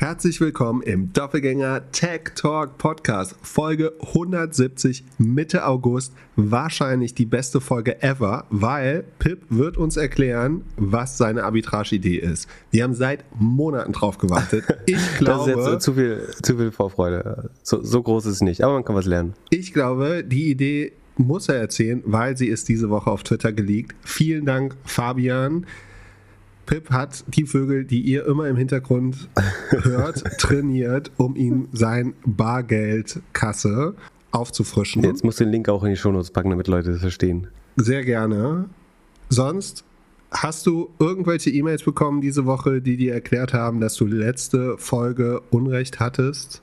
[0.00, 6.14] Herzlich willkommen im Doppelgänger Tech Talk Podcast, Folge 170 Mitte August.
[6.36, 12.48] Wahrscheinlich die beste Folge ever, weil Pip wird uns erklären, was seine Arbitrage-Idee ist.
[12.70, 14.64] Wir haben seit Monaten drauf gewartet.
[14.86, 15.52] Ich glaube.
[15.52, 17.50] das ist jetzt zu viel, zu viel Vorfreude.
[17.62, 19.34] So, so groß ist es nicht, aber man kann was lernen.
[19.50, 23.94] Ich glaube, die Idee muss er erzählen, weil sie ist diese Woche auf Twitter geleakt.
[24.00, 25.66] Vielen Dank, Fabian.
[26.70, 29.28] Pip hat die Vögel, die ihr immer im Hintergrund
[29.70, 33.96] hört, trainiert, um ihm sein Bargeldkasse
[34.30, 35.02] aufzufrischen.
[35.02, 37.48] Jetzt musst du den Link auch in die Shownotes packen, damit Leute das verstehen.
[37.74, 38.66] Sehr gerne.
[39.30, 39.82] Sonst
[40.30, 45.40] hast du irgendwelche E-Mails bekommen diese Woche, die dir erklärt haben, dass du letzte Folge
[45.50, 46.62] Unrecht hattest?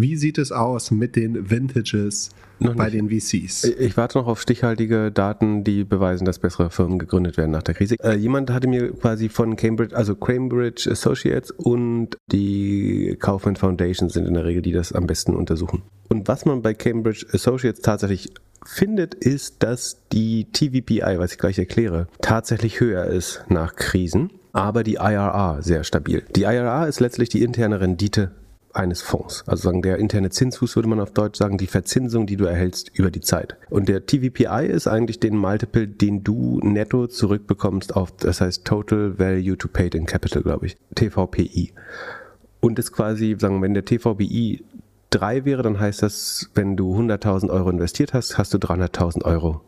[0.00, 3.64] Wie sieht es aus mit den Vintages noch bei den VCs?
[3.64, 7.74] Ich warte noch auf stichhaltige Daten, die beweisen, dass bessere Firmen gegründet werden nach der
[7.74, 7.96] Krise.
[8.02, 14.26] Äh, jemand hatte mir quasi von Cambridge, also Cambridge Associates und die Kaufman Foundation sind
[14.26, 15.82] in der Regel, die das am besten untersuchen.
[16.08, 18.32] Und was man bei Cambridge Associates tatsächlich
[18.64, 24.82] findet, ist, dass die TVPI, was ich gleich erkläre, tatsächlich höher ist nach Krisen aber
[24.82, 26.24] die IRA sehr stabil.
[26.34, 28.32] Die IRA ist letztlich die interne Rendite
[28.72, 29.44] eines Fonds.
[29.46, 32.90] Also sagen der interne Zinsfuß würde man auf Deutsch sagen, die Verzinsung, die du erhältst
[32.94, 33.56] über die Zeit.
[33.68, 39.18] Und der TVPI ist eigentlich den Multiple, den du netto zurückbekommst auf, das heißt Total
[39.18, 41.72] Value to Paid in Capital, glaube ich, TVPI.
[42.60, 44.64] Und ist quasi, sagen, wenn der TVPI
[45.10, 49.62] 3 wäre, dann heißt das, wenn du 100.000 Euro investiert hast, hast du 300.000 Euro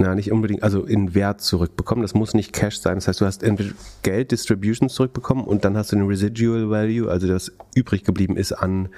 [0.00, 2.02] na, nicht unbedingt, also in Wert zurückbekommen.
[2.02, 2.94] Das muss nicht Cash sein.
[2.94, 3.70] Das heißt, du hast entweder
[4.02, 8.52] Geld, Distributions zurückbekommen und dann hast du den Residual Value, also das übrig geblieben ist
[8.52, 8.90] an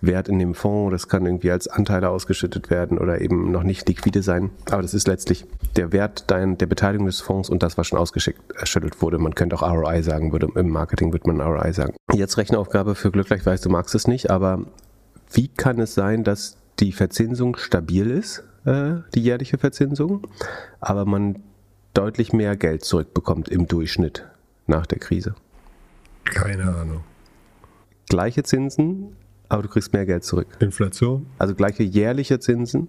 [0.00, 0.92] Wert in dem Fonds.
[0.92, 4.50] Das kann irgendwie als Anteile ausgeschüttet werden oder eben noch nicht liquide sein.
[4.70, 5.44] Aber das ist letztlich
[5.76, 9.18] der Wert dein, der Beteiligung des Fonds und das, was schon ausgeschüttet wurde.
[9.18, 11.94] Man könnte auch ROI sagen, würde, im Marketing würde man ROI sagen.
[12.14, 14.64] Jetzt Rechenaufgabe für Glücklich, ich weiß, du magst es nicht, aber
[15.32, 18.42] wie kann es sein, dass die Verzinsung stabil ist?
[18.66, 20.26] Äh, die jährliche Verzinsung,
[20.80, 21.36] aber man
[21.94, 24.26] deutlich mehr Geld zurückbekommt im Durchschnitt
[24.66, 25.36] nach der Krise.
[26.24, 27.04] Keine Ahnung.
[28.08, 29.14] Gleiche Zinsen,
[29.48, 30.48] aber du kriegst mehr Geld zurück.
[30.58, 31.26] Inflation?
[31.38, 32.88] Also gleiche jährliche Zinsen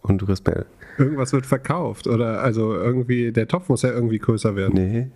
[0.00, 0.64] und du kriegst mehr.
[0.96, 4.74] Irgendwas wird verkauft oder also irgendwie, der Topf muss ja irgendwie größer werden.
[4.74, 5.10] Nee.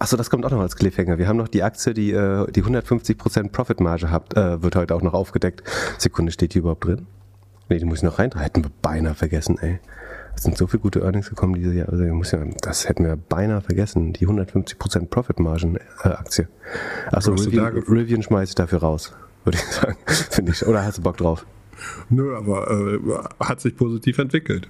[0.00, 1.18] Achso, das kommt auch noch als Cliffhanger.
[1.18, 5.14] Wir haben noch die Aktie, die äh, die 150% Profitmarge hat, wird heute auch noch
[5.14, 5.62] aufgedeckt.
[5.98, 7.06] Sekunde, steht die überhaupt drin?
[7.68, 8.30] Nee, die muss ich noch rein.
[8.34, 9.78] Hätten wir beinahe vergessen, ey.
[10.34, 11.88] Es sind so viele gute Earnings gekommen dieses Jahr.
[11.88, 14.12] Also muss ja, das hätten wir beinahe vergessen.
[14.12, 16.44] Die 150% Profit-Margen-Aktie.
[16.44, 19.12] Äh, Achso, Rivian, Rivian schmeiße ich dafür raus,
[19.44, 19.96] würde ich sagen.
[20.06, 20.64] Finde ich.
[20.66, 21.44] Oder hast du Bock drauf?
[22.08, 24.68] Nö, aber äh, hat sich positiv entwickelt.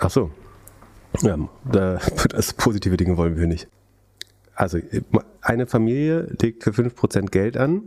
[0.00, 0.30] Ach so.
[1.22, 1.36] Ja,
[1.70, 1.98] da,
[2.28, 3.68] das positive Dinge wollen wir nicht.
[4.54, 4.78] Also,
[5.40, 7.82] eine Familie legt für 5% Geld an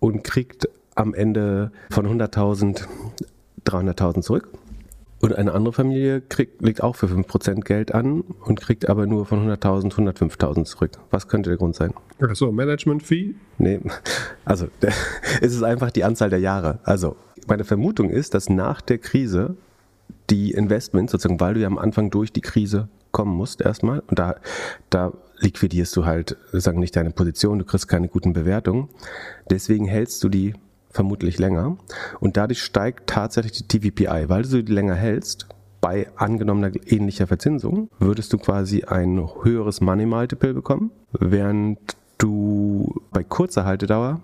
[0.00, 2.86] und kriegt am Ende von 100.000
[3.66, 4.48] 300.000 zurück.
[5.20, 9.24] Und eine andere Familie kriegt, legt auch für 5% Geld an und kriegt aber nur
[9.24, 10.90] von 100.000 105.000 zurück.
[11.10, 11.94] Was könnte der Grund sein?
[12.20, 13.34] Achso, Management-Fee?
[13.56, 13.80] Nee,
[14.44, 14.68] also
[15.40, 16.78] es ist einfach die Anzahl der Jahre.
[16.84, 17.16] Also
[17.46, 19.56] meine Vermutung ist, dass nach der Krise
[20.28, 24.18] die Investments, sozusagen, weil du ja am Anfang durch die Krise kommen musst erstmal und
[24.18, 24.36] da,
[24.90, 28.88] da liquidierst du halt, sagen nicht deine Position, du kriegst keine guten Bewertungen.
[29.48, 30.54] Deswegen hältst du die
[30.94, 31.76] vermutlich länger.
[32.20, 34.28] Und dadurch steigt tatsächlich die TVPI.
[34.28, 35.46] Weil du die länger hältst,
[35.80, 41.78] bei angenommener ähnlicher Verzinsung, würdest du quasi ein höheres Money Multiple bekommen, während
[42.16, 44.22] du bei kurzer Haltedauer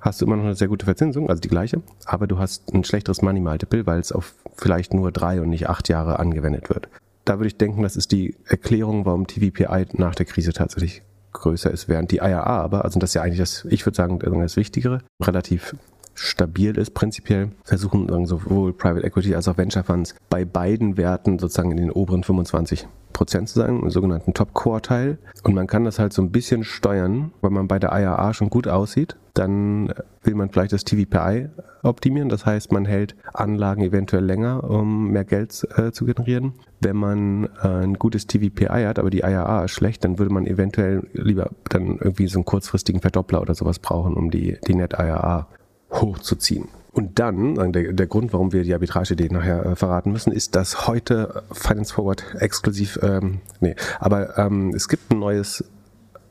[0.00, 2.84] hast du immer noch eine sehr gute Verzinsung, also die gleiche, aber du hast ein
[2.84, 6.88] schlechteres Money Multiple, weil es auf vielleicht nur drei und nicht acht Jahre angewendet wird.
[7.24, 11.02] Da würde ich denken, das ist die Erklärung, warum TVPI nach der Krise tatsächlich
[11.32, 14.18] größer ist, während die IRA aber, also das ist ja eigentlich das, ich würde sagen,
[14.18, 15.74] das Wichtigere, relativ
[16.22, 16.94] stabil ist.
[16.94, 21.90] Prinzipiell versuchen sowohl Private Equity als auch Venture Funds bei beiden Werten sozusagen in den
[21.90, 25.18] oberen 25 Prozent zu sein, im sogenannten Top Quartile.
[25.42, 28.50] Und man kann das halt so ein bisschen steuern, weil man bei der IRA schon
[28.50, 29.16] gut aussieht.
[29.34, 29.92] Dann
[30.22, 31.48] will man vielleicht das TVPI
[31.82, 32.28] optimieren.
[32.28, 36.54] Das heißt, man hält Anlagen eventuell länger, um mehr Geld äh, zu generieren.
[36.80, 40.46] Wenn man äh, ein gutes TVPI hat, aber die IRA ist schlecht, dann würde man
[40.46, 44.94] eventuell lieber dann irgendwie so einen kurzfristigen Verdoppler oder sowas brauchen, um die, die Net
[44.94, 45.48] IRA
[45.92, 46.68] hochzuziehen.
[46.92, 50.54] Und dann, äh, der, der Grund, warum wir die Arbitrage-Idee nachher äh, verraten müssen, ist,
[50.54, 55.64] dass heute Finance Forward exklusiv, ähm, nee, aber ähm, es gibt ein neues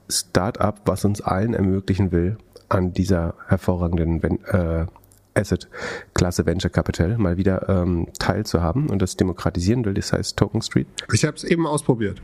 [0.09, 2.37] Startup, was uns allen ermöglichen will,
[2.69, 4.85] an dieser hervorragenden äh,
[5.33, 9.93] Asset-Klasse Venture Capital mal wieder ähm, teilzuhaben und das demokratisieren will.
[9.93, 10.87] Das heißt Token Street.
[11.13, 12.21] Ich habe es eben ausprobiert.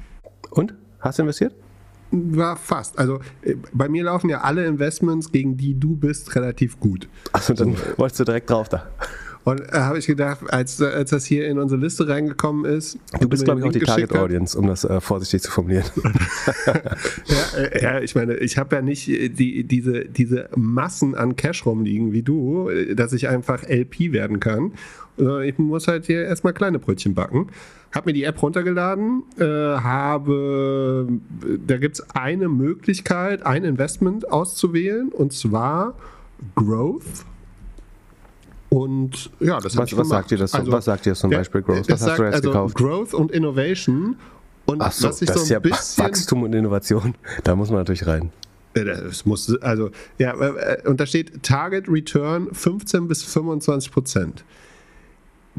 [0.51, 0.73] Und?
[0.99, 1.53] Hast du investiert?
[2.12, 2.98] War fast.
[2.98, 7.07] Also äh, bei mir laufen ja alle Investments, gegen die du bist, relativ gut.
[7.33, 8.88] Achso, dann wolltest du direkt drauf da.
[9.44, 13.00] Und äh, habe ich gedacht, als, als das hier in unsere Liste reingekommen ist.
[13.21, 15.86] Du bist, glaube ich, auch die Target hat, Audience, um das äh, vorsichtig zu formulieren.
[16.65, 21.65] ja, äh, ja, ich meine, ich habe ja nicht die, diese, diese Massen an Cash
[21.65, 24.74] rumliegen wie du, dass ich einfach LP werden kann.
[25.45, 27.48] Ich muss halt hier erstmal kleine Brötchen backen.
[27.93, 31.07] Habe mir die App runtergeladen, äh, habe,
[31.65, 35.95] da gibt es eine Möglichkeit, ein Investment auszuwählen und zwar
[36.55, 37.25] Growth
[38.69, 40.53] und ja, das was, was sagt ihr das?
[40.53, 41.89] Also, was sagt ihr zum Beispiel Growth?
[41.89, 42.75] Was hast du jetzt also gekauft?
[42.75, 44.17] Growth und Innovation.
[44.65, 47.15] Und Ach so, was ich das so ist ja bisschen, Wachstum und Innovation.
[47.45, 48.31] Da muss man natürlich rein.
[48.73, 49.89] Das muss, also,
[50.19, 54.43] ja, äh, und da steht Target Return 15 bis 25 Prozent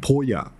[0.01, 0.53] pro Jahr.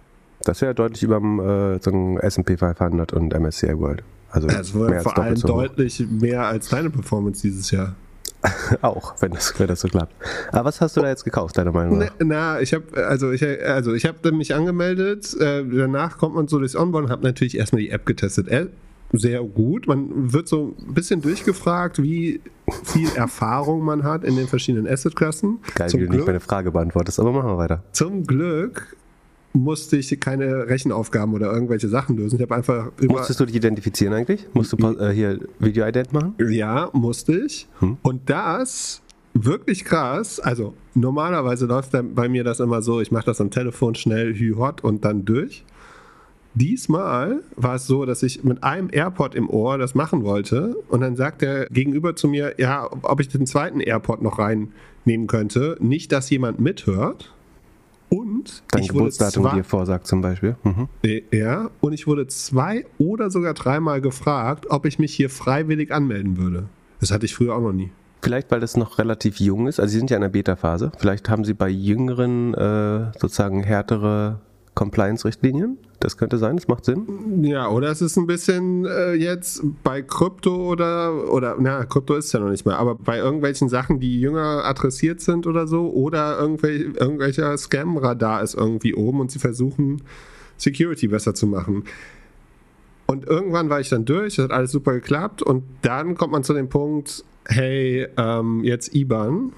[0.45, 4.03] Das wäre deutlich über dem äh, SP 500 und MSCI World.
[4.31, 7.95] Also das war vor allem deutlich mehr als deine Performance dieses Jahr.
[8.83, 10.15] auch, wenn das, wenn das so klappt.
[10.53, 12.11] Aber was hast du da jetzt gekauft, deiner Meinung nach?
[12.21, 15.35] Na, ich habe also ich, also ich habe mich angemeldet.
[15.41, 18.49] Äh, danach kommt man so durchs Onboard und habe natürlich erstmal die App getestet.
[18.49, 18.69] Äh,
[19.13, 19.89] sehr gut.
[19.89, 22.41] Man wird so ein bisschen durchgefragt, wie
[22.85, 25.59] viel Erfahrung man hat in den verschiedenen Assetklassen.
[25.75, 27.83] Geil, Zum wie du Glück, nicht meine Frage beantwortest, aber machen wir weiter.
[27.93, 28.97] Zum Glück
[29.63, 32.37] musste ich keine Rechenaufgaben oder irgendwelche Sachen lösen.
[32.37, 34.47] Ich habe einfach über Musstest du dich identifizieren eigentlich?
[34.53, 36.35] Musst du äh, hier Video-Ident machen?
[36.39, 37.69] Ja, musste ich.
[37.81, 37.99] Hm.
[38.03, 39.03] Und das
[39.35, 40.41] wirklich krass.
[40.41, 44.55] Also normalerweise läuft bei mir das immer so, ich mache das am Telefon schnell, hü
[44.57, 45.65] hot und dann durch.
[46.55, 51.03] Diesmal war es so, dass ich mit einem AirPod im Ohr das machen wollte und
[51.03, 55.77] dann sagt der Gegenüber zu mir, ja, ob ich den zweiten AirPod noch reinnehmen könnte.
[55.79, 57.33] Nicht, dass jemand mithört,
[58.09, 60.57] und Dein ich Geburtsdatum wurde zwei, dir vorsagt zum Beispiel.
[60.65, 60.89] Mhm.
[61.03, 65.93] Äh, ja, und ich wurde zwei oder sogar dreimal gefragt, ob ich mich hier freiwillig
[65.93, 66.69] anmelden würde.
[67.01, 67.91] Das hatte ich früher auch noch nie.
[68.23, 69.79] Vielleicht, weil das noch relativ jung ist.
[69.79, 70.91] Also Sie sind ja in der Beta-Phase.
[70.99, 74.41] Vielleicht haben Sie bei Jüngeren äh, sozusagen härtere
[74.79, 75.77] Compliance-Richtlinien?
[75.99, 77.43] Das könnte sein, das macht Sinn.
[77.43, 82.33] Ja, oder es ist ein bisschen äh, jetzt bei Krypto oder, oder, na, Krypto ist
[82.33, 86.39] ja noch nicht mehr, aber bei irgendwelchen Sachen, die jünger adressiert sind oder so, oder
[86.39, 90.03] irgendwel, irgendwelcher Scam-Radar ist irgendwie oben und sie versuchen,
[90.59, 91.83] Security besser zu machen.
[93.07, 96.45] Und irgendwann war ich dann durch, das hat alles super geklappt und dann kommt man
[96.45, 99.53] zu dem Punkt, hey, ähm, jetzt IBAN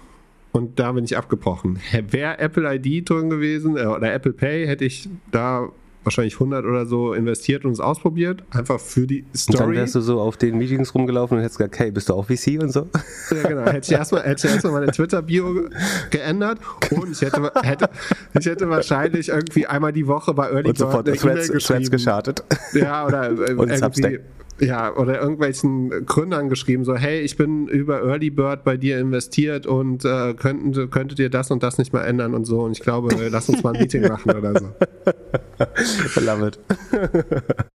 [0.52, 1.78] und da bin ich abgebrochen.
[2.10, 5.70] Wäre Apple ID drin gewesen äh, oder Apple Pay, hätte ich da
[6.02, 9.58] wahrscheinlich 100 oder so investiert und es ausprobiert, einfach für die Story.
[9.58, 12.14] Und dann wärst du so auf den Meetings rumgelaufen und hättest gesagt, hey, bist du
[12.14, 12.88] auch VC und so?
[13.30, 13.66] Ja, genau.
[13.66, 15.68] Hätte ich erstmal, hätte ich erstmal meine Twitter-Bio
[16.10, 16.58] geändert
[16.90, 17.90] und ich hätte, hätte,
[18.38, 22.44] ich hätte wahrscheinlich irgendwie einmal die Woche bei Early und sofort Bird Threads, Threads geschartet.
[22.72, 24.20] Ja, oder äh, und irgendwie
[24.60, 29.66] ja, oder irgendwelchen Gründern geschrieben, so, hey, ich bin über Early Bird bei dir investiert
[29.66, 32.60] und äh, könnten, könntet ihr das und das nicht mal ändern und so.
[32.62, 36.20] Und ich glaube, lass uns mal ein Meeting machen oder so.
[36.20, 36.58] Love it.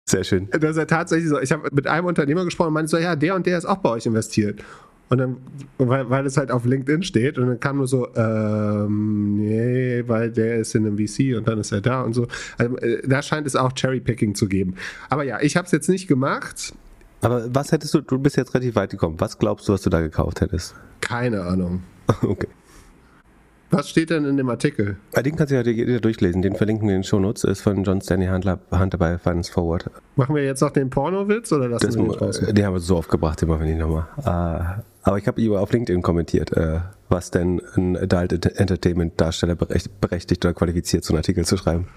[0.08, 0.48] Sehr schön.
[0.50, 1.40] Das ist ja tatsächlich so.
[1.40, 3.78] Ich habe mit einem Unternehmer gesprochen und meinte so, ja, der und der ist auch
[3.78, 4.62] bei euch investiert.
[5.14, 5.36] Und dann,
[5.78, 10.32] weil, weil es halt auf LinkedIn steht und dann kam nur so, ähm, nee, weil
[10.32, 12.26] der ist in einem VC und dann ist er da und so.
[12.58, 14.74] Also, äh, da scheint es auch Cherrypicking zu geben.
[15.10, 16.74] Aber ja, ich habe es jetzt nicht gemacht.
[17.20, 19.14] Aber was hättest du, du bist jetzt relativ weit gekommen.
[19.20, 20.74] Was glaubst du, was du da gekauft hättest?
[21.00, 21.82] Keine Ahnung.
[22.22, 22.48] Okay.
[23.70, 24.96] Was steht denn in dem Artikel?
[25.16, 26.42] Den kannst du ja durchlesen.
[26.42, 27.44] Den verlinken wir in den Shownotes.
[27.44, 29.90] Ist von John Stanley Hunter, Hunter bei Finance Forward.
[30.16, 32.54] Machen wir jetzt noch den Pornowitz oder lassen das, wir den draußen?
[32.54, 34.06] Den haben wir so oft gebracht, den machen wir nicht nochmal.
[34.18, 39.56] Uh, aber ich habe über auf LinkedIn kommentiert, uh, was denn ein Adult Entertainment Darsteller
[39.56, 41.88] berechtigt oder qualifiziert, so einen Artikel zu schreiben.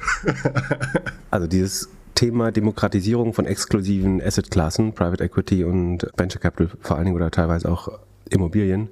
[1.31, 7.15] also dieses Thema Demokratisierung von exklusiven Assetklassen, Private Equity und Venture Capital vor allen Dingen
[7.15, 8.89] oder teilweise auch Immobilien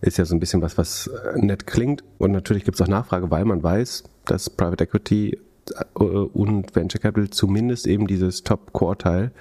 [0.00, 2.04] ist ja so ein bisschen was, was äh, nett klingt.
[2.18, 5.38] Und natürlich gibt es auch Nachfrage, weil man weiß, dass Private Equity
[5.70, 9.32] äh, und Venture Capital zumindest eben dieses Top-Quartile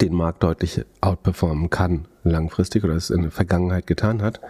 [0.00, 4.40] den Markt deutlich outperformen kann langfristig oder es in der Vergangenheit getan hat.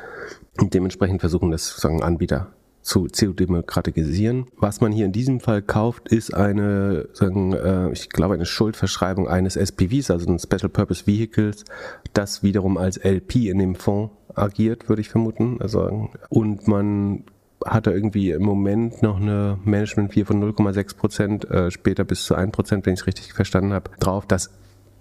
[0.59, 2.49] Und dementsprechend versuchen das sozusagen Anbieter
[2.81, 4.47] zu, zu demokratisieren.
[4.57, 9.29] Was man hier in diesem Fall kauft, ist eine, sagen, äh, ich glaube, eine Schuldverschreibung
[9.29, 11.65] eines SPVs, also ein Special Purpose Vehicles,
[12.13, 15.59] das wiederum als LP in dem Fonds agiert, würde ich vermuten.
[15.61, 17.25] Also, und man
[17.65, 22.35] hat da irgendwie im Moment noch eine Management-Fee von 0,6 Prozent, äh, später bis zu
[22.35, 24.27] 1 Prozent, wenn ich es richtig verstanden habe, drauf.
[24.27, 24.51] Das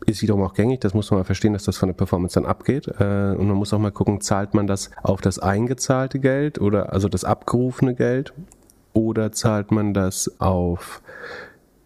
[0.06, 2.46] ist wiederum auch gängig, das muss man mal verstehen, dass das von der Performance dann
[2.46, 2.88] abgeht.
[2.88, 6.94] Äh, und man muss auch mal gucken, zahlt man das auf das eingezahlte Geld oder
[6.94, 8.34] also das abgerufene Geld
[8.94, 11.02] oder zahlt man das auf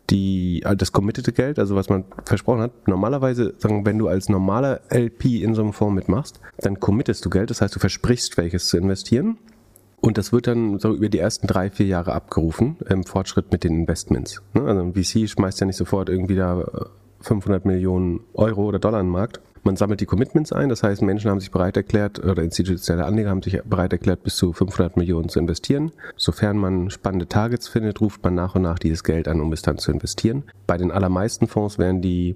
[0.09, 2.87] die, äh, das committete Geld, also was man versprochen hat.
[2.87, 7.29] Normalerweise, sagen, wenn du als normaler LP in so einem Fonds mitmachst, dann committest du
[7.29, 9.37] Geld, das heißt, du versprichst welches zu investieren.
[10.01, 13.65] Und das wird dann so über die ersten drei, vier Jahre abgerufen im Fortschritt mit
[13.65, 14.41] den Investments.
[14.53, 14.61] Ne?
[14.63, 16.63] Also ein VC schmeißt ja nicht sofort irgendwie da
[17.21, 21.01] 500 Millionen Euro oder Dollar in den Markt, man sammelt die Commitments ein, das heißt,
[21.01, 24.97] Menschen haben sich bereit erklärt oder institutionelle Anleger haben sich bereit erklärt, bis zu 500
[24.97, 25.91] Millionen zu investieren.
[26.15, 29.61] Sofern man spannende Targets findet, ruft man nach und nach dieses Geld an, um es
[29.61, 30.43] dann zu investieren.
[30.67, 32.35] Bei den allermeisten Fonds werden die,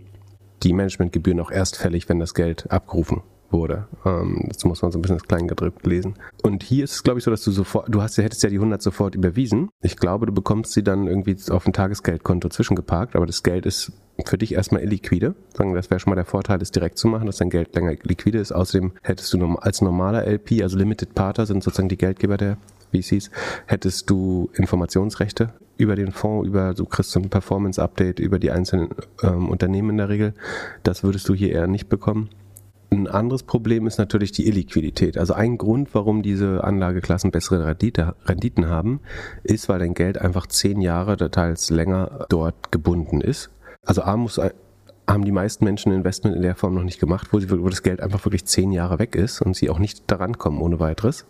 [0.64, 3.22] die Managementgebühren auch erst fällig, wenn das Geld abgerufen
[3.54, 3.88] wurde.
[4.06, 6.16] Ähm, das muss man so ein bisschen das Kleingedrückt lesen.
[6.42, 8.58] Und hier ist es, glaube ich, so, dass du sofort, du hast, hättest ja die
[8.58, 9.70] 100 sofort überwiesen.
[9.82, 13.94] Ich glaube, du bekommst sie dann irgendwie auf ein Tagesgeldkonto zwischengeparkt, aber das Geld ist
[14.26, 15.36] für dich erstmal illiquide.
[15.54, 18.40] Das wäre schon mal der Vorteil, das direkt zu machen, dass dein Geld länger liquide
[18.40, 18.52] ist.
[18.52, 22.58] Außerdem hättest du als normaler LP, also Limited Partner sind sozusagen die Geldgeber der
[22.94, 23.32] VCs,
[23.66, 28.90] hättest du Informationsrechte über den Fonds, über, du kriegst so ein Performance-Update über die einzelnen
[29.24, 30.34] ähm, Unternehmen in der Regel.
[30.84, 32.30] Das würdest du hier eher nicht bekommen.
[32.94, 35.18] Ein anderes Problem ist natürlich die Illiquidität.
[35.18, 39.00] Also ein Grund, warum diese Anlageklassen bessere Rendite, Renditen haben,
[39.44, 43.50] ist, weil dein Geld einfach zehn Jahre, teils länger dort gebunden ist.
[43.84, 44.40] Also A muss
[45.08, 47.68] haben die meisten Menschen ein Investment in der Form noch nicht gemacht, wo, sie, wo
[47.68, 50.80] das Geld einfach wirklich zehn Jahre weg ist und sie auch nicht daran kommen ohne
[50.80, 51.26] weiteres.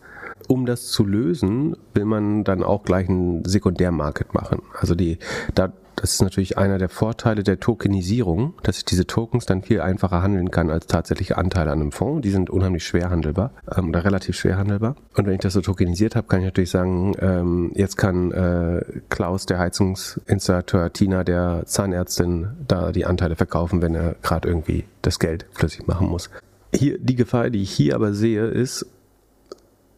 [0.47, 4.61] Um das zu lösen, will man dann auch gleich einen Sekundärmarket machen.
[4.77, 5.17] Also die,
[5.55, 5.71] da,
[6.03, 10.21] das ist natürlich einer der Vorteile der Tokenisierung, dass ich diese Tokens dann viel einfacher
[10.21, 12.23] handeln kann als tatsächliche Anteile an einem Fonds.
[12.23, 14.97] Die sind unheimlich schwer handelbar ähm, oder relativ schwer handelbar.
[15.15, 18.83] Und wenn ich das so tokenisiert habe, kann ich natürlich sagen, ähm, jetzt kann äh,
[19.07, 25.19] Klaus, der Heizungsinstallateur, Tina, der Zahnärztin, da die Anteile verkaufen, wenn er gerade irgendwie das
[25.19, 26.29] Geld flüssig machen muss.
[26.75, 28.85] Hier, die Gefahr, die ich hier aber sehe, ist,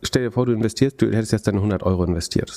[0.03, 2.51] stell dir vor, du investierst, du hättest jetzt deine 100 Euro investiert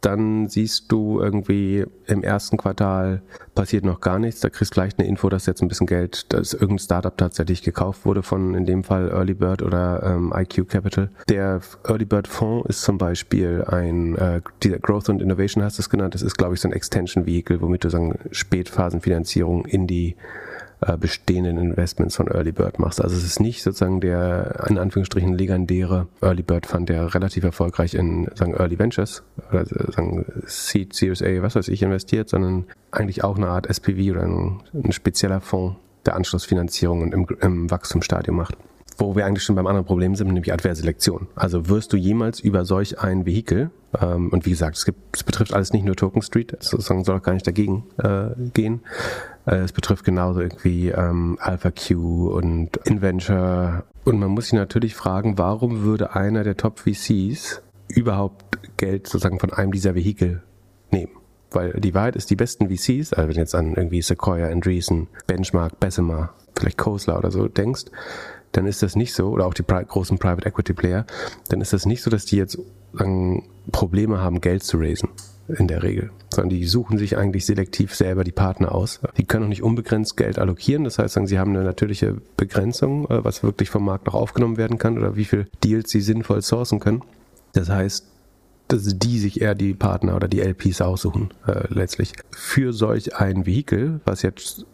[0.00, 3.22] dann siehst du irgendwie im ersten Quartal
[3.54, 4.40] passiert noch gar nichts.
[4.40, 7.62] Da kriegst du gleich eine Info, dass jetzt ein bisschen Geld, dass irgendein Startup tatsächlich
[7.62, 11.10] gekauft wurde von in dem Fall Early Bird oder ähm, IQ Capital.
[11.28, 15.82] Der Early Bird Fonds ist zum Beispiel ein, äh, dieser Growth and Innovation hast du
[15.82, 16.14] es genannt.
[16.14, 20.16] Das ist, glaube ich, so ein Extension Vehicle, womit du sagen Spätphasenfinanzierung in die
[20.80, 23.00] äh, bestehenden Investments von Early Bird machst.
[23.02, 27.94] Also es ist nicht sozusagen der in Anführungsstrichen legendäre Early Bird Fund, der relativ erfolgreich
[27.94, 33.24] in sagen Early Ventures oder sagen Seed, Series A, was weiß ich, investiert, sondern eigentlich
[33.24, 38.56] auch eine Art SPV oder ein, ein spezieller Fonds der Anschlussfinanzierung im, im Wachstumsstadium macht
[38.98, 41.28] wo wir eigentlich schon beim anderen Problem sind, nämlich Adverselektion.
[41.34, 45.22] Also wirst du jemals über solch ein Vehikel, ähm, und wie gesagt, es, gibt, es
[45.22, 49.35] betrifft alles nicht nur Token Street, sozusagen soll auch gar nicht dagegen äh, gehen, äh,
[49.46, 51.90] es betrifft genauso irgendwie ähm, AlphaQ
[52.32, 53.84] und Inventure.
[54.04, 59.38] Und man muss sich natürlich fragen, warum würde einer der Top VCs überhaupt Geld sozusagen
[59.38, 60.42] von einem dieser Vehikel
[60.90, 61.12] nehmen?
[61.52, 65.06] Weil die Wahrheit ist, die besten VCs, also wenn du jetzt an irgendwie Sequoia, Andreessen,
[65.28, 67.84] Benchmark, Bessemer, vielleicht Kosler oder so denkst,
[68.50, 71.06] dann ist das nicht so, oder auch die großen Private Equity Player,
[71.48, 72.58] dann ist das nicht so, dass die jetzt
[72.94, 75.10] sagen, Probleme haben, Geld zu raisen
[75.48, 79.00] in der Regel, sondern die suchen sich eigentlich selektiv selber die Partner aus.
[79.16, 83.24] Die können auch nicht unbegrenzt Geld allokieren, das heißt, sie haben eine natürliche Begrenzung, äh,
[83.24, 86.80] was wirklich vom Markt noch aufgenommen werden kann oder wie viel Deals sie sinnvoll sourcen
[86.80, 87.02] können.
[87.52, 88.06] Das heißt,
[88.68, 92.12] dass die sich eher die Partner oder die LPs aussuchen, äh, letztlich.
[92.30, 94.66] Für solch ein Vehikel, was jetzt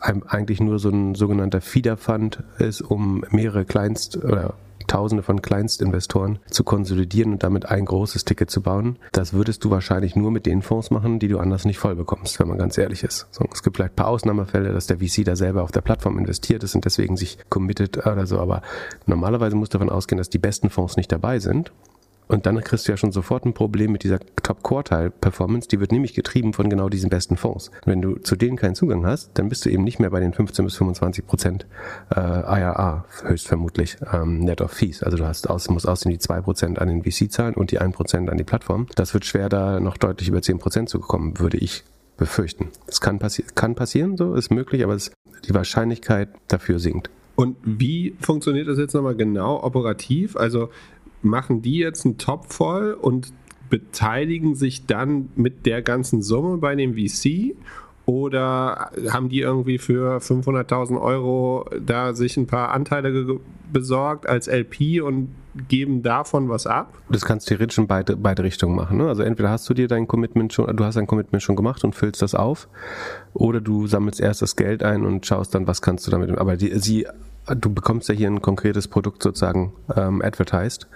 [0.00, 4.54] eigentlich nur so ein sogenannter Feeder Fund ist, um mehrere Kleinst- oder
[4.88, 8.98] Tausende von Kleinstinvestoren zu konsolidieren und damit ein großes Ticket zu bauen.
[9.12, 12.40] Das würdest du wahrscheinlich nur mit den Fonds machen, die du anders nicht voll bekommst,
[12.40, 13.28] wenn man ganz ehrlich ist.
[13.30, 16.18] So, es gibt vielleicht ein paar Ausnahmefälle, dass der VC da selber auf der Plattform
[16.18, 18.62] investiert ist und deswegen sich committed oder so, aber
[19.06, 21.70] normalerweise muss davon ausgehen, dass die besten Fonds nicht dabei sind
[22.28, 25.68] und dann kriegst du ja schon sofort ein Problem mit dieser Top-Quartile-Performance.
[25.68, 27.70] Die wird nämlich getrieben von genau diesen besten Fonds.
[27.84, 30.34] Wenn du zu denen keinen Zugang hast, dann bist du eben nicht mehr bei den
[30.34, 31.66] 15 bis 25 Prozent
[32.14, 35.02] äh, IRA, höchstvermutlich, ähm, Net of Fees.
[35.02, 37.78] Also du hast aus, musst aussehen die 2 Prozent an den VC zahlen und die
[37.78, 38.86] 1 Prozent an die Plattform.
[38.94, 41.84] Das wird schwer, da noch deutlich über 10 Prozent zu kommen, würde ich
[42.18, 42.68] befürchten.
[42.86, 45.12] Es kann, passi kann passieren, so ist möglich, aber es,
[45.46, 47.10] die Wahrscheinlichkeit dafür sinkt.
[47.38, 50.36] Und wie funktioniert das jetzt nochmal genau operativ?
[50.36, 50.70] Also
[51.22, 53.32] machen die jetzt einen Topf voll und
[53.70, 57.54] beteiligen sich dann mit der ganzen Summe bei dem VC?
[58.06, 63.38] Oder haben die irgendwie für 500.000 Euro da sich ein paar Anteile
[63.70, 65.28] besorgt als LP und
[65.68, 66.94] geben davon was ab?
[67.10, 68.96] Das kannst du theoretisch in beide, beide Richtungen machen.
[68.96, 69.08] Ne?
[69.08, 71.94] Also entweder hast du dir dein Commitment schon, du hast dein Commitment schon gemacht und
[71.94, 72.68] füllst das auf,
[73.34, 76.30] oder du sammelst erst das Geld ein und schaust dann, was kannst du damit.
[76.38, 77.06] Aber die, sie
[77.54, 80.86] du bekommst ja hier ein konkretes Produkt sozusagen ähm, advertised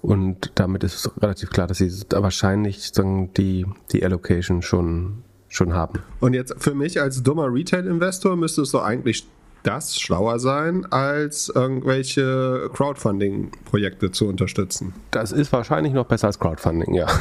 [0.00, 5.72] und damit ist es relativ klar, dass sie wahrscheinlich sagen, die, die Allocation schon schon
[5.72, 6.00] haben.
[6.20, 9.26] Und jetzt für mich als dummer Retail-Investor müsste es doch eigentlich
[9.62, 14.94] das schlauer sein, als irgendwelche Crowdfunding-Projekte zu unterstützen.
[15.10, 17.06] Das ist wahrscheinlich noch besser als Crowdfunding, ja.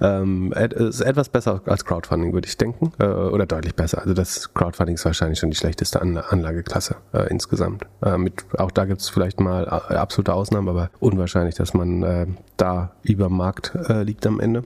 [0.00, 2.92] Ähm, ist etwas besser als Crowdfunding, würde ich denken.
[2.98, 4.00] Äh, oder deutlich besser.
[4.00, 7.84] Also das Crowdfunding ist wahrscheinlich schon die schlechteste Anlageklasse äh, insgesamt.
[8.02, 12.02] Äh, mit, auch da gibt es vielleicht mal äh, absolute Ausnahmen, aber unwahrscheinlich, dass man
[12.02, 12.26] äh,
[12.56, 14.64] da über Markt äh, liegt am Ende.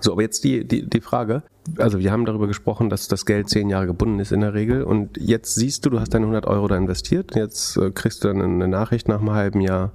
[0.00, 1.42] So, aber jetzt die, die, die Frage.
[1.78, 4.82] Also wir haben darüber gesprochen, dass das Geld zehn Jahre gebunden ist in der Regel.
[4.82, 7.34] Und jetzt siehst du, du hast deine 100 Euro da investiert.
[7.34, 9.92] Jetzt äh, kriegst du dann eine Nachricht nach einem halben Jahr.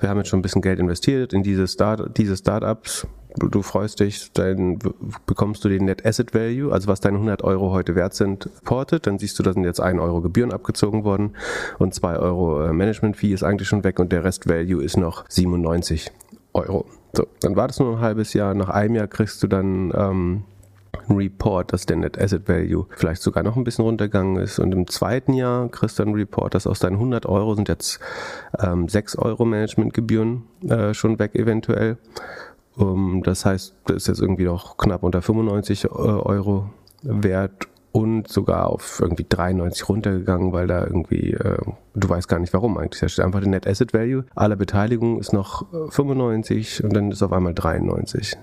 [0.00, 3.06] Wir haben jetzt schon ein bisschen Geld investiert in diese, Start, diese Startups.
[3.36, 4.78] Du, freust dich, dann
[5.26, 9.06] bekommst du den Net Asset Value, also was deine 100 Euro heute wert sind, portet.
[9.06, 11.36] Dann siehst du, da sind jetzt 1 Euro Gebühren abgezogen worden
[11.78, 14.96] und 2 Euro äh, Management Fee ist eigentlich schon weg und der Rest Value ist
[14.96, 16.10] noch 97
[16.54, 16.86] Euro.
[17.12, 18.54] So, dann wartest du noch ein halbes Jahr.
[18.54, 20.44] Nach einem Jahr kriegst du dann ähm,
[21.08, 24.58] einen Report, dass der Net Asset Value vielleicht sogar noch ein bisschen runtergegangen ist.
[24.58, 28.00] Und im zweiten Jahr kriegst du einen Report, dass aus deinen 100 Euro sind jetzt
[28.58, 31.98] ähm, 6 Euro Managementgebühren äh, schon weg eventuell.
[32.76, 36.70] Um, das heißt, das ist jetzt irgendwie noch knapp unter 95 äh, Euro
[37.02, 41.58] wert und sogar auf irgendwie 93 runtergegangen, weil da irgendwie, äh,
[41.98, 43.00] du weißt gar nicht warum eigentlich.
[43.00, 47.10] Da steht einfach der Net Asset Value aller Beteiligungen ist noch 95 äh, und dann
[47.10, 48.36] ist auf einmal 93.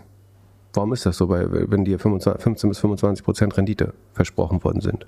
[0.74, 4.82] Warum ist das so, weil, wenn dir 25, 15 bis 25 Prozent Rendite versprochen worden
[4.82, 5.06] sind?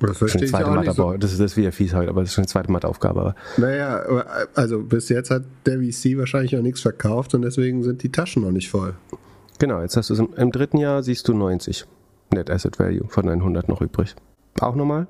[0.00, 1.12] Das verstehe ich auch nicht so.
[1.16, 3.34] Das ist, das ist wieder fies halt, aber das ist schon die zweite Matheaufgabe.
[3.56, 4.04] Naja,
[4.54, 8.42] also bis jetzt hat der VC wahrscheinlich noch nichts verkauft und deswegen sind die Taschen
[8.44, 8.94] noch nicht voll.
[9.58, 11.84] Genau, jetzt hast du es im, im dritten Jahr siehst du 90.
[12.32, 14.14] Net Asset Value von 900 noch übrig.
[14.60, 15.08] Auch nochmal?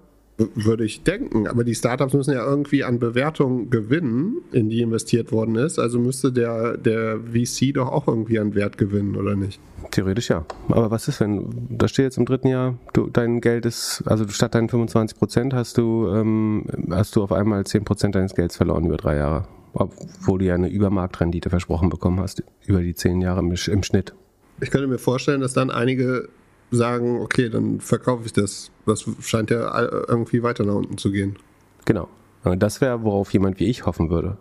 [0.54, 5.32] Würde ich denken, aber die Startups müssen ja irgendwie an Bewertung gewinnen, in die investiert
[5.32, 5.80] worden ist.
[5.80, 9.60] Also müsste der, der VC doch auch irgendwie an Wert gewinnen, oder nicht?
[9.90, 10.46] Theoretisch ja.
[10.68, 14.28] Aber was ist, wenn, da steht jetzt im dritten Jahr, du, dein Geld ist, also
[14.28, 18.56] statt deinen 25 Prozent hast du, ähm, hast du auf einmal 10 Prozent deines Gelds
[18.56, 19.48] verloren über drei Jahre.
[19.72, 24.14] Obwohl du ja eine Übermarktrendite versprochen bekommen hast, über die zehn Jahre im, im Schnitt.
[24.60, 26.28] Ich könnte mir vorstellen, dass dann einige
[26.70, 28.70] sagen, okay, dann verkaufe ich das.
[28.86, 29.78] Das scheint ja
[30.08, 31.36] irgendwie weiter nach unten zu gehen.
[31.84, 32.08] Genau.
[32.44, 34.36] Das wäre, worauf jemand wie ich hoffen würde.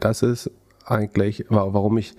[0.00, 0.50] Das ist
[0.84, 2.14] eigentlich, warum ich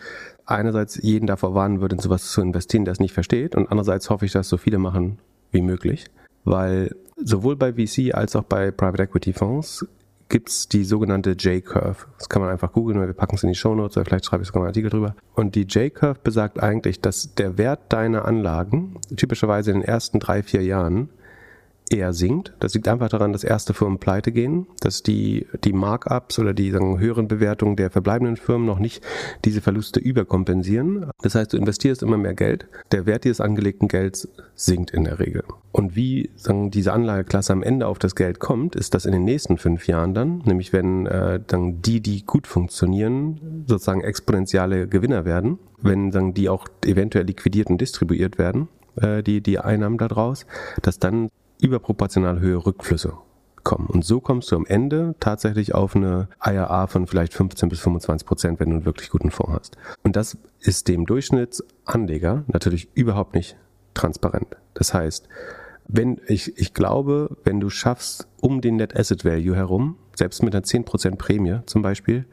[0.45, 3.55] einerseits jeden davor warnen würde, in sowas zu investieren, der es nicht versteht.
[3.55, 5.19] Und andererseits hoffe ich, dass so viele machen
[5.51, 6.05] wie möglich.
[6.43, 9.85] Weil sowohl bei VC als auch bei Private Equity Fonds
[10.29, 12.05] gibt es die sogenannte J-Curve.
[12.17, 14.43] Das kann man einfach googeln, wir packen es in die Show Notes oder vielleicht schreibe
[14.43, 15.15] ich sogar einen Artikel drüber.
[15.33, 20.43] Und die J-Curve besagt eigentlich, dass der Wert deiner Anlagen typischerweise in den ersten drei,
[20.43, 21.09] vier Jahren
[21.89, 22.53] eher sinkt.
[22.59, 26.71] Das liegt einfach daran, dass erste Firmen pleite gehen, dass die, die Markups oder die
[26.71, 29.03] sagen, höheren Bewertungen der verbleibenden Firmen noch nicht
[29.45, 31.11] diese Verluste überkompensieren.
[31.21, 32.67] Das heißt, du investierst immer mehr Geld.
[32.91, 35.43] Der Wert dieses angelegten Gelds sinkt in der Regel.
[35.71, 39.23] Und wie sagen, diese Anlageklasse am Ende auf das Geld kommt, ist das in den
[39.23, 45.25] nächsten fünf Jahren dann, nämlich wenn äh, dann die, die gut funktionieren, sozusagen exponentielle Gewinner
[45.25, 48.67] werden, wenn sagen, die auch eventuell liquidiert und distribuiert werden,
[48.99, 50.45] äh, die, die Einnahmen daraus,
[50.81, 51.29] dass dann
[51.61, 53.13] überproportional höhere Rückflüsse
[53.63, 53.87] kommen.
[53.87, 58.27] Und so kommst du am Ende tatsächlich auf eine IRA von vielleicht 15 bis 25
[58.27, 59.77] Prozent, wenn du einen wirklich guten Fonds hast.
[60.03, 63.57] Und das ist dem Durchschnittsanleger natürlich überhaupt nicht
[63.93, 64.55] transparent.
[64.73, 65.27] Das heißt,
[65.87, 70.53] wenn ich, ich glaube, wenn du schaffst, um den Net Asset Value herum, selbst mit
[70.55, 72.25] einer 10% Prämie zum Beispiel,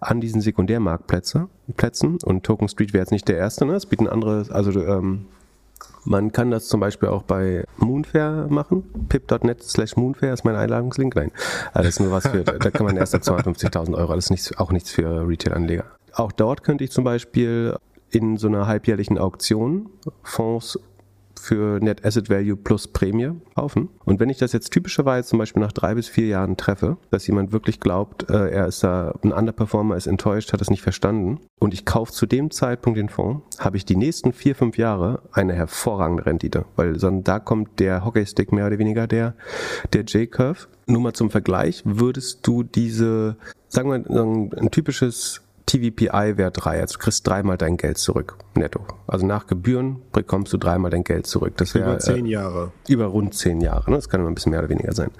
[0.00, 3.74] an diesen Sekundärmarktplätzen, Plätzen, und Token Street wäre jetzt nicht der erste, ne?
[3.74, 5.26] es bieten andere, also ähm,
[6.08, 8.84] man kann das zum Beispiel auch bei Moonfair machen.
[9.08, 11.14] pip.net slash Moonfair ist mein Einladungslink.
[11.14, 11.30] Nein,
[11.74, 14.14] das ist nur was für, da kann man erst ab 250.000 Euro.
[14.14, 15.84] Das ist nichts, auch nichts für Retail-Anleger.
[16.14, 17.76] Auch dort könnte ich zum Beispiel
[18.10, 19.90] in so einer halbjährlichen Auktion
[20.22, 20.78] Fonds
[21.38, 23.88] für Net Asset Value plus Prämie kaufen.
[24.04, 27.26] Und wenn ich das jetzt typischerweise zum Beispiel nach drei bis vier Jahren treffe, dass
[27.26, 31.40] jemand wirklich glaubt, äh, er ist da ein Underperformer, ist enttäuscht, hat es nicht verstanden
[31.58, 35.22] und ich kaufe zu dem Zeitpunkt den Fonds, habe ich die nächsten vier, fünf Jahre
[35.32, 39.34] eine hervorragende Rendite, weil sondern da kommt der Hockeystick mehr oder weniger der,
[39.92, 40.68] der J-Curve.
[40.86, 43.36] Nur mal zum Vergleich, würdest du diese,
[43.68, 46.80] sagen wir, ein typisches TVPI-Wert 3.
[46.80, 48.80] Also du kriegst dreimal dein Geld zurück, netto.
[49.06, 51.54] Also nach Gebühren bekommst du dreimal dein Geld zurück.
[51.56, 52.72] Das wär, über zehn Jahre.
[52.88, 53.90] Äh, über rund zehn Jahre.
[53.90, 53.96] Ne?
[53.96, 55.10] Das kann immer ein bisschen mehr oder weniger sein.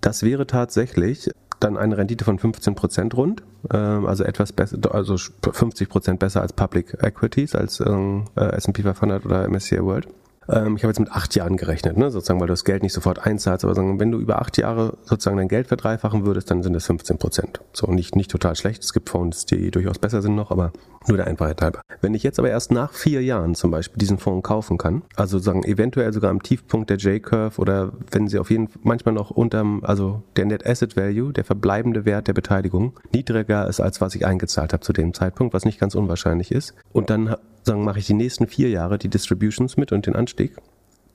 [0.00, 5.16] Das wäre tatsächlich dann eine Rendite von 15 Prozent rund, ähm, also etwas besser, also
[5.16, 10.08] 50 Prozent besser als Public Equities, als ähm, äh, S&P 500 oder MSCI World.
[10.48, 12.10] Ähm, ich habe jetzt mit acht Jahren gerechnet, ne?
[12.10, 14.98] sozusagen, weil du das Geld nicht sofort einzahlst, aber sagen, wenn du über acht Jahre
[15.04, 17.60] sozusagen dein Geld verdreifachen würdest, dann sind es 15 Prozent.
[17.72, 18.82] So, nicht, nicht total schlecht.
[18.82, 20.72] Es gibt Fonds, die durchaus besser sind noch, aber
[21.08, 21.80] nur der Einfachheit halber.
[22.00, 25.38] Wenn ich jetzt aber erst nach vier Jahren zum Beispiel diesen Fonds kaufen kann, also
[25.38, 29.30] sagen eventuell sogar am Tiefpunkt der J-Curve oder wenn sie auf jeden Fall manchmal noch
[29.30, 34.14] unterm, also der Net Asset Value, der verbleibende Wert der Beteiligung, niedriger ist als was
[34.14, 36.74] ich eingezahlt habe zu dem Zeitpunkt, was nicht ganz unwahrscheinlich ist.
[36.92, 40.56] Und dann sagen, mache ich die nächsten vier Jahre die Distributions mit und den Anstieg,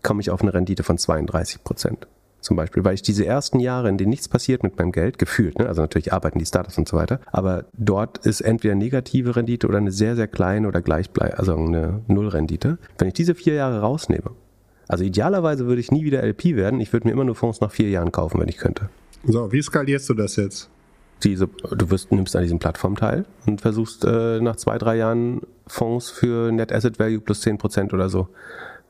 [0.04, 2.08] komme ich auf eine Rendite von 32 Prozent
[2.42, 5.60] zum Beispiel, weil ich diese ersten Jahre, in denen nichts passiert mit meinem Geld, gefühlt,
[5.60, 5.68] ne?
[5.68, 9.78] also natürlich arbeiten die Startups und so weiter, aber dort ist entweder negative Rendite oder
[9.78, 12.78] eine sehr, sehr kleine oder gleichbleib, also eine Nullrendite.
[12.98, 14.32] Wenn ich diese vier Jahre rausnehme,
[14.88, 17.72] also idealerweise würde ich nie wieder LP werden, ich würde mir immer nur Fonds nach
[17.72, 18.90] vier Jahren kaufen, wenn ich könnte.
[19.26, 20.70] So, wie skalierst du das jetzt?
[21.24, 25.42] Diese, du wirst, nimmst an diesem Plattform teil und versuchst äh, nach zwei, drei Jahren
[25.68, 28.30] Fonds für Net Asset Value plus 10% oder so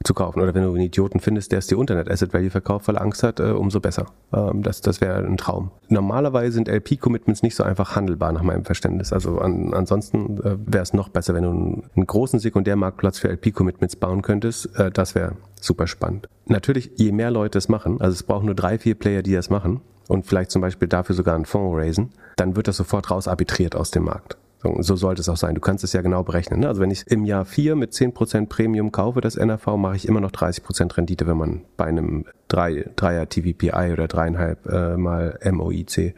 [0.04, 0.39] zu kaufen.
[0.42, 2.96] Oder wenn du einen Idioten findest, der es dir unter Net Asset Value verkauft, weil
[2.96, 4.06] er Angst hat, äh, umso besser.
[4.34, 5.72] Ähm, das das wäre ein Traum.
[5.89, 9.12] Normalerweise sind LP-Commitments nicht so einfach handelbar nach meinem Verständnis.
[9.12, 13.30] Also an, ansonsten äh, wäre es noch besser, wenn du einen, einen großen Sekundärmarktplatz für
[13.30, 14.78] LP-Commitments bauen könntest.
[14.78, 16.30] Äh, das wäre super spannend.
[16.46, 19.50] Natürlich, je mehr Leute es machen, also es brauchen nur drei, vier Player, die das
[19.50, 23.76] machen und vielleicht zum Beispiel dafür sogar einen Fonds raisen, dann wird das sofort rausarbitriert
[23.76, 24.38] aus dem Markt.
[24.80, 25.56] So sollte es auch sein.
[25.56, 26.60] Du kannst es ja genau berechnen.
[26.60, 26.67] Ne?
[26.67, 30.19] Also wenn ich im Jahr 4 mit 10% Premium kaufe, das NRV, mache ich immer
[30.19, 36.15] noch 30% Rendite, wenn man bei einem 3, 3er TVPI oder 3,5 äh, mal MOIC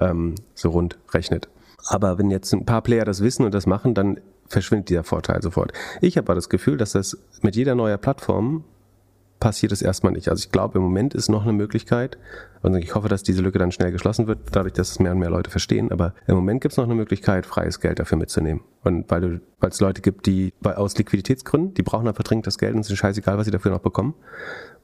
[0.00, 1.48] ähm, so rund rechnet.
[1.86, 5.42] Aber wenn jetzt ein paar Player das wissen und das machen, dann verschwindet dieser Vorteil
[5.42, 5.72] sofort.
[6.00, 8.64] Ich habe aber das Gefühl, dass das mit jeder neuer Plattform
[9.40, 10.28] passiert es erstmal nicht.
[10.28, 12.18] Also ich glaube, im Moment ist noch eine Möglichkeit,
[12.64, 15.18] und ich hoffe, dass diese Lücke dann schnell geschlossen wird, dadurch, dass es mehr und
[15.18, 18.62] mehr Leute verstehen, aber im Moment gibt es noch eine Möglichkeit, freies Geld dafür mitzunehmen.
[18.82, 22.80] Und weil es Leute gibt, die aus Liquiditätsgründen, die brauchen einfach dringend das Geld und
[22.80, 24.14] es ist scheißegal, was sie dafür noch bekommen.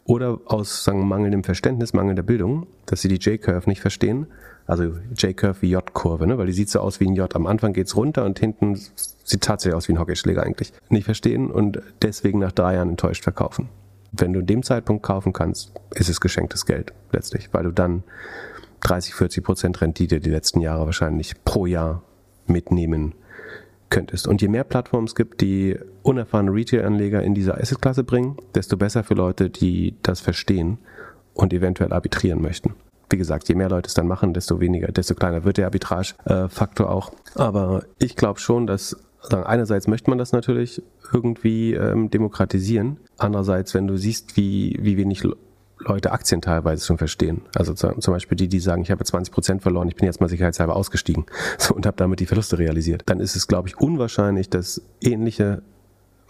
[0.04, 4.26] Oder aus sagen, mangelndem Verständnis, mangelnder Bildung, dass sie die J-Curve nicht verstehen.
[4.66, 6.36] Also J-Curve wie J-Kurve, ne?
[6.36, 7.34] weil die sieht so aus wie ein J.
[7.34, 10.74] Am Anfang geht's runter und hinten sieht tatsächlich aus wie ein Hockeyschläger eigentlich.
[10.90, 13.70] Nicht verstehen und deswegen nach drei Jahren enttäuscht verkaufen
[14.12, 18.02] wenn du in dem Zeitpunkt kaufen kannst, ist es geschenktes Geld letztlich, weil du dann
[18.80, 22.02] 30, 40 Prozent Rendite die letzten Jahre wahrscheinlich pro Jahr
[22.46, 23.14] mitnehmen
[23.90, 24.26] könntest.
[24.26, 29.04] Und je mehr Plattformen es gibt, die unerfahrene Retail-Anleger in diese Asset-Klasse bringen, desto besser
[29.04, 30.78] für Leute, die das verstehen
[31.34, 32.74] und eventuell arbitrieren möchten.
[33.10, 36.90] Wie gesagt, je mehr Leute es dann machen, desto weniger, desto kleiner wird der Arbitrage-Faktor
[36.90, 37.12] auch.
[37.34, 42.98] Aber ich glaube schon, dass sagen, einerseits möchte man das natürlich irgendwie ähm, demokratisieren.
[43.18, 45.22] Andererseits, wenn du siehst, wie, wie wenig
[45.80, 47.42] Leute Aktien teilweise schon verstehen.
[47.54, 50.28] Also zum Beispiel die, die sagen, ich habe 20 Prozent verloren, ich bin jetzt mal
[50.28, 51.26] sicherheitshalber ausgestiegen
[51.58, 53.02] so, und habe damit die Verluste realisiert.
[53.06, 55.62] Dann ist es, glaube ich, unwahrscheinlich, dass ähnliche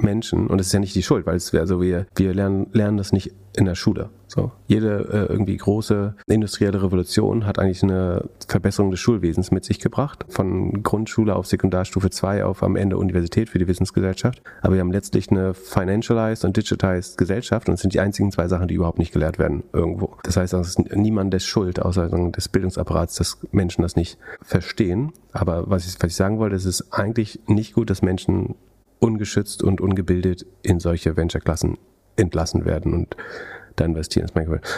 [0.03, 2.97] Menschen, und es ist ja nicht die Schuld, weil es, also wir, wir lernen, lernen
[2.97, 4.11] das nicht in der Schule.
[4.27, 4.53] So.
[4.69, 10.25] Jede äh, irgendwie große industrielle Revolution hat eigentlich eine Verbesserung des Schulwesens mit sich gebracht.
[10.29, 14.41] Von Grundschule auf Sekundarstufe 2 auf am Ende Universität für die Wissensgesellschaft.
[14.63, 18.47] Aber wir haben letztlich eine financialized und digitized Gesellschaft und es sind die einzigen zwei
[18.47, 20.17] Sachen, die überhaupt nicht gelehrt werden irgendwo.
[20.23, 25.13] Das heißt, es ist niemandes Schuld, außer des Bildungsapparats, dass Menschen das nicht verstehen.
[25.33, 28.55] Aber was ich, was ich sagen wollte, es ist eigentlich nicht gut, dass Menschen
[29.01, 31.79] ungeschützt und ungebildet in solche Venture-Klassen
[32.17, 33.17] entlassen werden und
[33.77, 34.29] da investieren.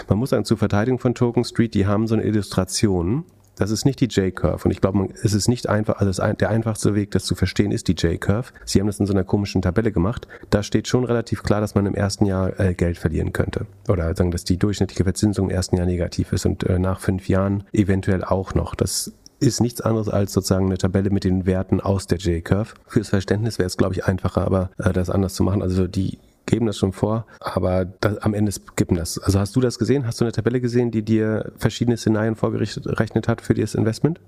[0.08, 3.24] Man muss sagen, zur Verteidigung von Token Street, die haben so eine Illustration.
[3.56, 4.64] Das ist nicht die J-Curve.
[4.64, 7.86] Und ich glaube, es ist nicht einfach, also der einfachste Weg, das zu verstehen, ist
[7.86, 8.52] die J-Curve.
[8.64, 10.26] Sie haben das in so einer komischen Tabelle gemacht.
[10.48, 13.66] Da steht schon relativ klar, dass man im ersten Jahr äh, Geld verlieren könnte.
[13.88, 17.28] Oder sagen, dass die durchschnittliche Verzinsung im ersten Jahr negativ ist und äh, nach fünf
[17.28, 18.74] Jahren eventuell auch noch.
[18.74, 22.74] Das ist nichts anderes als sozusagen eine Tabelle mit den Werten aus der J-Curve.
[22.86, 25.62] Fürs Verständnis wäre es, glaube ich, einfacher, aber äh, das anders zu machen.
[25.62, 29.18] Also die geben das schon vor, aber das, am Ende gibt das.
[29.18, 30.06] Also hast du das gesehen?
[30.06, 34.20] Hast du eine Tabelle gesehen, die dir verschiedene Szenarien vorgerechnet hat für das Investment?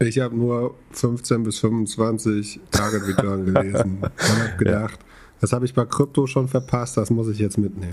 [0.00, 5.13] Ich habe nur 15 bis 25 Target Return gelesen und habe gedacht, ja.
[5.44, 7.92] Das habe ich bei Krypto schon verpasst, das muss ich jetzt mitnehmen.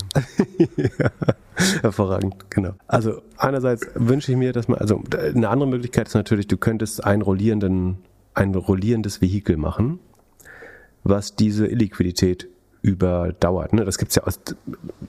[0.78, 1.10] ja,
[1.82, 2.72] hervorragend, genau.
[2.86, 7.04] Also einerseits wünsche ich mir, dass man, also eine andere Möglichkeit ist natürlich, du könntest
[7.04, 7.98] einen rollierenden,
[8.32, 9.98] ein rollierendes Vehikel machen,
[11.04, 12.48] was diese Illiquidität
[12.80, 13.74] überdauert.
[13.74, 13.84] Ne?
[13.84, 14.40] Das gibt's ja aus,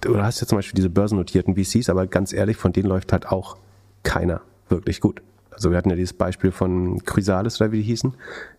[0.01, 3.25] du hast ja zum Beispiel diese börsennotierten VCs, aber ganz ehrlich, von denen läuft halt
[3.25, 3.55] auch
[4.03, 5.21] keiner wirklich gut.
[5.53, 8.13] Also wir hatten ja dieses Beispiel von Chrysalis oder wie die hießen,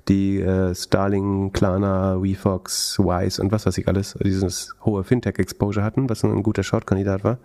[0.09, 6.09] die äh, Starling, Klarna, WeFox, Wise und was weiß ich alles, dieses hohe Fintech-Exposure hatten,
[6.09, 7.39] was ein guter Short-Kandidat war.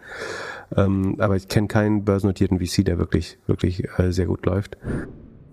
[0.76, 4.78] Ähm, aber ich kenne keinen börsennotierten VC, der wirklich, wirklich äh, sehr gut läuft.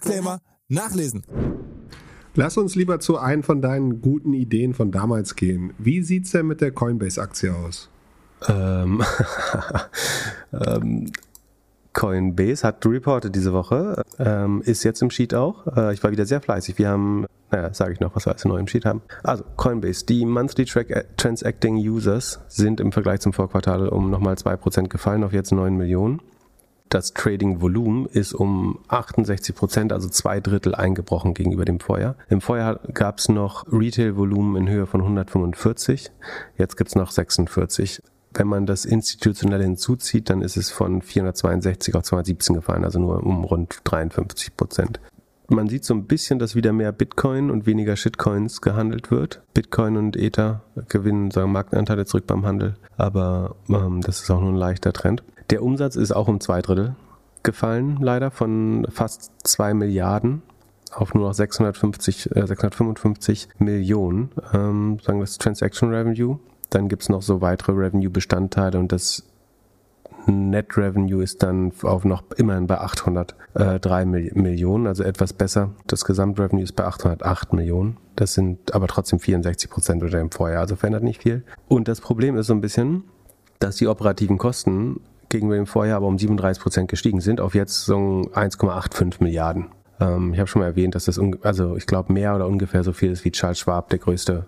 [0.00, 1.22] Disclaimer nachlesen.
[2.34, 5.72] Lass uns lieber zu einem von deinen guten Ideen von damals gehen.
[5.78, 7.90] Wie sieht es denn mit der Coinbase-Aktie aus?
[8.48, 9.02] Ähm,
[10.52, 11.10] ähm,
[11.92, 15.66] Coinbase hat reported diese Woche, ähm, ist jetzt im Sheet auch.
[15.76, 16.78] Äh, ich war wieder sehr fleißig.
[16.78, 19.02] Wir haben, naja, sage ich noch, was wir alles neu im Sheet haben.
[19.24, 24.34] Also Coinbase, die Monthly Track äh, Transacting Users sind im Vergleich zum Vorquartal um nochmal
[24.34, 26.22] 2% gefallen auf jetzt 9 Millionen
[26.90, 32.16] das Trading-Volumen ist um 68 Prozent, also zwei Drittel eingebrochen gegenüber dem Vorjahr.
[32.28, 36.10] Im Vorjahr gab es noch Retail-Volumen in Höhe von 145,
[36.58, 38.02] jetzt gibt es noch 46.
[38.34, 43.24] Wenn man das institutionell hinzuzieht, dann ist es von 462 auf 217 gefallen, also nur
[43.24, 45.00] um rund 53 Prozent.
[45.48, 49.42] Man sieht so ein bisschen, dass wieder mehr Bitcoin und weniger Shitcoins gehandelt wird.
[49.52, 54.50] Bitcoin und Ether gewinnen sagen Marktanteile zurück beim Handel, aber ähm, das ist auch nur
[54.50, 55.24] ein leichter Trend.
[55.50, 56.94] Der Umsatz ist auch um zwei Drittel
[57.42, 60.42] gefallen, leider, von fast zwei Milliarden
[60.92, 66.38] auf nur noch 650, äh, 655 Millionen, ähm, sagen wir das Transaction Revenue.
[66.70, 69.24] Dann gibt es noch so weitere Revenue-Bestandteile und das
[70.26, 75.70] Net Revenue ist dann auf noch immerhin bei 803 Millionen, also etwas besser.
[75.86, 77.96] Das Gesamtrevenue ist bei 808 Millionen.
[78.16, 81.42] Das sind aber trotzdem 64 Prozent unter dem Vorjahr, also verändert nicht viel.
[81.68, 83.04] Und das Problem ist so ein bisschen,
[83.60, 85.00] dass die operativen Kosten
[85.30, 87.96] gegenüber dem Vorjahr aber um 37 Prozent gestiegen sind auf jetzt so
[88.34, 89.66] 1,85 Milliarden.
[90.00, 92.92] Ähm, ich habe schon mal erwähnt, dass das, also ich glaube, mehr oder ungefähr so
[92.92, 94.46] viel ist wie Charles Schwab, der größte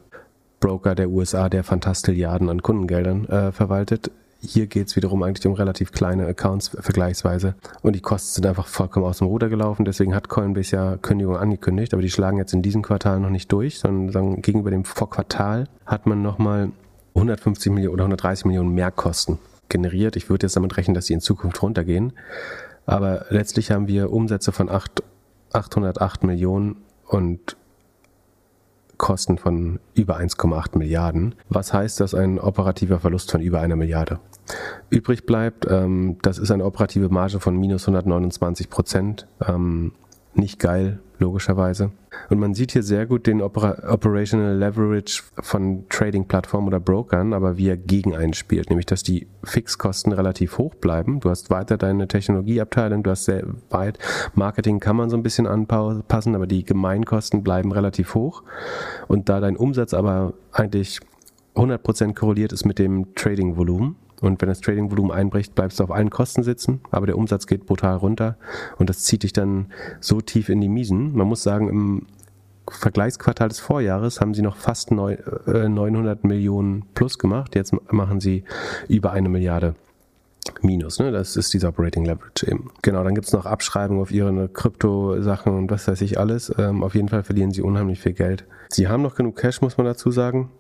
[0.61, 4.11] Broker der USA, der Fantastilliarden an Kundengeldern äh, verwaltet.
[4.45, 8.67] Hier geht es wiederum eigentlich um relativ kleine Accounts vergleichsweise und die Kosten sind einfach
[8.67, 9.85] vollkommen aus dem Ruder gelaufen.
[9.85, 13.53] Deswegen hat Coinbase ja Kündigung angekündigt, aber die schlagen jetzt in diesem Quartal noch nicht
[13.53, 16.73] durch, sondern gegenüber dem Vorquartal hat man nochmal
[17.15, 19.39] 150 Millionen oder 130 Millionen mehr Kosten
[19.73, 20.15] generiert.
[20.15, 22.13] Ich würde jetzt damit rechnen, dass sie in Zukunft runtergehen.
[22.87, 25.03] Aber letztlich haben wir Umsätze von 8,
[25.53, 27.57] 808 Millionen und
[28.99, 31.35] Kosten von über 1,8 Milliarden.
[31.49, 32.15] Was heißt das?
[32.15, 34.21] Ein operativer Verlust von über einer Milliarde.
[34.91, 39.27] Übrig bleibt, ähm, das ist eine operative Marge von minus 129 Prozent.
[39.45, 39.93] Ähm,
[40.35, 41.93] nicht geil, logischerweise.
[42.29, 47.57] Und man sieht hier sehr gut den Opera Operational Leverage von Trading-Plattformen oder Brokern, aber
[47.57, 51.21] wie er gegen einen spielt, nämlich dass die Fixkosten relativ hoch bleiben.
[51.21, 53.99] Du hast weiter deine Technologieabteilung, du hast sehr weit
[54.35, 58.43] Marketing kann man so ein bisschen anpassen, aber die Gemeinkosten bleiben relativ hoch.
[59.09, 61.01] Und da dein Umsatz aber eigentlich
[61.55, 66.11] 100% korreliert ist mit dem Trading-Volumen, und wenn das Trading-Volumen einbricht, bleibst du auf allen
[66.11, 68.39] Kosten sitzen, aber der Umsatz geht brutal runter
[68.79, 69.67] und das zieht dich dann
[70.01, 71.15] so tief in die Miesen.
[71.15, 72.07] Man muss sagen, im
[72.71, 77.55] Vergleichsquartal des Vorjahres haben sie noch fast 900 äh, Millionen plus gemacht.
[77.57, 78.45] Jetzt machen sie
[78.89, 79.75] über eine Milliarde
[80.61, 81.13] Minus, ne?
[81.13, 82.71] Das ist dieser Operating Leverage eben.
[82.83, 86.53] Genau, dann gibt es noch Abschreibungen auf ihre Krypto-Sachen und was weiß ich alles.
[86.59, 88.45] Ähm, auf jeden Fall verlieren sie unheimlich viel Geld.
[88.69, 90.51] Sie haben noch genug Cash, muss man dazu sagen.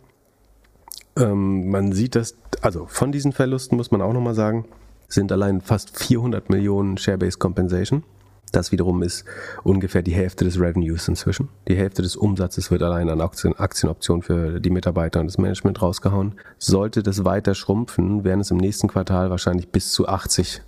[1.16, 4.66] Ähm, man sieht das, also von diesen Verlusten muss man auch nochmal sagen,
[5.08, 8.02] sind allein fast 400 Millionen Share-Based Compensation.
[8.50, 9.24] Das wiederum ist
[9.62, 11.48] ungefähr die Hälfte des Revenues inzwischen.
[11.68, 15.80] Die Hälfte des Umsatzes wird allein an Aktien, Aktienoptionen für die Mitarbeiter und das Management
[15.80, 16.34] rausgehauen.
[16.58, 20.62] Sollte das weiter schrumpfen, werden es im nächsten Quartal wahrscheinlich bis zu 80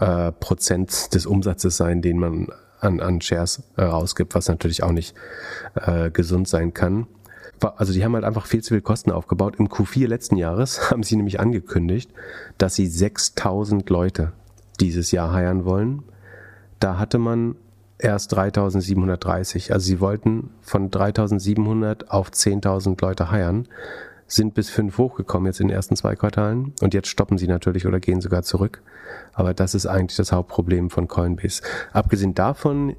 [0.00, 2.48] äh, Prozent des Umsatzes sein, den man
[2.80, 5.14] an, an Shares äh, rausgibt, was natürlich auch nicht
[5.74, 7.06] äh, gesund sein kann
[7.60, 9.56] also die haben halt einfach viel zu viel Kosten aufgebaut.
[9.58, 12.10] Im Q4 letzten Jahres haben sie nämlich angekündigt,
[12.58, 14.32] dass sie 6000 Leute
[14.80, 16.02] dieses Jahr heiern wollen.
[16.80, 17.56] Da hatte man
[17.98, 19.72] erst 3730.
[19.72, 23.66] Also sie wollten von 3700 auf 10.000 Leute heiern,
[24.26, 27.86] sind bis 5 hochgekommen jetzt in den ersten zwei Quartalen und jetzt stoppen sie natürlich
[27.86, 28.82] oder gehen sogar zurück.
[29.32, 31.62] Aber das ist eigentlich das Hauptproblem von Coinbase.
[31.92, 32.94] Abgesehen davon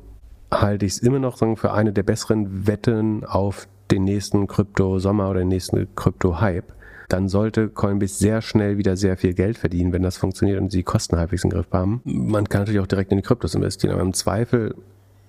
[0.52, 5.40] halte ich es immer noch für eine der besseren Wetten auf den nächsten Krypto-Sommer oder
[5.40, 6.74] den nächsten Krypto-Hype,
[7.10, 10.84] dann sollte Coinbase sehr schnell wieder sehr viel Geld verdienen, wenn das funktioniert und sie
[10.84, 12.02] Kosten halbwegs im Griff haben.
[12.04, 14.76] Man kann natürlich auch direkt in die Kryptos investieren, aber im Zweifel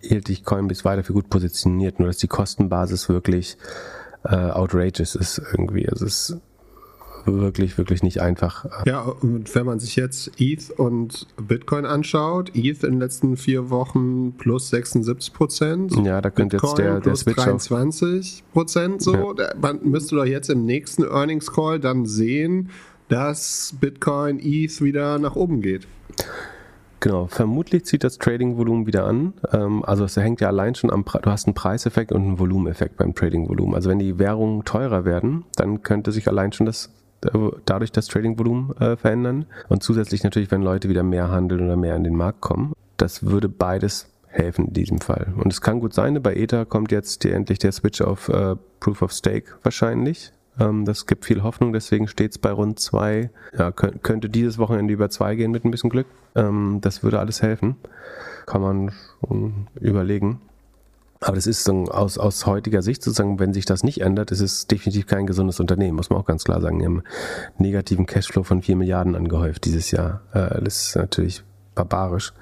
[0.00, 3.56] hielt ich Coinbase weiter für gut positioniert, nur dass die Kostenbasis wirklich
[4.24, 5.88] äh, outrageous ist irgendwie.
[5.88, 6.40] Also es ist
[7.26, 8.66] wirklich, wirklich nicht einfach.
[8.86, 13.70] Ja, und wenn man sich jetzt ETH und Bitcoin anschaut, ETH in den letzten vier
[13.70, 15.92] Wochen plus 76 Prozent.
[16.04, 19.32] Ja, da könnte jetzt der, der plus Switch auf 23 Prozent so.
[19.32, 22.70] Da- Man müsste doch jetzt im nächsten Earnings Call dann sehen,
[23.08, 25.86] dass Bitcoin, ETH wieder nach oben geht.
[27.02, 29.32] Genau, vermutlich zieht das Trading-Volumen wieder an.
[29.52, 32.38] Ähm, also es hängt ja allein schon am, Pre- du hast einen Preiseffekt und einen
[32.38, 33.74] Volumeneffekt beim Trading-Volumen.
[33.74, 36.90] Also wenn die Währungen teurer werden, dann könnte sich allein schon das
[37.64, 39.46] dadurch das Trading-Volumen äh, verändern.
[39.68, 42.72] Und zusätzlich natürlich, wenn Leute wieder mehr handeln oder mehr in den Markt kommen.
[42.96, 45.32] Das würde beides helfen in diesem Fall.
[45.36, 48.56] Und es kann gut sein, bei Ether kommt jetzt die, endlich der Switch auf äh,
[48.78, 50.32] Proof of Stake wahrscheinlich.
[50.58, 53.30] Ähm, das gibt viel Hoffnung, deswegen steht es bei rund zwei.
[53.56, 56.06] Ja, könnt, könnte dieses Wochenende über zwei gehen mit ein bisschen Glück.
[56.34, 57.76] Ähm, das würde alles helfen.
[58.46, 60.40] Kann man schon überlegen.
[61.22, 64.40] Aber das ist so aus, aus heutiger Sicht sozusagen, wenn sich das nicht ändert, ist
[64.40, 66.78] es definitiv kein gesundes Unternehmen, muss man auch ganz klar sagen.
[66.78, 67.02] Die haben
[67.58, 70.22] negativen Cashflow von 4 Milliarden angehäuft dieses Jahr.
[70.32, 72.32] Äh, das ist natürlich barbarisch,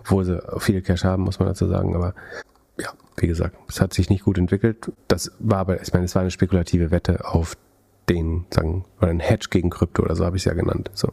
[0.00, 1.94] obwohl sie viel Cash haben, muss man dazu sagen.
[1.96, 2.14] Aber
[2.78, 4.92] ja, wie gesagt, es hat sich nicht gut entwickelt.
[5.08, 7.56] Das war aber, ich meine, es war eine spekulative Wette auf
[8.10, 10.90] den, sagen, oder ein Hedge gegen Krypto oder so habe ich es ja genannt.
[10.94, 11.12] So.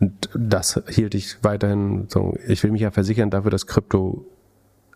[0.00, 4.26] Und das hielt ich weiterhin so, ich will mich ja versichern dafür, dass Krypto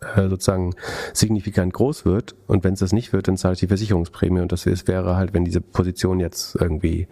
[0.01, 0.75] äh, sozusagen
[1.13, 4.51] signifikant groß wird und wenn es das nicht wird, dann zahle ich die Versicherungsprämie und
[4.51, 7.07] das wäre halt, wenn diese Position jetzt irgendwie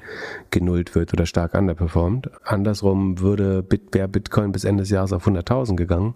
[0.52, 2.30] genullt wird oder stark underperformt.
[2.44, 6.16] Andersrum würde Bit, wäre Bitcoin bis Ende des Jahres auf 100.000 gegangen,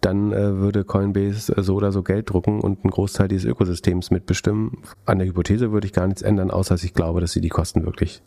[0.00, 4.10] dann äh, würde Coinbase äh, so oder so Geld drucken und einen Großteil dieses Ökosystems
[4.10, 4.78] mitbestimmen.
[5.06, 7.48] An der Hypothese würde ich gar nichts ändern, außer dass ich glaube, dass sie die
[7.48, 8.22] Kosten wirklich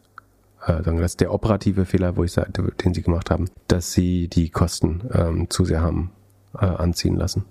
[0.65, 4.49] sagen, das ist der operative Fehler, wo ich den sie gemacht haben, dass sie die
[4.49, 6.11] Kosten ähm, zu sehr haben
[6.59, 7.45] äh, anziehen lassen.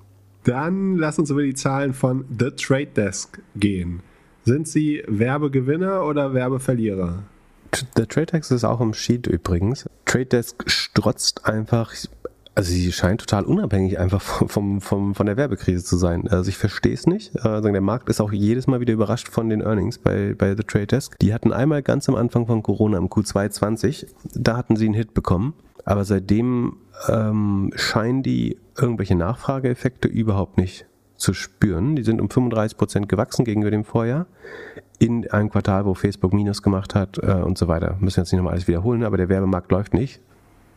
[0.45, 4.01] Dann lass uns über die Zahlen von The Trade Desk gehen.
[4.45, 7.23] Sind sie Werbegewinner oder Werbeverlierer?
[7.97, 9.89] Der TradeX ist auch im Sheet übrigens.
[10.05, 11.93] Trade Desk strotzt einfach,
[12.55, 16.29] also sie scheint total unabhängig einfach vom, vom, von der Werbekrise zu sein.
[16.29, 17.35] Also ich verstehe es nicht.
[17.45, 20.63] Also der Markt ist auch jedes Mal wieder überrascht von den Earnings bei, bei The
[20.63, 21.19] Trade Desk.
[21.21, 24.95] Die hatten einmal ganz am Anfang von Corona im Q2 20, da hatten sie einen
[24.95, 25.55] Hit bekommen.
[25.87, 26.77] Aber seitdem
[27.09, 31.97] ähm, scheinen die irgendwelche Nachfrageeffekte überhaupt nicht zu spüren.
[31.97, 34.27] Die sind um 35 Prozent gewachsen gegenüber dem Vorjahr
[34.99, 37.97] in einem Quartal, wo Facebook Minus gemacht hat äh, und so weiter.
[38.01, 40.21] Müssen wir jetzt nicht nochmal alles wiederholen, aber der Werbemarkt läuft nicht.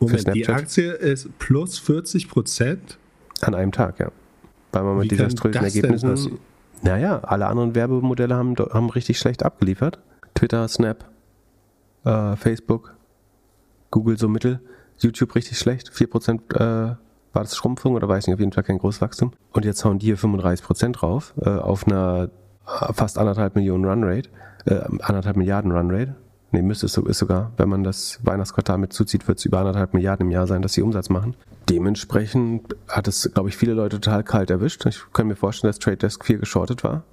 [0.00, 0.48] Moment, die?
[0.48, 2.98] Aktie ist plus 40 Prozent.
[3.40, 4.10] An einem Tag, ja.
[4.72, 6.38] Weil man Wie mit desaströsen Ergebnissen.
[6.82, 9.98] Naja, alle anderen Werbemodelle haben, haben richtig schlecht abgeliefert.
[10.34, 11.04] Twitter, Snap,
[12.04, 12.94] äh, Facebook,
[13.90, 14.60] Google so mittel,
[14.98, 15.90] YouTube richtig schlecht.
[15.90, 16.96] 4% äh,
[17.38, 19.30] war das Schrumpfung oder weiß nicht, auf jeden Fall kein großes Wachstum.
[19.52, 22.30] Und jetzt hauen die hier 35% drauf äh, auf einer
[22.66, 24.28] äh, fast anderthalb Millionen Runrate,
[24.66, 26.16] äh, anderthalb Milliarden Runrate.
[26.50, 29.58] Nee, müsste es so, ist sogar, wenn man das Weihnachtsquartal mit zuzieht, wird es über
[29.58, 31.36] anderthalb Milliarden im Jahr sein, dass sie Umsatz machen.
[31.68, 34.84] Dementsprechend hat es, glaube ich, viele Leute total kalt erwischt.
[34.86, 37.04] Ich kann mir vorstellen, dass Trade Desk 4 geschortet war.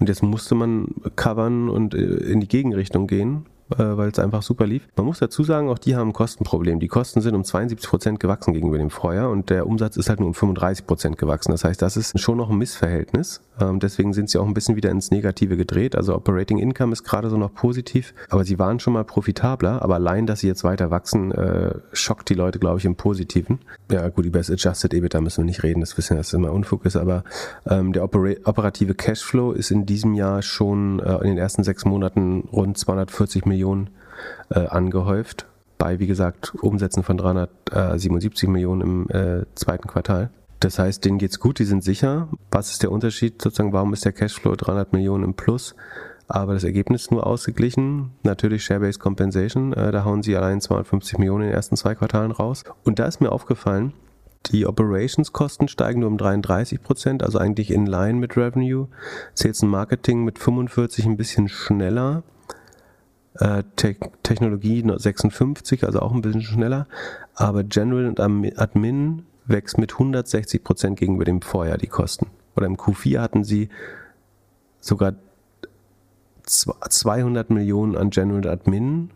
[0.00, 4.66] Und jetzt musste man covern und äh, in die Gegenrichtung gehen, weil es einfach super
[4.66, 4.86] lief.
[4.96, 6.80] Man muss dazu sagen, auch die haben ein Kostenproblem.
[6.80, 10.20] Die Kosten sind um 72 Prozent gewachsen gegenüber dem Vorjahr und der Umsatz ist halt
[10.20, 11.52] nur um 35 Prozent gewachsen.
[11.52, 13.40] Das heißt, das ist schon noch ein Missverhältnis.
[13.60, 15.96] Ähm, deswegen sind sie auch ein bisschen wieder ins Negative gedreht.
[15.96, 19.82] Also Operating Income ist gerade so noch positiv, aber sie waren schon mal profitabler.
[19.82, 23.60] Aber allein, dass sie jetzt weiter wachsen, äh, schockt die Leute, glaube ich, im Positiven.
[23.90, 25.80] Ja gut, über das Adjusted EBITDA müssen wir nicht reden.
[25.80, 26.96] Das wissen wir, dass es immer Unfug ist.
[26.96, 27.24] Aber
[27.66, 31.84] ähm, der opera operative Cashflow ist in diesem Jahr schon äh, in den ersten sechs
[31.84, 33.59] Monaten rund 240 Millionen
[34.50, 35.46] äh, angehäuft.
[35.78, 40.30] Bei, wie gesagt, Umsätzen von 377 Millionen im äh, zweiten Quartal.
[40.60, 42.28] Das heißt, denen geht's gut, die sind sicher.
[42.50, 43.72] Was ist der Unterschied sozusagen?
[43.72, 45.74] Warum ist der Cashflow 300 Millionen im Plus?
[46.28, 48.10] Aber das Ergebnis nur ausgeglichen.
[48.22, 49.72] Natürlich Share-Based Compensation.
[49.72, 52.62] Äh, da hauen sie allein 250 Millionen in den ersten zwei Quartalen raus.
[52.84, 53.94] Und da ist mir aufgefallen,
[54.46, 58.88] die Operations-Kosten steigen nur um 33 Prozent, also eigentlich in line mit Revenue.
[59.34, 62.22] Sales und Marketing mit 45 ein bisschen schneller.
[63.34, 66.86] Äh, Te Technologie nur 56, also auch ein bisschen schneller.
[67.34, 72.26] Aber General und Admin wächst mit 160 Prozent gegenüber dem Vorjahr die Kosten.
[72.56, 73.68] Oder im Q4 hatten sie
[74.80, 75.14] sogar
[76.46, 79.10] zw- 200 Millionen an General Admin,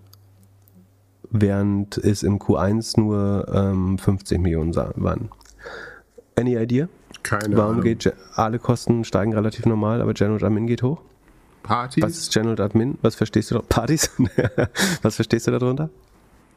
[1.31, 5.31] während es im Q1 nur ähm, 50 Millionen waren.
[6.37, 6.89] Any idea?
[7.23, 7.83] Keine Warum Ahnung.
[7.85, 11.01] geht Ge- alle Kosten steigen relativ normal, aber General Admin geht hoch?
[11.65, 12.05] Partys?
[12.05, 12.99] Was ist General Admin?
[13.03, 13.63] Was verstehst du da?
[13.63, 14.11] Partys?
[15.03, 15.91] was verstehst du darunter?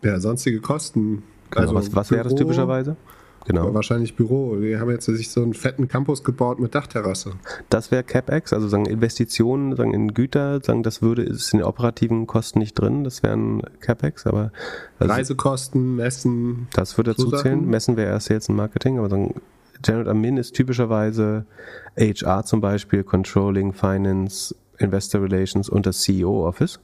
[0.03, 1.23] Ja, sonstige Kosten.
[1.55, 2.95] Also was, was wäre das typischerweise?
[3.47, 3.73] genau.
[3.73, 4.57] Wahrscheinlich Büro.
[4.57, 7.33] Die haben jetzt sich so einen fetten Campus gebaut mit Dachterrasse.
[7.69, 11.65] Das wäre CapEx, also sagen Investitionen sagen in Güter, sagen das würde ist in den
[11.65, 14.51] operativen Kosten nicht drin, das wären CapEx, aber
[14.99, 16.67] also Reisekosten, Messen.
[16.73, 17.65] das würde dazu zählen.
[17.65, 19.35] Messen wäre erst jetzt ein Marketing, aber sagen
[19.81, 21.45] General Admin ist typischerweise
[21.97, 26.79] HR zum Beispiel, Controlling, Finance, Investor Relations und das CEO Office.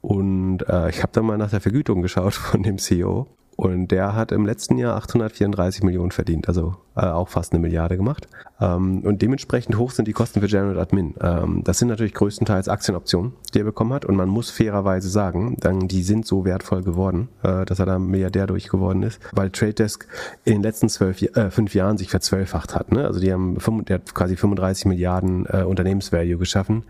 [0.00, 3.26] Und äh, ich habe da mal nach der Vergütung geschaut von dem CEO.
[3.60, 7.98] Und der hat im letzten Jahr 834 Millionen verdient, also äh, auch fast eine Milliarde
[7.98, 8.26] gemacht.
[8.58, 11.14] Ähm, und dementsprechend hoch sind die Kosten für General Admin.
[11.20, 14.06] Ähm, das sind natürlich größtenteils Aktienoptionen, die er bekommen hat.
[14.06, 17.98] Und man muss fairerweise sagen, dann, die sind so wertvoll geworden, äh, dass er da
[17.98, 20.08] Milliardär durch geworden ist, weil Trade Desk
[20.46, 22.92] in den letzten zwölf, äh, fünf Jahren sich verzwölffacht hat.
[22.92, 23.04] Ne?
[23.04, 26.84] Also die haben der hat quasi 35 Milliarden äh, Unternehmensvalue geschaffen.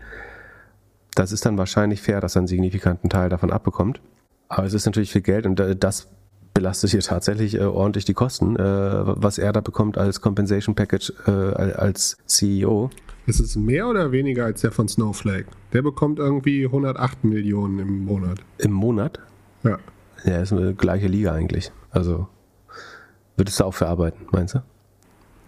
[1.15, 3.99] Das ist dann wahrscheinlich fair, dass er einen signifikanten Teil davon abbekommt.
[4.47, 6.07] Aber es ist natürlich viel Geld und äh, das
[6.53, 11.13] belastet hier tatsächlich äh, ordentlich die Kosten, äh, was er da bekommt als Compensation Package
[11.27, 12.89] äh, als CEO.
[13.25, 15.45] Ist es mehr oder weniger als der von Snowflake?
[15.73, 18.39] Der bekommt irgendwie 108 Millionen im Monat.
[18.57, 19.19] Im Monat.
[19.63, 19.77] Ja.
[20.23, 21.71] Ja, ist eine gleiche Liga eigentlich.
[21.91, 22.27] Also
[23.37, 24.59] würdest du auch verarbeiten, meinst du?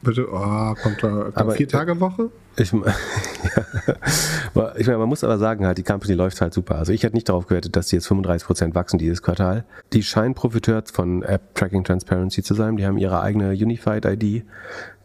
[0.04, 2.30] Bitte, oh, kommt da Aber, vier Tage Woche?
[2.58, 2.72] Ich,
[4.56, 4.74] ja.
[4.78, 6.76] Ich meine, man muss aber sagen, halt, die Company läuft halt super.
[6.76, 9.66] Also ich hätte nicht darauf gewettet, dass die jetzt 35% wachsen dieses Quartal.
[9.94, 12.78] Die scheinen Profiteur von App Tracking Transparency zu sein.
[12.78, 14.44] Die haben ihre eigene Unified ID,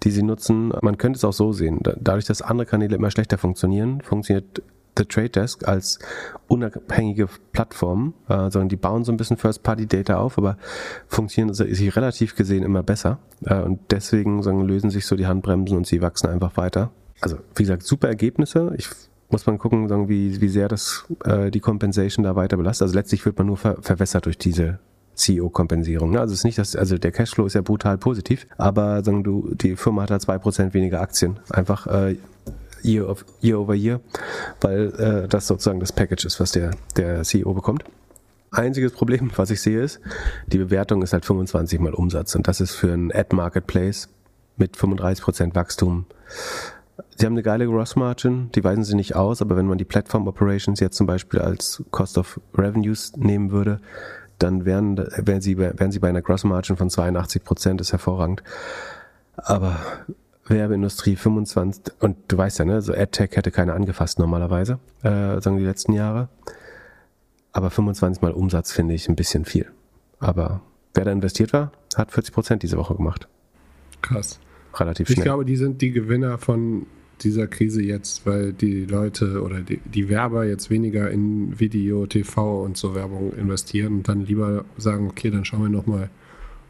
[0.02, 0.72] die sie nutzen.
[0.82, 1.78] Man könnte es auch so sehen.
[1.82, 4.62] Da- Dadurch, dass andere Kanäle immer schlechter funktionieren, funktioniert
[4.98, 5.98] The Trade Desk als
[6.48, 10.58] unabhängige Plattform, äh, sondern die bauen so ein bisschen First-Party-Data auf, aber
[11.06, 13.18] funktionieren sie relativ gesehen immer besser.
[13.44, 16.90] Äh, und deswegen sagen, lösen sich so die Handbremsen und sie wachsen einfach weiter.
[17.20, 18.72] Also, wie gesagt, super Ergebnisse.
[18.76, 18.88] Ich
[19.30, 22.86] muss man gucken, sagen, wie, wie sehr das äh, die Compensation da weiter belastet.
[22.86, 24.78] Also letztlich wird man nur ver verwässert durch diese
[25.14, 26.12] CEO-Kompensierung.
[26.12, 26.20] Ne?
[26.20, 29.76] Also ist nicht, dass, also der Cashflow ist ja brutal positiv, aber sagen du, die
[29.76, 31.40] Firma hat da zwei Prozent weniger Aktien.
[31.50, 32.16] Einfach äh,
[32.84, 34.00] year, of, year over year,
[34.60, 37.84] weil äh, das sozusagen das Package ist, was der, der CEO bekommt.
[38.50, 40.00] Einziges Problem, was ich sehe, ist,
[40.46, 44.08] die Bewertung ist halt 25 mal Umsatz und das ist für ein Ad-Marketplace
[44.56, 46.06] mit 35% Wachstum.
[47.16, 49.84] Sie haben eine geile Gross Margin, die weisen sie nicht aus, aber wenn man die
[49.84, 53.80] Platform Operations jetzt zum Beispiel als Cost of Revenues nehmen würde,
[54.38, 58.42] dann wären, wären, sie, wären sie bei einer Gross Margin von 82 Prozent, ist hervorragend.
[59.36, 59.80] Aber
[60.50, 65.58] Werbeindustrie 25, und du weißt ja, ne, so AdTech hätte keiner angefasst normalerweise, äh, sagen
[65.58, 66.28] die letzten Jahre.
[67.52, 69.66] Aber 25 mal Umsatz finde ich ein bisschen viel.
[70.20, 70.60] Aber
[70.94, 73.28] wer da investiert war, hat 40 Prozent diese Woche gemacht.
[74.02, 74.38] Krass.
[74.74, 75.24] Relativ Ich schnell.
[75.24, 76.86] glaube, die sind die Gewinner von
[77.22, 82.62] dieser Krise jetzt, weil die Leute oder die, die Werber jetzt weniger in Video, TV
[82.62, 86.10] und so Werbung investieren und dann lieber sagen, okay, dann schauen wir nochmal,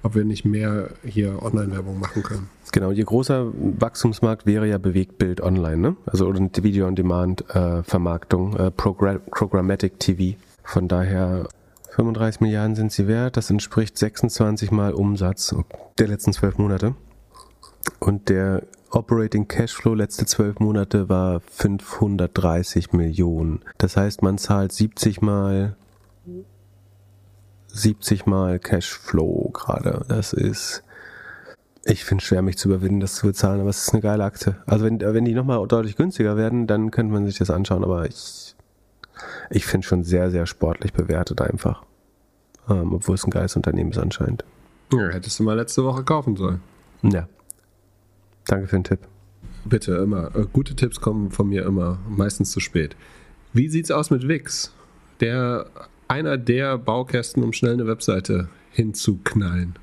[0.03, 2.49] ob wir nicht mehr hier Online-Werbung machen können.
[2.73, 5.97] Genau, ihr großer Wachstumsmarkt wäre ja Bewegtbild online, ne?
[6.07, 10.39] Also oder Video on Demand äh, äh, Progra Programmatic TV.
[10.63, 11.49] Von daher
[11.91, 13.37] 35 Milliarden sind sie wert.
[13.37, 15.55] Das entspricht 26 mal Umsatz
[15.99, 16.95] der letzten zwölf Monate.
[17.99, 23.61] Und der Operating Cashflow letzte zwölf Monate war 530 Millionen.
[23.79, 25.77] Das heißt, man zahlt 70 mal
[27.69, 30.05] 70 mal Cashflow gerade.
[30.09, 30.83] Das ist
[31.91, 34.25] ich finde es schwer, mich zu überwinden, das zu bezahlen, aber es ist eine geile
[34.25, 34.57] Aktie.
[34.67, 38.07] Also wenn, wenn die nochmal deutlich günstiger werden, dann könnte man sich das anschauen, aber
[38.07, 38.55] ich,
[39.49, 41.83] ich finde schon sehr, sehr sportlich bewertet einfach.
[42.69, 44.45] Ähm, obwohl es ein geiles Unternehmen ist anscheinend.
[44.93, 46.61] Ja, hättest du mal letzte Woche kaufen sollen.
[47.03, 47.27] Ja.
[48.47, 49.01] Danke für den Tipp.
[49.65, 50.35] Bitte, immer.
[50.37, 52.97] Äh, Gute Tipps kommen von mir immer, meistens zu spät.
[53.55, 54.73] Wie sieht's aus mit Wix?
[55.21, 55.67] Der,
[56.09, 59.77] einer der Baukästen, um schnell eine Webseite hinzuknallen.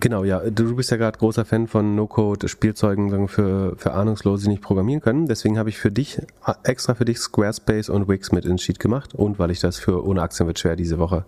[0.00, 4.62] Genau, ja, du bist ja gerade großer Fan von No-Code-Spielzeugen für, für Ahnungslose, die nicht
[4.62, 5.26] programmieren können.
[5.26, 6.22] Deswegen habe ich für dich,
[6.62, 9.16] extra für dich Squarespace und Wix mit ins Sheet gemacht.
[9.16, 11.24] Und weil ich das für ohne Aktien wird schwer diese Woche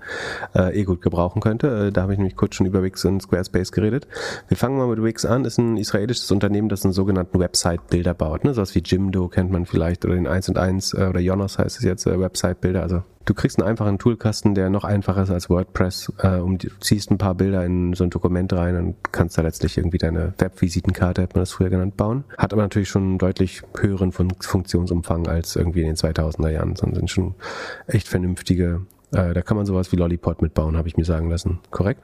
[0.55, 1.89] äh, eh gut gebrauchen könnte.
[1.89, 4.07] Äh, da habe ich nämlich kurz schon über Wix und Squarespace geredet.
[4.47, 5.45] Wir fangen mal mit Wix an.
[5.45, 8.45] Ist ein israelisches Unternehmen, das einen sogenannten Website-Bilder baut.
[8.45, 8.55] Ne?
[8.55, 11.79] Sowas wie Jimdo kennt man vielleicht oder den 1 und 1 äh, oder Jonas heißt
[11.79, 12.83] es jetzt, äh, Website-Bilder.
[12.83, 16.13] Also Du kriegst einen einfachen Toolkasten, der noch einfacher ist als WordPress.
[16.19, 19.43] Äh, um, du ziehst ein paar Bilder in so ein Dokument rein und kannst da
[19.43, 22.25] letztlich irgendwie deine Webvisitenkarte, hat man das früher genannt, bauen.
[22.39, 26.77] Hat aber natürlich schon einen deutlich höheren Fun Funktionsumfang als irgendwie in den 2000er Jahren,
[26.77, 27.35] sondern sind schon
[27.87, 28.87] echt vernünftige.
[29.13, 31.59] Äh, da kann man sowas wie Lollipop mitbauen, habe ich mir sagen lassen.
[31.71, 32.03] Korrekt?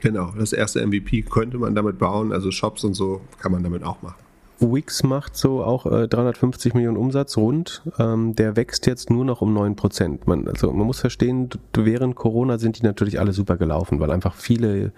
[0.00, 3.82] Genau, das erste MVP könnte man damit bauen, also Shops und so kann man damit
[3.82, 4.16] auch machen.
[4.60, 7.82] Wix macht so auch äh, 350 Millionen Umsatz rund.
[7.98, 10.26] Ähm, der wächst jetzt nur noch um 9 Prozent.
[10.26, 14.34] Man, also man muss verstehen, während Corona sind die natürlich alle super gelaufen, weil einfach
[14.34, 14.92] viele,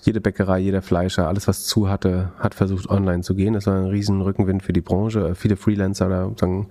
[0.00, 3.54] jede Bäckerei, jeder Fleischer, alles was zu hatte, hat versucht online zu gehen.
[3.54, 5.34] Das war ein riesen Rückenwind für die Branche.
[5.34, 6.68] Viele Freelancer oder sagen,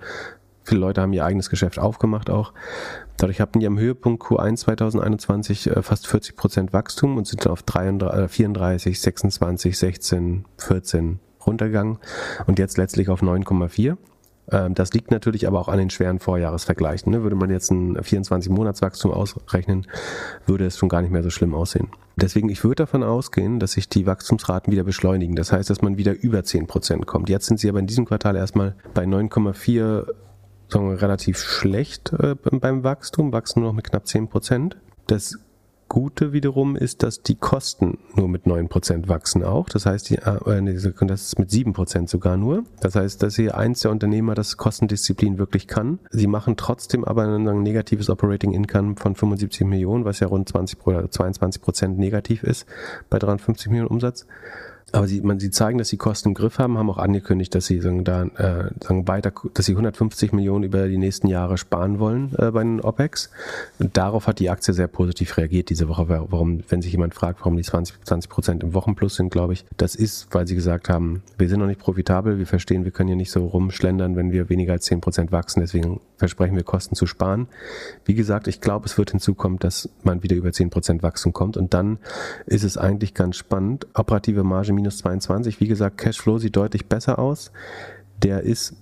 [0.62, 2.52] viele Leute haben ihr eigenes Geschäft aufgemacht auch.
[3.16, 7.62] Dadurch hatten die am Höhepunkt Q1 2021 äh, fast 40 Prozent Wachstum und sind auf
[7.62, 11.98] 33, 34, 26, 16, 14 runtergegangen
[12.46, 13.96] und jetzt letztlich auf 9,4.
[14.50, 17.12] Ähm, das liegt natürlich aber auch an den schweren Vorjahresvergleichen.
[17.12, 17.22] Ne?
[17.22, 19.86] Würde man jetzt ein 24-Monats-Wachstum ausrechnen,
[20.46, 21.88] würde es schon gar nicht mehr so schlimm aussehen.
[22.16, 25.36] Deswegen, ich würde davon ausgehen, dass sich die Wachstumsraten wieder beschleunigen.
[25.36, 27.28] Das heißt, dass man wieder über 10% kommt.
[27.28, 30.06] Jetzt sind sie aber in diesem Quartal erstmal bei 9,4
[30.70, 34.74] sagen wir, relativ schlecht äh, beim Wachstum, wachsen nur noch mit knapp 10%.
[35.06, 35.38] Das
[35.88, 39.68] Gute wiederum ist, dass die Kosten nur mit 9% wachsen auch.
[39.68, 42.64] Das heißt, die, äh, das ist mit 7% sogar nur.
[42.80, 45.98] Das heißt, dass hier eins der Unternehmer das Kostendisziplin wirklich kann.
[46.10, 50.86] Sie machen trotzdem aber ein negatives Operating Income von 75 Millionen, was ja rund 20
[50.86, 52.66] oder 22% negativ ist
[53.08, 54.26] bei 350 Millionen Umsatz.
[54.92, 57.66] Aber sie, man, sie zeigen, dass sie Kosten im Griff haben, haben auch angekündigt, dass
[57.66, 61.98] sie sagen, da, äh, sagen weiter, dass sie 150 Millionen über die nächsten Jahre sparen
[61.98, 63.30] wollen äh, bei den OPEX.
[63.78, 66.08] Und darauf hat die Aktie sehr positiv reagiert diese Woche.
[66.08, 69.66] Warum, wenn sich jemand fragt, warum die 20, 20 Prozent im Wochenplus sind, glaube ich,
[69.76, 73.08] das ist, weil sie gesagt haben, wir sind noch nicht profitabel, wir verstehen, wir können
[73.08, 76.94] hier nicht so rumschlendern, wenn wir weniger als 10 Prozent wachsen, deswegen versprechen wir Kosten
[76.94, 77.48] zu sparen.
[78.04, 81.56] Wie gesagt, ich glaube, es wird hinzukommen, dass man wieder über 10 Prozent Wachstum kommt
[81.56, 81.98] und dann
[82.44, 83.86] ist es eigentlich ganz spannend.
[83.94, 85.60] Operative Marge minus 22.
[85.60, 87.52] Wie gesagt, Cashflow sieht deutlich besser aus.
[88.22, 88.74] Der ist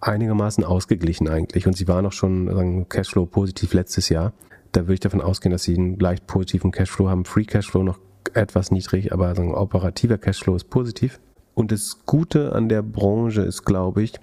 [0.00, 4.32] einigermaßen ausgeglichen eigentlich und sie war noch schon Cashflow positiv letztes Jahr.
[4.72, 7.24] Da würde ich davon ausgehen, dass sie einen leicht positiven Cashflow haben.
[7.24, 7.98] Free Cashflow noch
[8.34, 11.20] etwas niedrig, aber operativer Cashflow ist positiv.
[11.54, 14.14] Und das Gute an der Branche ist, glaube ich,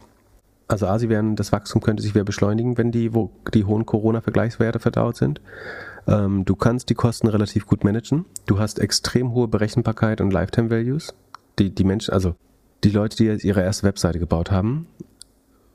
[0.70, 3.86] also A, sie werden, das Wachstum könnte sich wieder beschleunigen, wenn die, wo die hohen
[3.86, 5.42] Corona-Vergleichswerte verdaut sind.
[6.08, 8.26] Ähm, du kannst die Kosten relativ gut managen.
[8.46, 11.14] Du hast extrem hohe Berechenbarkeit und Lifetime Values
[11.60, 12.36] die, die Menschen, also
[12.84, 14.88] die Leute, die jetzt ihre erste Webseite gebaut haben,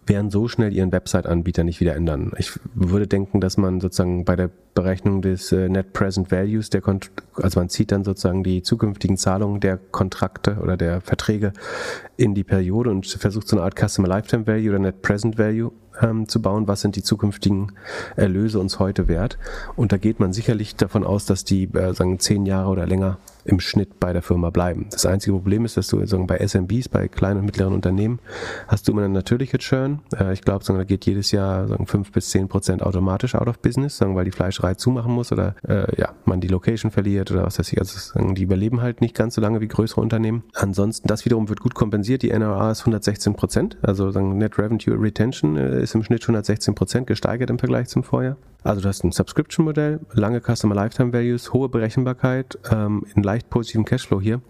[0.06, 2.32] werden so schnell ihren Website-Anbieter nicht wieder ändern.
[2.38, 6.80] Ich würde denken, dass man sozusagen bei der Berechnung des äh, Net Present Values, der
[6.80, 11.52] Kont also man zieht dann sozusagen die zukünftigen Zahlungen der Kontrakte oder der Verträge
[12.16, 15.72] in die Periode und versucht so eine Art Customer Lifetime Value oder Net Present Value
[16.00, 16.68] ähm, zu bauen.
[16.68, 17.72] Was sind die zukünftigen
[18.16, 19.38] Erlöse uns heute wert?
[19.76, 23.18] Und da geht man sicherlich davon aus, dass die äh, sagen zehn Jahre oder länger
[23.44, 24.86] im Schnitt bei der Firma bleiben.
[24.90, 28.18] Das einzige Problem ist, dass du sagen, bei SMBs, bei kleinen und mittleren Unternehmen,
[28.68, 30.00] hast du immer eine natürliche Churn.
[30.18, 33.58] Äh, ich glaube, da geht jedes Jahr sagen, 5 bis 10 Prozent automatisch out of
[33.58, 37.44] business, sagen, weil die Fleischerei zumachen muss oder äh, ja, man die Location verliert oder
[37.44, 37.78] was weiß ich.
[37.78, 40.44] Also sagen, die überleben halt nicht ganz so lange wie größere Unternehmen.
[40.54, 42.22] Ansonsten, das wiederum wird gut kompensiert.
[42.22, 46.74] Die NRA ist 116 Prozent, also sagen, Net Revenue Retention äh, ist im Schnitt 116
[46.74, 48.36] Prozent gesteigert im Vergleich zum Vorjahr.
[48.64, 53.84] Also du hast ein Subscription-Modell, lange Customer Lifetime Values, hohe Berechenbarkeit, ähm, in leicht positiven
[53.84, 54.40] Cashflow hier.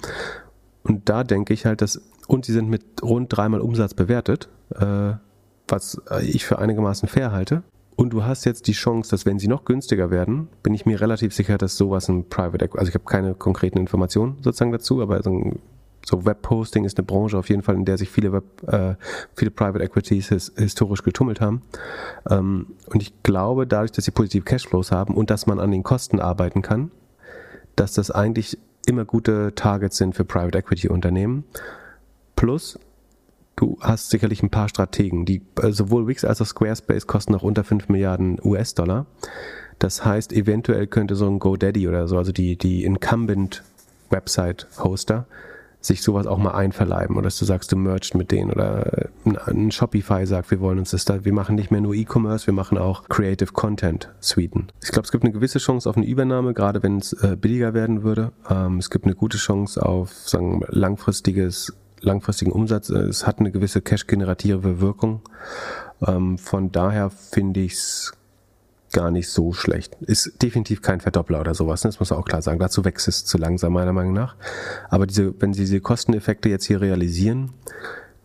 [0.84, 5.14] Und da denke ich halt, dass, und sie sind mit rund dreimal Umsatz bewertet, äh,
[5.66, 7.64] was ich für einigermaßen fair halte.
[7.96, 11.00] Und du hast jetzt die Chance, dass wenn sie noch günstiger werden, bin ich mir
[11.00, 15.00] relativ sicher, dass sowas ein Private Equity, also ich habe keine konkreten Informationen sozusagen dazu,
[15.00, 15.20] aber
[16.06, 18.94] so Webposting ist eine Branche auf jeden Fall, in der sich viele Web, äh,
[19.34, 21.62] viele Private Equities his, historisch getummelt haben.
[22.28, 25.82] Ähm, und ich glaube, dadurch, dass sie positive Cashflows haben und dass man an den
[25.82, 26.90] Kosten arbeiten kann,
[27.76, 31.44] dass das eigentlich immer gute Targets sind für Private Equity Unternehmen.
[32.36, 32.78] Plus,
[33.56, 37.42] du hast sicherlich ein paar Strategen, die äh, sowohl Wix als auch Squarespace kosten noch
[37.42, 39.06] unter 5 Milliarden US-Dollar.
[39.78, 43.64] Das heißt, eventuell könnte so ein GoDaddy oder so, also die, die Incumbent
[44.10, 45.26] Website-Hoster,
[45.86, 49.08] sich sowas auch mal einverleiben oder dass du sagst, du mergst mit denen oder
[49.46, 52.54] ein Shopify sagt, wir wollen uns das da, wir machen nicht mehr nur E-Commerce, wir
[52.54, 54.68] machen auch Creative Content Suiten.
[54.82, 57.74] Ich glaube, es gibt eine gewisse Chance auf eine Übernahme, gerade wenn es äh, billiger
[57.74, 58.32] werden würde.
[58.48, 62.90] Ähm, es gibt eine gute Chance auf sagen, langfristiges langfristigen Umsatz.
[62.90, 65.22] Es hat eine gewisse cash-generative Wirkung.
[66.06, 68.12] Ähm, von daher finde ich es
[68.94, 69.98] gar nicht so schlecht.
[70.00, 71.88] Ist definitiv kein Verdoppler oder sowas, ne?
[71.88, 72.58] das muss man auch klar sagen.
[72.58, 74.36] Dazu wächst es zu langsam, meiner Meinung nach.
[74.88, 77.50] Aber diese, wenn Sie diese Kosteneffekte jetzt hier realisieren,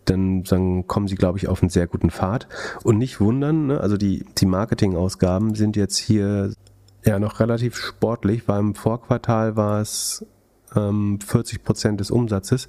[0.05, 2.47] dann, dann kommen Sie, glaube ich, auf einen sehr guten Pfad.
[2.83, 3.81] Und nicht wundern, ne?
[3.81, 6.53] also die, die Marketingausgaben sind jetzt hier
[7.03, 10.25] ja noch relativ sportlich, weil im Vorquartal war es
[10.75, 12.67] ähm, 40 Prozent des Umsatzes.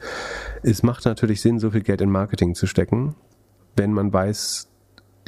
[0.62, 3.14] Es macht natürlich Sinn, so viel Geld in Marketing zu stecken,
[3.76, 4.69] wenn man weiß,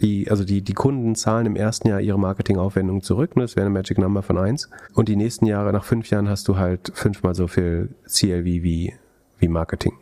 [0.01, 3.43] die, also die, die Kunden zahlen im ersten Jahr ihre Marketingaufwendungen zurück, ne?
[3.43, 4.69] das wäre eine Magic Number von eins.
[4.95, 8.95] Und die nächsten Jahre, nach fünf Jahren, hast du halt fünfmal so viel CLV wie,
[9.39, 9.93] wie Marketing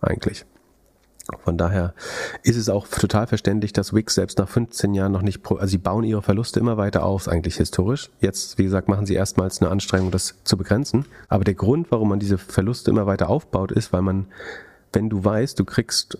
[0.00, 0.44] eigentlich.
[1.44, 1.94] Von daher
[2.42, 5.78] ist es auch total verständlich, dass Wix selbst nach 15 Jahren noch nicht, also sie
[5.78, 8.10] bauen ihre Verluste immer weiter auf, eigentlich historisch.
[8.20, 11.06] Jetzt, wie gesagt, machen sie erstmals eine Anstrengung, das zu begrenzen.
[11.28, 14.26] Aber der Grund, warum man diese Verluste immer weiter aufbaut, ist, weil man,
[14.92, 16.18] wenn du weißt, du kriegst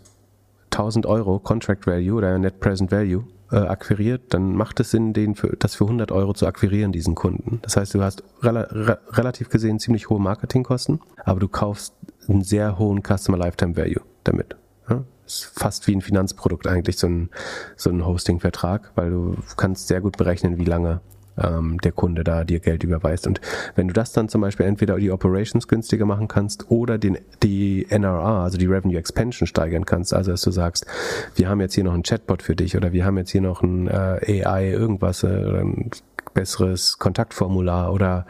[0.73, 5.35] 1000 Euro Contract Value oder Net Present Value äh, akquiriert, dann macht es Sinn, den
[5.35, 7.61] für, das für 100 Euro zu akquirieren, diesen Kunden.
[7.62, 11.95] Das heißt, du hast rela re relativ gesehen ziemlich hohe Marketingkosten, aber du kaufst
[12.29, 14.57] einen sehr hohen Customer Lifetime Value damit.
[14.89, 15.05] Ja?
[15.27, 17.31] Ist fast wie ein Finanzprodukt eigentlich so ein,
[17.77, 21.01] so ein Hosting-Vertrag, weil du kannst sehr gut berechnen, wie lange
[21.39, 23.26] ähm, der Kunde da dir Geld überweist.
[23.26, 23.41] Und
[23.74, 27.87] wenn du das dann zum Beispiel entweder die Operations günstiger machen kannst oder den, die
[27.89, 30.87] NRR, also die Revenue Expansion steigern kannst, also dass du sagst,
[31.35, 33.62] wir haben jetzt hier noch einen Chatbot für dich oder wir haben jetzt hier noch
[33.62, 35.28] ein äh, AI irgendwas äh,
[35.62, 35.91] ein
[36.35, 38.26] besseres Kontaktformular oder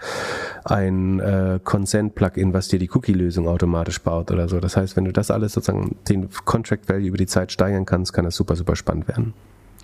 [0.65, 4.61] ein äh, Consent-Plugin, was dir die Cookie-Lösung automatisch baut oder so.
[4.61, 8.13] Das heißt, wenn du das alles sozusagen den Contract Value über die Zeit steigern kannst,
[8.13, 9.35] kann das super, super spannend werden.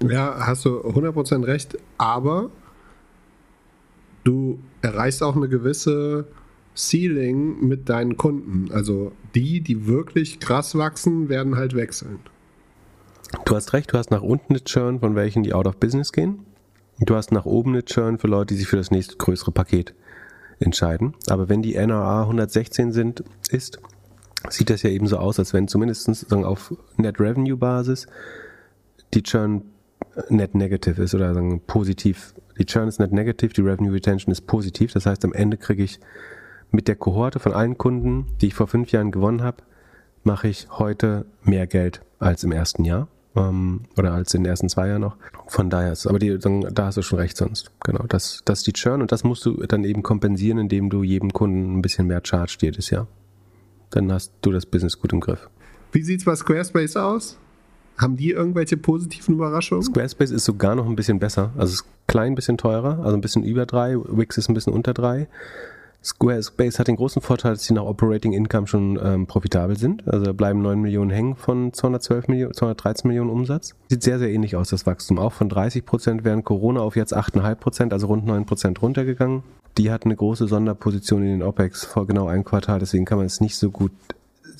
[0.00, 2.50] Ja, hast du 100% recht, aber
[4.28, 6.26] du erreichst auch eine gewisse
[6.76, 8.70] Ceiling mit deinen Kunden.
[8.72, 12.20] Also die, die wirklich krass wachsen, werden halt wechseln.
[13.44, 16.12] Du hast recht, du hast nach unten eine Churn, von welchen die out of business
[16.12, 16.40] gehen.
[17.00, 19.94] Du hast nach oben eine Churn für Leute, die sich für das nächste größere Paket
[20.60, 21.14] entscheiden.
[21.28, 23.80] Aber wenn die NRA 116 sind, ist,
[24.50, 28.06] sieht das ja eben so aus, als wenn zumindest auf Net Revenue Basis
[29.14, 29.62] die Churn
[30.28, 32.34] net negative ist oder sagen positiv.
[32.58, 34.92] Die Churn ist net negative, die Revenue Retention ist positiv.
[34.92, 36.00] Das heißt, am Ende kriege ich
[36.70, 39.62] mit der Kohorte von allen Kunden, die ich vor fünf Jahren gewonnen habe,
[40.24, 44.68] mache ich heute mehr Geld als im ersten Jahr ähm, oder als in den ersten
[44.68, 45.16] zwei Jahren noch.
[45.46, 47.70] Von daher ist, aber die, da hast du schon recht sonst.
[47.84, 51.02] Genau, das, das ist die Churn und das musst du dann eben kompensieren, indem du
[51.02, 53.06] jedem Kunden ein bisschen mehr charge jedes Jahr.
[53.90, 55.48] Dann hast du das Business gut im Griff.
[55.92, 57.38] Wie sieht's bei Squarespace aus?
[57.98, 59.82] Haben die irgendwelche positiven Überraschungen?
[59.82, 61.50] Squarespace ist sogar noch ein bisschen besser.
[61.56, 63.96] Also ist klein bisschen teurer, also ein bisschen über drei.
[63.96, 65.26] Wix ist ein bisschen unter drei.
[66.02, 70.06] Squarespace hat den großen Vorteil, dass sie nach Operating Income schon ähm, profitabel sind.
[70.06, 73.74] Also da bleiben 9 Millionen hängen von 212 Millionen, 213 Millionen Umsatz.
[73.88, 75.18] Sieht sehr, sehr ähnlich aus, das Wachstum.
[75.18, 79.42] Auch von 30 Prozent während Corona auf jetzt 8,5 Prozent, also rund 9 Prozent runtergegangen.
[79.76, 83.26] Die hatten eine große Sonderposition in den OPEX vor genau einem Quartal, deswegen kann man
[83.26, 83.92] es nicht so gut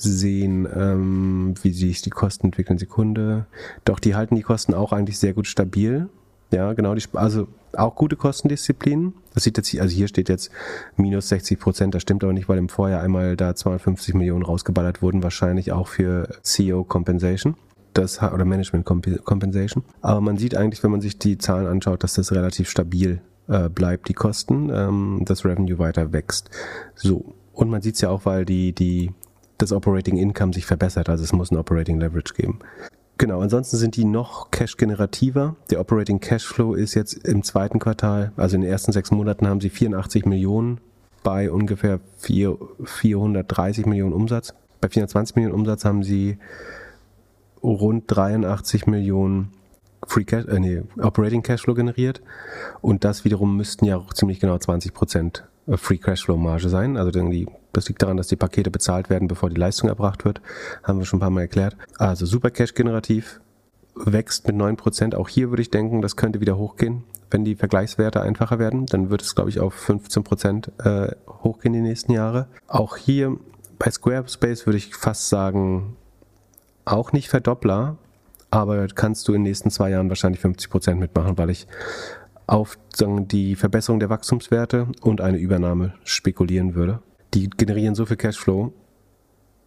[0.01, 2.77] sehen, ähm, wie sich die Kosten entwickeln.
[2.77, 3.45] Sekunde.
[3.85, 6.09] Doch, die halten die Kosten auch eigentlich sehr gut stabil.
[6.51, 9.13] Ja, genau, die, also auch gute Kostendisziplin.
[9.33, 10.51] Das sieht jetzt, also hier steht jetzt
[10.95, 15.01] minus 60 Prozent, das stimmt aber nicht, weil im Vorjahr einmal da 250 Millionen rausgeballert
[15.01, 17.55] wurden, wahrscheinlich auch für CEO Compensation.
[17.93, 19.83] Das, oder Management Compensation.
[20.01, 23.67] Aber man sieht eigentlich, wenn man sich die Zahlen anschaut, dass das relativ stabil äh,
[23.67, 26.51] bleibt, die Kosten, ähm, das Revenue weiter wächst.
[26.95, 27.33] So.
[27.51, 29.11] Und man sieht es ja auch, weil die, die
[29.59, 31.09] das Operating Income sich verbessert.
[31.09, 32.59] Also es muss ein Operating Leverage geben.
[33.19, 35.55] Genau, ansonsten sind die noch cash-generativer.
[35.69, 39.59] Der Operating Cashflow ist jetzt im zweiten Quartal, also in den ersten sechs Monaten haben
[39.59, 40.79] sie 84 Millionen
[41.21, 44.53] bei ungefähr 4, 430 Millionen Umsatz.
[44.79, 46.37] Bei 420 Millionen Umsatz haben sie
[47.61, 49.51] rund 83 Millionen
[50.07, 52.21] Free Cash, äh, nee, Operating Cashflow generiert.
[52.79, 55.43] Und das wiederum müssten ja ziemlich genau 20 Prozent
[55.77, 56.97] Free Cashflow Marge sein.
[56.97, 60.41] Also die, das liegt daran, dass die Pakete bezahlt werden, bevor die Leistung erbracht wird.
[60.83, 61.75] Haben wir schon ein paar Mal erklärt.
[61.97, 63.39] Also super Cash generativ,
[63.95, 65.15] wächst mit 9%.
[65.15, 67.03] Auch hier würde ich denken, das könnte wieder hochgehen.
[67.31, 71.81] Wenn die Vergleichswerte einfacher werden, dann wird es, glaube ich, auf 15% äh, hochgehen die
[71.81, 72.47] nächsten Jahre.
[72.67, 73.37] Auch hier
[73.77, 75.95] bei Squarespace würde ich fast sagen,
[76.85, 77.97] auch nicht Verdoppler,
[78.51, 81.67] aber kannst du in den nächsten zwei Jahren wahrscheinlich 50% mitmachen, weil ich
[82.49, 86.99] auf die Verbesserung der Wachstumswerte und eine Übernahme spekulieren würde.
[87.33, 88.73] Die generieren so viel Cashflow.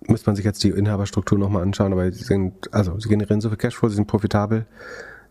[0.08, 3.50] Müsste man sich jetzt die Inhaberstruktur nochmal anschauen, aber sie sind, also sie generieren so
[3.50, 4.66] viel Cashflow, sie sind profitabel,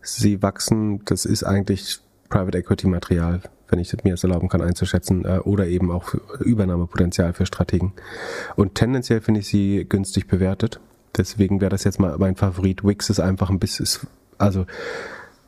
[0.00, 2.00] sie wachsen, das ist eigentlich
[2.30, 7.34] Private Equity Material, wenn ich mir das erlauben kann einzuschätzen, äh, oder eben auch Übernahmepotenzial
[7.34, 7.92] für Strategen.
[8.56, 10.80] Und tendenziell finde ich sie günstig bewertet.
[11.18, 12.82] Deswegen wäre das jetzt mal mein Favorit.
[12.82, 13.86] Wix ist einfach ein bisschen,
[14.38, 14.64] also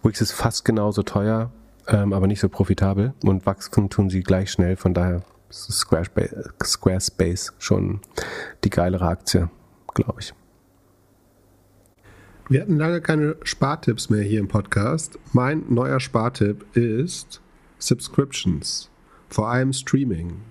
[0.02, 1.50] Wix ist fast genauso teuer,
[1.88, 4.76] ähm, aber nicht so profitabel und wachsen tun sie gleich schnell.
[4.76, 8.00] Von daher ist Squarespace, Squarespace schon
[8.64, 9.50] die geilere Aktie,
[9.94, 10.34] glaube ich.
[12.48, 15.18] Wir hatten lange keine Spartipps mehr hier im Podcast.
[15.32, 17.40] Mein neuer Spartipp ist
[17.78, 18.90] Subscriptions,
[19.30, 20.42] vor allem Streaming.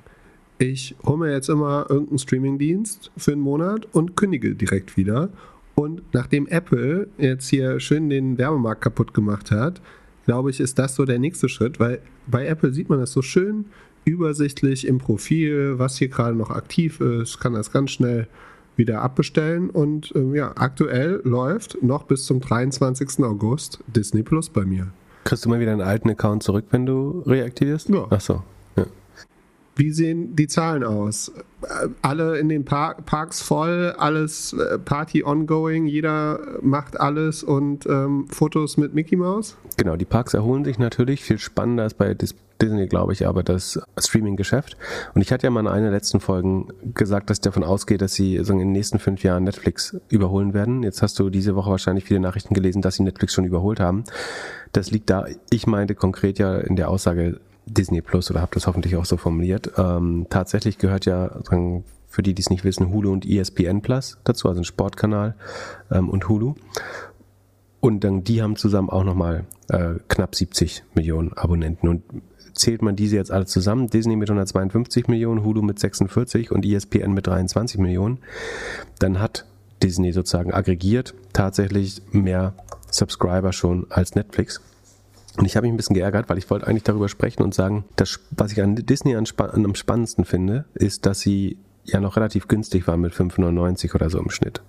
[0.57, 5.29] Ich hole mir jetzt immer irgendeinen Streamingdienst für einen Monat und kündige direkt wieder.
[5.75, 9.81] Und nachdem Apple jetzt hier schön den Werbemarkt kaputt gemacht hat,
[10.25, 13.21] glaube ich, ist das so der nächste Schritt, weil bei Apple sieht man das so
[13.21, 13.65] schön
[14.05, 18.27] übersichtlich im Profil, was hier gerade noch aktiv ist, kann das ganz schnell
[18.75, 19.69] wieder abbestellen.
[19.69, 23.23] Und ähm, ja, aktuell läuft noch bis zum 23.
[23.23, 24.87] August Disney Plus bei mir.
[25.23, 27.89] Kriegst du mal wieder einen alten Account zurück, wenn du reaktivierst?
[27.89, 28.07] Ja.
[28.09, 28.43] Ach so.
[29.75, 31.31] Wie sehen die Zahlen aus?
[31.63, 37.85] Äh, Alle in den Par Parks voll, alles äh, Party ongoing, jeder macht alles und
[37.87, 39.57] ähm, Fotos mit Mickey Mouse?
[39.77, 41.23] Genau, die Parks erholen sich natürlich.
[41.23, 44.77] Viel spannender ist bei Dis Disney, glaube ich, aber das Streaming-Geschäft.
[45.13, 47.97] Und ich hatte ja mal in einer der letzten Folgen gesagt, dass ich davon ausgehe,
[47.97, 50.83] dass sie in den nächsten fünf Jahren Netflix überholen werden.
[50.83, 54.03] Jetzt hast du diese Woche wahrscheinlich viele Nachrichten gelesen, dass sie Netflix schon überholt haben.
[54.71, 58.67] Das liegt da, ich meinte konkret ja in der Aussage Disney Plus oder habe das
[58.67, 59.71] hoffentlich auch so formuliert.
[59.77, 61.31] Ähm, tatsächlich gehört ja
[62.07, 65.35] für die, die es nicht wissen, Hulu und ESPN Plus dazu, also ein Sportkanal
[65.91, 66.55] ähm, und Hulu.
[67.79, 71.89] Und dann die haben zusammen auch nochmal äh, knapp 70 Millionen Abonnenten.
[71.89, 72.03] Und
[72.53, 77.13] zählt man diese jetzt alle zusammen, Disney mit 152 Millionen, Hulu mit 46 und ESPN
[77.13, 78.19] mit 23 Millionen,
[78.99, 79.45] dann hat
[79.81, 82.53] Disney sozusagen aggregiert tatsächlich mehr
[82.89, 84.61] Subscriber schon als Netflix.
[85.37, 87.85] Und ich habe mich ein bisschen geärgert, weil ich wollte eigentlich darüber sprechen und sagen,
[87.95, 92.47] das, was ich an Disney an, am spannendsten finde, ist, dass sie ja noch relativ
[92.47, 94.61] günstig waren mit 5,99 oder so im Schnitt.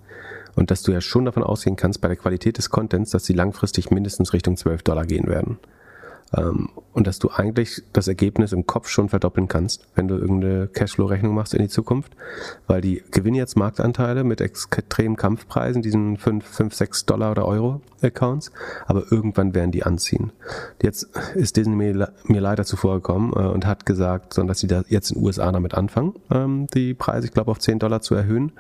[0.55, 3.33] Und dass du ja schon davon ausgehen kannst, bei der Qualität des Contents, dass sie
[3.33, 5.59] langfristig mindestens Richtung 12 Dollar gehen werden.
[6.37, 10.69] Ähm, und dass du eigentlich das Ergebnis im Kopf schon verdoppeln kannst, wenn du irgendeine
[10.69, 12.13] Cashflow-Rechnung machst in die Zukunft,
[12.67, 17.81] weil die gewinnen jetzt Marktanteile mit extremen Kampfpreisen, diesen 5, 5 6 Dollar oder Euro
[18.05, 18.53] Accounts,
[18.87, 20.33] aber irgendwann werden die anziehen.
[20.83, 25.11] Jetzt ist Disney mir, leider zuvor gekommen äh, und hat gesagt, dass sie da jetzt
[25.11, 28.53] in den USA damit anfangen, ähm, die Preise, ich glaube, auf 10 Dollar zu erhöhen.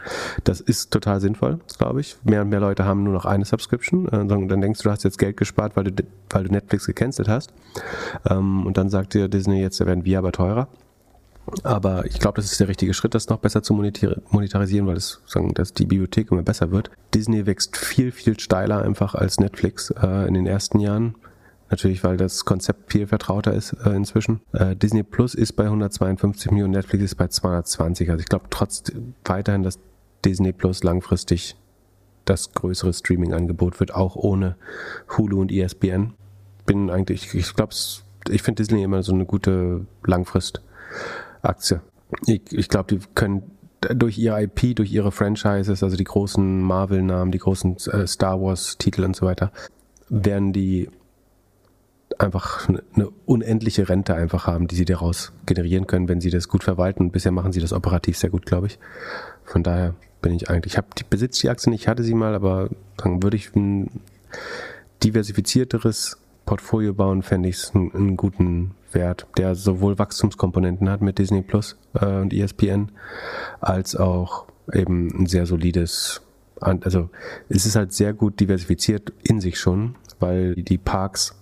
[0.44, 2.16] Das ist total sinnvoll, glaube ich.
[2.24, 4.08] Mehr und mehr Leute haben nur noch eine Subscription.
[4.08, 6.86] Äh, dann dann denkst du, du hast jetzt Geld gespart, weil du, weil du Netflix
[6.86, 7.52] gecancelt hast.
[8.28, 10.68] Ähm, und dann sagt dir Disney, jetzt werden wir aber teurer.
[11.62, 14.96] Aber ich glaube, das ist der richtige Schritt, das noch besser zu monetar- monetarisieren, weil
[14.96, 16.90] es sagen, dass die Bibliothek immer besser wird.
[17.12, 21.14] Disney wächst viel, viel steiler einfach als Netflix äh, in den ersten Jahren.
[21.70, 24.40] Natürlich, weil das Konzept viel vertrauter ist äh, inzwischen.
[24.52, 28.10] Äh, Disney Plus ist bei 152 Millionen, Netflix ist bei 220.
[28.10, 28.84] Also ich glaube trotz
[29.24, 29.78] weiterhin, dass
[30.24, 31.56] Disney Plus langfristig
[32.24, 34.56] das größere Streaming-Angebot wird, auch ohne
[35.16, 36.14] Hulu und ESPN.
[36.66, 37.74] Bin eigentlich, ich glaube,
[38.28, 39.86] ich finde Disney immer so eine gute
[41.44, 41.80] Langfrist-Aktie.
[42.26, 47.32] Ich, ich glaube, die können durch ihr IP, durch ihre Franchises, also die großen Marvel-Namen,
[47.32, 49.52] die großen äh, Star Wars-Titel und so weiter,
[50.08, 50.88] werden die
[52.18, 56.64] einfach eine- unendliche Rente einfach haben, die sie daraus generieren können, wenn sie das gut
[56.64, 57.10] verwalten.
[57.10, 58.78] Bisher machen sie das operativ sehr gut, glaube ich.
[59.44, 62.34] Von daher bin ich eigentlich, ich die besitze die Aktie nicht, ich hatte sie mal,
[62.34, 63.90] aber dann würde ich ein
[65.02, 71.42] diversifizierteres Portfolio bauen, fände ich es einen, guten Wert, der sowohl Wachstumskomponenten hat mit Disney
[71.42, 72.92] Plus äh, und ESPN,
[73.60, 76.22] als auch eben ein sehr solides,
[76.60, 77.10] also
[77.48, 81.34] es ist halt sehr gut diversifiziert in sich schon, weil die Parks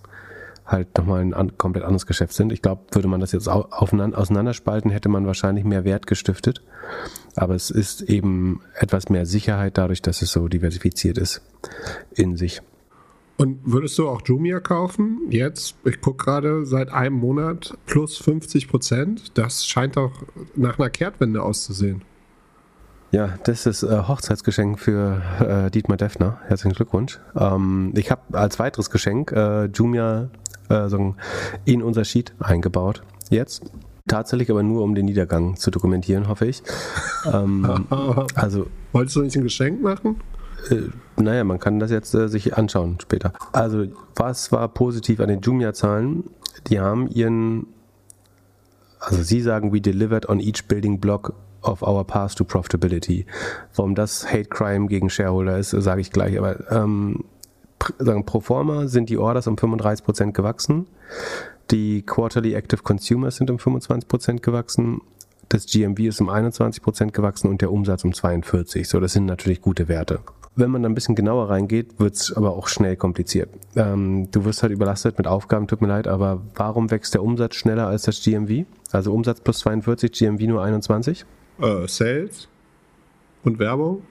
[0.65, 2.51] halt nochmal ein komplett anderes Geschäft sind.
[2.51, 6.61] Ich glaube, würde man das jetzt auseinanderspalten, hätte man wahrscheinlich mehr Wert gestiftet.
[7.35, 11.41] Aber es ist eben etwas mehr Sicherheit dadurch, dass es so diversifiziert ist
[12.13, 12.61] in sich.
[13.37, 15.21] Und würdest du auch Jumia kaufen?
[15.29, 19.37] Jetzt, ich gucke gerade, seit einem Monat plus 50 Prozent.
[19.37, 20.11] Das scheint doch
[20.55, 22.03] nach einer Kehrtwende auszusehen.
[23.11, 26.39] Ja, das ist äh, Hochzeitsgeschenk für äh, Dietmar Deffner.
[26.47, 27.19] Herzlichen Glückwunsch.
[27.35, 30.29] Ähm, ich habe als weiteres Geschenk äh, Jumia
[30.69, 31.15] äh, so
[31.65, 33.03] in unser Sheet eingebaut.
[33.29, 33.63] Jetzt.
[34.07, 36.61] Tatsächlich aber nur, um den Niedergang zu dokumentieren, hoffe ich.
[37.31, 37.85] ähm,
[38.35, 40.19] also Wolltest du nicht ein Geschenk machen?
[40.69, 40.89] Äh,
[41.21, 43.33] naja, man kann das jetzt äh, sich anschauen später.
[43.51, 43.85] Also,
[44.15, 46.23] was war positiv an den Jumia-Zahlen?
[46.67, 47.67] Die haben ihren,
[48.99, 53.25] also sie sagen, we delivered on each building block of our path to profitability.
[53.75, 57.25] Warum das Hate Crime gegen Shareholder ist, sage ich gleich, aber ähm,
[57.99, 60.87] sagen, pro forma sind die Orders um 35% gewachsen.
[61.71, 65.01] Die Quarterly Active Consumers sind um 25% gewachsen.
[65.49, 68.85] Das GMV ist um 21% gewachsen und der Umsatz um 42%.
[68.85, 70.19] So, das sind natürlich gute Werte.
[70.55, 73.49] Wenn man da ein bisschen genauer reingeht, wird es aber auch schnell kompliziert.
[73.75, 77.55] Ähm, du wirst halt überlastet mit Aufgaben, tut mir leid, aber warum wächst der Umsatz
[77.55, 78.65] schneller als das GMV?
[78.91, 81.25] Also Umsatz plus 42, GMV nur 21?
[81.59, 82.47] Äh, Sales
[83.43, 84.03] und Werbung.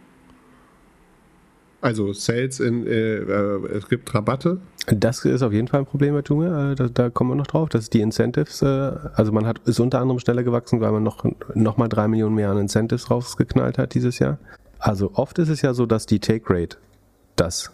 [1.82, 4.60] Also Sales in, äh, äh, es gibt Rabatte.
[4.86, 7.48] Das ist auf jeden Fall ein Problem bei Tunga, äh, da, da kommen wir noch
[7.48, 7.68] drauf.
[7.70, 8.62] Das ist die Incentives.
[8.62, 11.24] Äh, also man hat, ist unter anderem schneller gewachsen, weil man noch,
[11.54, 14.38] noch mal drei Millionen mehr an Incentives rausgeknallt hat dieses Jahr.
[14.82, 16.76] Also oft ist es ja so, dass die Take Rate
[17.36, 17.72] das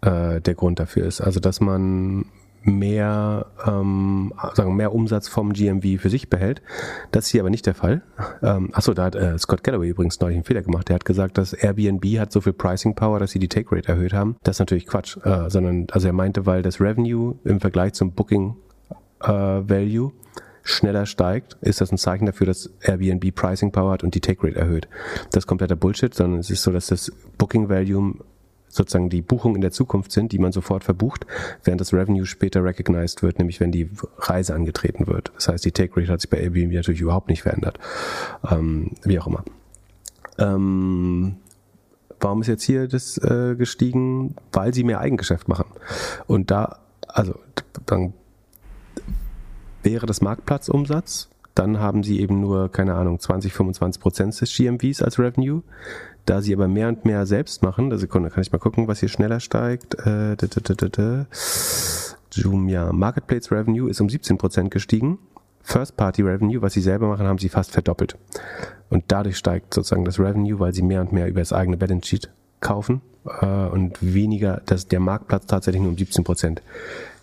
[0.00, 1.20] äh, der Grund dafür ist.
[1.20, 2.26] Also dass man
[2.62, 6.62] mehr, ähm, sagen mehr Umsatz vom GMV für sich behält.
[7.10, 8.02] Das ist hier aber nicht der Fall.
[8.42, 10.88] Ähm, achso, da hat äh, Scott Galloway übrigens neulich einen Fehler gemacht.
[10.88, 13.88] Der hat gesagt, dass Airbnb hat so viel Pricing Power, dass sie die Take Rate
[13.88, 14.36] erhöht haben.
[14.44, 18.12] Das ist natürlich Quatsch, äh, sondern also er meinte, weil das Revenue im Vergleich zum
[18.12, 18.54] Booking
[19.22, 20.12] äh, Value
[20.70, 24.46] schneller steigt, ist das ein Zeichen dafür, dass Airbnb Pricing Power hat und die Take
[24.46, 24.88] Rate erhöht.
[25.30, 28.14] Das ist kompletter Bullshit, sondern es ist so, dass das Booking Value
[28.70, 31.26] sozusagen die Buchungen in der Zukunft sind, die man sofort verbucht,
[31.64, 35.32] während das Revenue später recognized wird, nämlich wenn die Reise angetreten wird.
[35.34, 37.78] Das heißt, die Take Rate hat sich bei Airbnb natürlich überhaupt nicht verändert.
[38.48, 39.44] Ähm, wie auch immer.
[40.38, 41.36] Ähm,
[42.20, 44.36] warum ist jetzt hier das äh, gestiegen?
[44.52, 45.66] Weil sie mehr Eigengeschäft machen.
[46.26, 47.34] Und da, also
[47.86, 48.14] dann
[49.82, 55.02] wäre das Marktplatzumsatz, dann haben sie eben nur, keine Ahnung, 20, 25 Prozent des GMVs
[55.02, 55.62] als Revenue.
[56.26, 59.00] Da sie aber mehr und mehr selbst machen, da Sekunde, kann ich mal gucken, was
[59.00, 59.94] hier schneller steigt.
[59.94, 61.26] Äh, da, da, da,
[62.32, 65.18] Jumia Marketplace Revenue ist um 17% gestiegen.
[65.62, 68.16] First Party Revenue, was sie selber machen, haben sie fast verdoppelt.
[68.88, 72.08] Und dadurch steigt sozusagen das Revenue, weil sie mehr und mehr über das eigene Balance
[72.08, 73.02] Sheet kaufen
[73.40, 76.58] äh, und weniger, dass der Marktplatz tatsächlich nur um 17%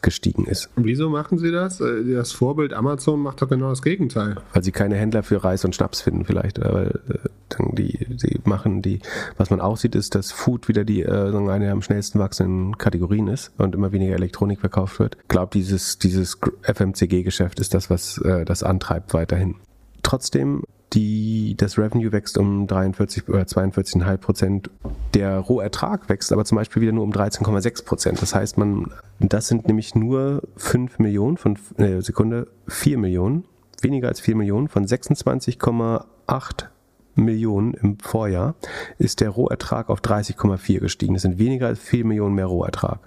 [0.02, 0.70] gestiegen ist.
[0.76, 1.82] Wieso machen sie das?
[1.82, 4.36] Äh, Das Vorbild Amazon macht doch genau das Gegenteil.
[4.54, 6.60] Weil sie keine Händler für Reis und Schnaps finden vielleicht.
[6.60, 9.00] Weil äh, dann die, die machen die,
[9.38, 12.78] was man auch sieht, ist, dass Food wieder die äh, eine der am schnellsten wachsenden
[12.78, 15.18] Kategorien ist und immer weniger Elektronik verkauft wird.
[15.22, 19.56] Ich glaube, dieses, dieses FMCG-Geschäft ist das, was äh, das antreibt weiterhin.
[20.04, 20.64] Trotzdem
[20.94, 24.70] die, das Revenue wächst um 43 oder 42,5 Prozent.
[25.14, 28.22] Der Rohertrag wächst aber zum Beispiel wieder nur um 13,6 Prozent.
[28.22, 33.46] Das heißt, man, das sind nämlich nur 5 Millionen von, äh, Sekunde, 4 Millionen,
[33.82, 36.70] weniger als 4 Millionen von 26,8
[37.16, 38.56] Millionen im Vorjahr
[38.98, 41.16] ist der Rohertrag auf 30,4 gestiegen.
[41.16, 43.00] Das sind weniger als 4 Millionen mehr Rohertrag.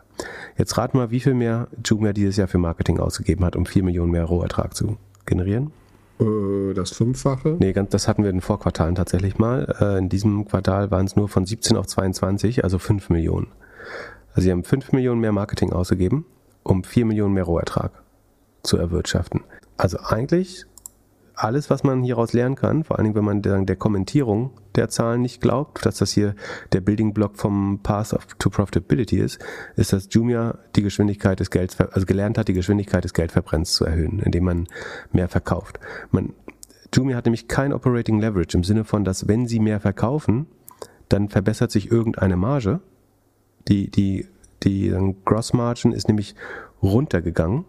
[0.59, 3.85] Jetzt rat mal, wie viel mehr Jumia dieses Jahr für Marketing ausgegeben hat, um 4
[3.85, 5.73] Millionen mehr Rohertrag zu generieren.
[6.21, 7.57] Äh, Das Fünffache?
[7.59, 9.75] Nee, das hatten wir in den Vorquartalen tatsächlich mal.
[9.81, 13.49] Äh, in diesem Quartal waren es nur von 17 auf 22, also 5 Millionen.
[14.31, 16.27] Also sie haben 5 Millionen mehr Marketing ausgegeben,
[16.63, 17.93] um 4 Millionen mehr Rohertrag
[18.63, 19.41] zu erwirtschaften.
[19.77, 20.67] Also eigentlich
[21.35, 25.23] alles, was man hieraus lernen kann, vor allen Dingen, wenn man der Kommentierung der Zahlen
[25.23, 26.35] nicht glaubt, dass das hier
[26.73, 29.39] der Building Block vom Path to Profitability ist,
[29.77, 33.85] ist, dass Jumia die Geschwindigkeit des Gelds, also gelernt hat, die Geschwindigkeit des Geldverbrennens zu
[33.85, 34.67] erhöhen, indem man
[35.13, 35.81] mehr verkauft.
[36.11, 36.35] Man,
[36.95, 40.47] Jumia hat nämlich kein Operating Leverage im Sinne von, dass wenn sie mehr verkaufen,
[41.09, 42.81] dann verbessert sich irgendeine Marge.
[43.69, 44.29] Die, die,
[44.63, 44.95] die
[45.25, 46.35] Gross Margin ist nämlich
[46.83, 47.65] runtergegangen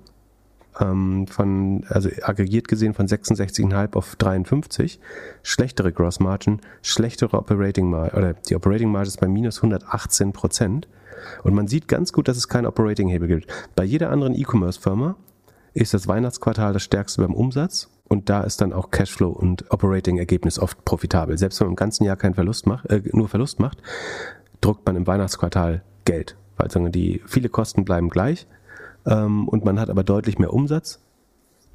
[0.80, 5.00] ähm, von, also aggregiert gesehen von 66,5 auf 53.
[5.44, 10.88] Schlechtere Gross Margin, schlechtere Operating Margin, oder die Operating Margin ist bei minus 118 Prozent.
[11.44, 13.52] Und man sieht ganz gut, dass es keinen Operating Hebel gibt.
[13.76, 15.16] Bei jeder anderen E-Commerce-Firma
[15.74, 20.60] ist das Weihnachtsquartal das stärkste beim Umsatz und da ist dann auch Cashflow und Operating-Ergebnis
[20.60, 21.38] oft profitabel.
[21.38, 23.82] Selbst wenn man im ganzen Jahr keinen Verlust macht, äh, nur Verlust macht,
[24.60, 28.48] druckt man im Weihnachtsquartal Geld, weil sagen die viele Kosten bleiben gleich
[29.06, 31.00] ähm, und man hat aber deutlich mehr Umsatz.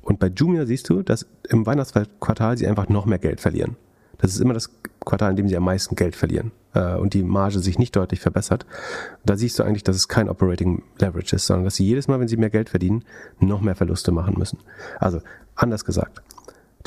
[0.02, 3.76] Und bei Jumia siehst du, dass im Weihnachtsquartal sie einfach noch mehr Geld verlieren.
[4.18, 4.70] Das ist immer das
[5.00, 8.20] Quartal, in dem sie am meisten Geld verlieren äh, und die Marge sich nicht deutlich
[8.20, 8.66] verbessert.
[9.24, 12.20] Da siehst du eigentlich, dass es kein Operating Leverage ist, sondern dass sie jedes Mal,
[12.20, 13.04] wenn sie mehr Geld verdienen,
[13.40, 14.58] noch mehr Verluste machen müssen.
[14.98, 15.20] Also
[15.54, 16.22] anders gesagt,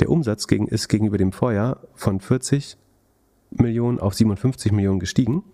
[0.00, 2.76] der Umsatz gegen, ist gegenüber dem Vorjahr von 40
[3.50, 5.44] Millionen auf 57 Millionen gestiegen.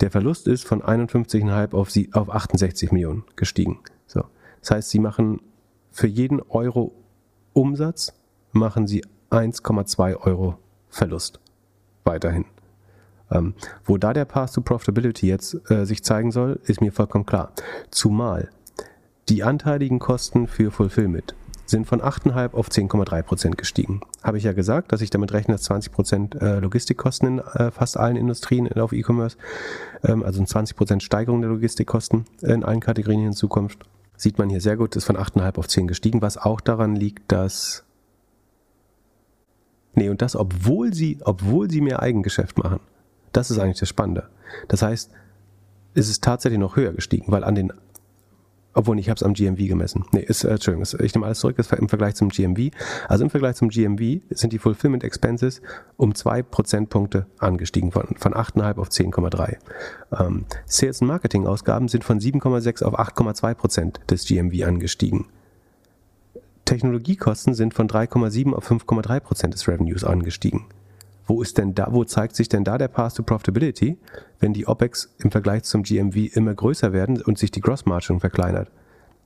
[0.00, 3.78] Der Verlust ist von 51,5 auf, auf 68 Millionen gestiegen.
[4.62, 5.42] Das heißt, sie machen
[5.90, 6.92] für jeden Euro
[7.52, 8.14] Umsatz
[8.52, 10.56] machen sie 1,2 Euro
[10.88, 11.40] Verlust.
[12.04, 12.46] Weiterhin.
[13.30, 13.54] Ähm,
[13.84, 17.52] wo da der Path to Profitability jetzt äh, sich zeigen soll, ist mir vollkommen klar.
[17.90, 18.50] Zumal
[19.28, 21.34] die anteiligen Kosten für Fulfillment
[21.64, 24.00] sind von 8,5 auf 10,3 Prozent gestiegen.
[24.22, 27.70] Habe ich ja gesagt, dass ich damit rechne, dass 20 Prozent äh, Logistikkosten in äh,
[27.70, 29.36] fast allen Industrien auf E-Commerce,
[30.04, 33.86] ähm, also eine 20 Prozent Steigerung der Logistikkosten in allen Kategorien in Zukunft.
[34.22, 37.32] Sieht man hier sehr gut, ist von 8,5 auf 10 gestiegen, was auch daran liegt,
[37.32, 37.82] dass
[39.94, 42.78] Nee, und das, obwohl sie, obwohl sie mehr Eigengeschäft machen.
[43.32, 44.28] Das ist eigentlich das Spannende.
[44.68, 45.10] Das heißt,
[45.94, 47.72] es ist tatsächlich noch höher gestiegen, weil an den,
[48.74, 50.04] obwohl ich habe es am GMV gemessen.
[50.12, 52.70] Nee, ist, äh, Entschuldigung, ich nehme alles zurück, ist im Vergleich zum GMV.
[53.08, 55.60] Also im Vergleich zum GMV sind die Fulfillment Expenses
[55.96, 59.56] um zwei Prozentpunkte angestiegen, von, von 8,5 auf 10,3.
[60.18, 65.26] Ähm, Sales- und Marketing-Ausgaben sind von 7,6 auf 8,2 Prozent des GMV angestiegen.
[66.64, 70.64] Technologiekosten sind von 3,7 auf 5,3 Prozent des Revenues angestiegen.
[71.26, 73.98] Wo ist denn da, wo zeigt sich denn da der Path to Profitability,
[74.40, 78.20] wenn die OPEX im Vergleich zum GMV immer größer werden und sich die Gross Margin
[78.20, 78.70] verkleinert?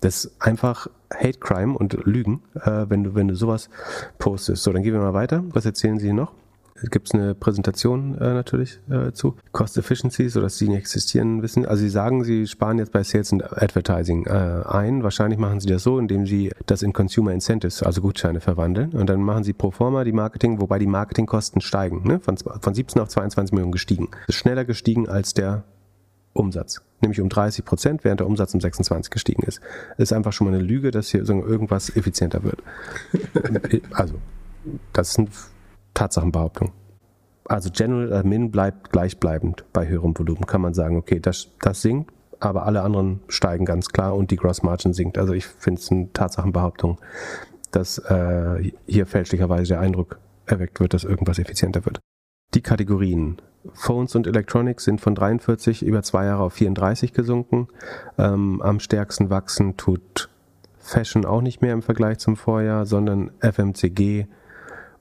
[0.01, 3.71] Das ist einfach Hate Crime und Lügen, äh, wenn du, wenn du sowas
[4.19, 4.63] postest.
[4.63, 5.43] So, dann gehen wir mal weiter.
[5.49, 6.33] Was erzählen Sie noch?
[6.91, 11.67] Gibt es eine Präsentation äh, natürlich äh, zu Cost Efficiency, sodass sie nicht existieren wissen.
[11.67, 15.03] Also sie sagen, sie sparen jetzt bei Sales und Advertising äh, ein.
[15.03, 18.93] Wahrscheinlich machen sie das so, indem sie das in Consumer Incentives, also Gutscheine verwandeln.
[18.93, 22.21] Und dann machen sie pro forma die Marketing, wobei die Marketingkosten steigen, ne?
[22.21, 24.09] von, von 17 auf 22 Millionen gestiegen.
[24.27, 25.65] Das ist schneller gestiegen als der
[26.33, 26.83] Umsatz.
[27.01, 29.61] Nämlich um 30 Prozent, während der Umsatz um 26 gestiegen ist.
[29.99, 32.63] Ist einfach schon mal eine Lüge, dass hier irgendwas effizienter wird.
[33.93, 34.15] also,
[34.93, 35.31] das sind
[35.97, 36.73] Tatsachenbehauptung.
[37.47, 40.47] Also General Admin bleibt gleichbleibend bei höherem Volumen.
[40.47, 44.37] Kann man sagen, okay, das, das sinkt, aber alle anderen steigen ganz klar und die
[44.37, 45.19] Gross Margin sinkt.
[45.19, 47.01] Also ich finde es eine Tatsachenbehauptung,
[47.71, 51.99] dass äh, hier fälschlicherweise der Eindruck erweckt wird, dass irgendwas effizienter wird.
[52.55, 53.41] Die Kategorien
[53.75, 57.69] Phones und Electronics sind von 43 über zwei Jahre auf 34 gesunken.
[58.17, 60.29] Ähm, am stärksten wachsen tut
[60.79, 64.27] Fashion auch nicht mehr im Vergleich zum Vorjahr, sondern FMCG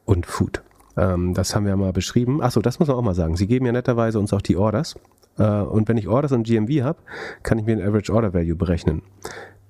[0.05, 0.63] und Food.
[0.97, 2.41] Ähm, das haben wir mal beschrieben.
[2.41, 3.35] Achso, das muss man auch mal sagen.
[3.35, 4.95] Sie geben ja netterweise uns auch die Orders.
[5.37, 6.99] Äh, und wenn ich Orders und GMV habe,
[7.43, 9.01] kann ich mir den Average Order Value berechnen.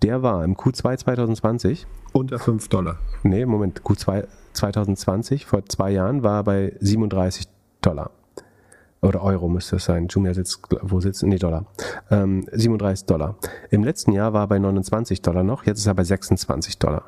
[0.01, 1.87] Der war im Q2 2020.
[2.13, 2.99] Unter 5 Dollar.
[3.23, 7.47] Nee, Moment, Q2 2020, vor zwei Jahren, war bei 37
[7.81, 8.11] Dollar.
[9.01, 10.07] Oder Euro müsste es sein.
[10.07, 11.23] Jumia sitzt, wo sitzt?
[11.23, 11.65] Nee, Dollar.
[12.09, 13.35] Ähm, 37 Dollar.
[13.69, 17.03] Im letzten Jahr war er bei 29 Dollar noch, jetzt ist er bei 26 Dollar.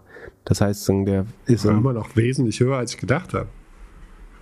[0.45, 1.65] Das heißt, der ist.
[1.65, 3.47] immer noch wesentlich höher, als ich gedacht habe.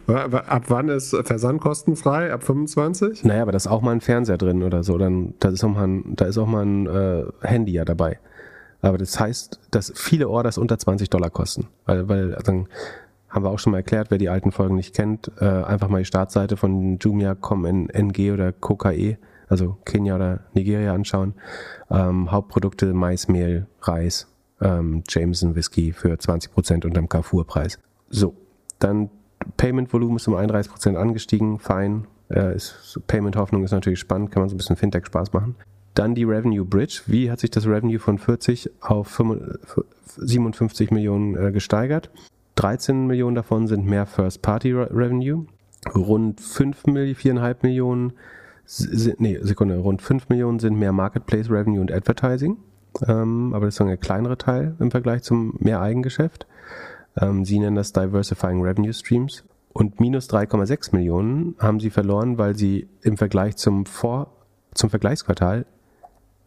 [0.08, 2.32] Ab wann ist Versand kostenfrei?
[2.32, 3.24] Ab 25?
[3.24, 4.97] Naja, aber da ist auch mal ein Fernseher drin oder so.
[4.97, 8.20] Dann, da, ist auch mal ein, da ist auch mal ein äh, Handy ja dabei.
[8.82, 11.68] Aber das heißt, dass viele Orders unter 20 Dollar kosten.
[11.86, 12.66] Weil, weil also,
[13.30, 15.99] haben wir auch schon mal erklärt, wer die alten Folgen nicht kennt, äh, einfach mal
[15.99, 19.18] die Startseite von Jumia.com in NG oder KKE,
[19.49, 21.34] also Kenia oder Nigeria anschauen.
[21.89, 24.28] Ähm, Hauptprodukte Maismehl, Reis,
[24.62, 27.80] ähm, Jameson Whisky für 20% unterm Carrefour-Preis.
[28.10, 28.36] So,
[28.80, 29.10] dann
[29.58, 32.08] Payment-Volumen ist um 31% angestiegen, fein.
[32.30, 32.58] Äh,
[33.08, 35.56] Payment-Hoffnung ist natürlich spannend, kann man so ein bisschen Fintech-Spaß machen.
[35.93, 37.02] Dann die Revenue Bridge.
[37.06, 39.22] Wie hat sich das Revenue von 40 auf
[40.18, 42.10] 57 Millionen äh, gesteigert?
[42.56, 45.46] 13 Millionen davon sind mehr First-Party-Revenue.
[45.93, 48.14] Rund 5 4,5 Millionen,
[49.18, 52.58] nee, Sekunde, rund 5 Millionen sind mehr Marketplace-Revenue und Advertising.
[53.08, 56.48] Ähm, aber das ist ein kleinerer Teil im Vergleich zum mehr Eigengeschäft.
[57.20, 59.43] Ähm, sie nennen das Diversifying Revenue Streams.
[59.74, 64.32] Und minus 3,6 Millionen haben sie verloren, weil sie im Vergleich zum Vor
[64.74, 65.66] zum Vergleichsquartal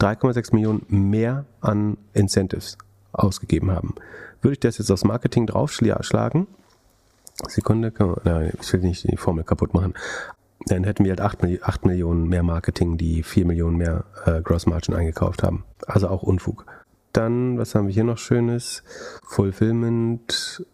[0.01, 2.79] 3,6 Millionen mehr an Incentives
[3.13, 3.95] ausgegeben haben.
[4.41, 6.47] Würde ich das jetzt aufs Marketing draufschlagen,
[7.47, 9.95] Sekunde, kann man, nein, ich will nicht die Formel kaputt machen,
[10.67, 14.67] dann hätten wir halt 8, 8 Millionen mehr Marketing, die 4 Millionen mehr äh, Gross
[14.67, 15.65] Margin eingekauft haben.
[15.87, 16.67] Also auch Unfug.
[17.19, 18.85] Dann, was haben wir hier noch Schönes?
[19.25, 20.65] Fulfillment.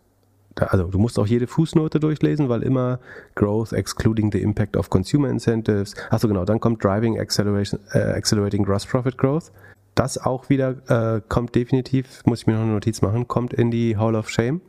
[0.55, 3.01] Da, also du musst auch jede Fußnote durchlesen, weil immer
[3.35, 5.95] Growth excluding the impact of consumer incentives.
[6.11, 9.53] Achso, genau, dann kommt Driving Acceleration, äh, Accelerating Gross Profit Growth.
[9.95, 13.71] Das auch wieder äh, kommt definitiv, muss ich mir noch eine Notiz machen, kommt in
[13.71, 14.61] die Hall of Shame,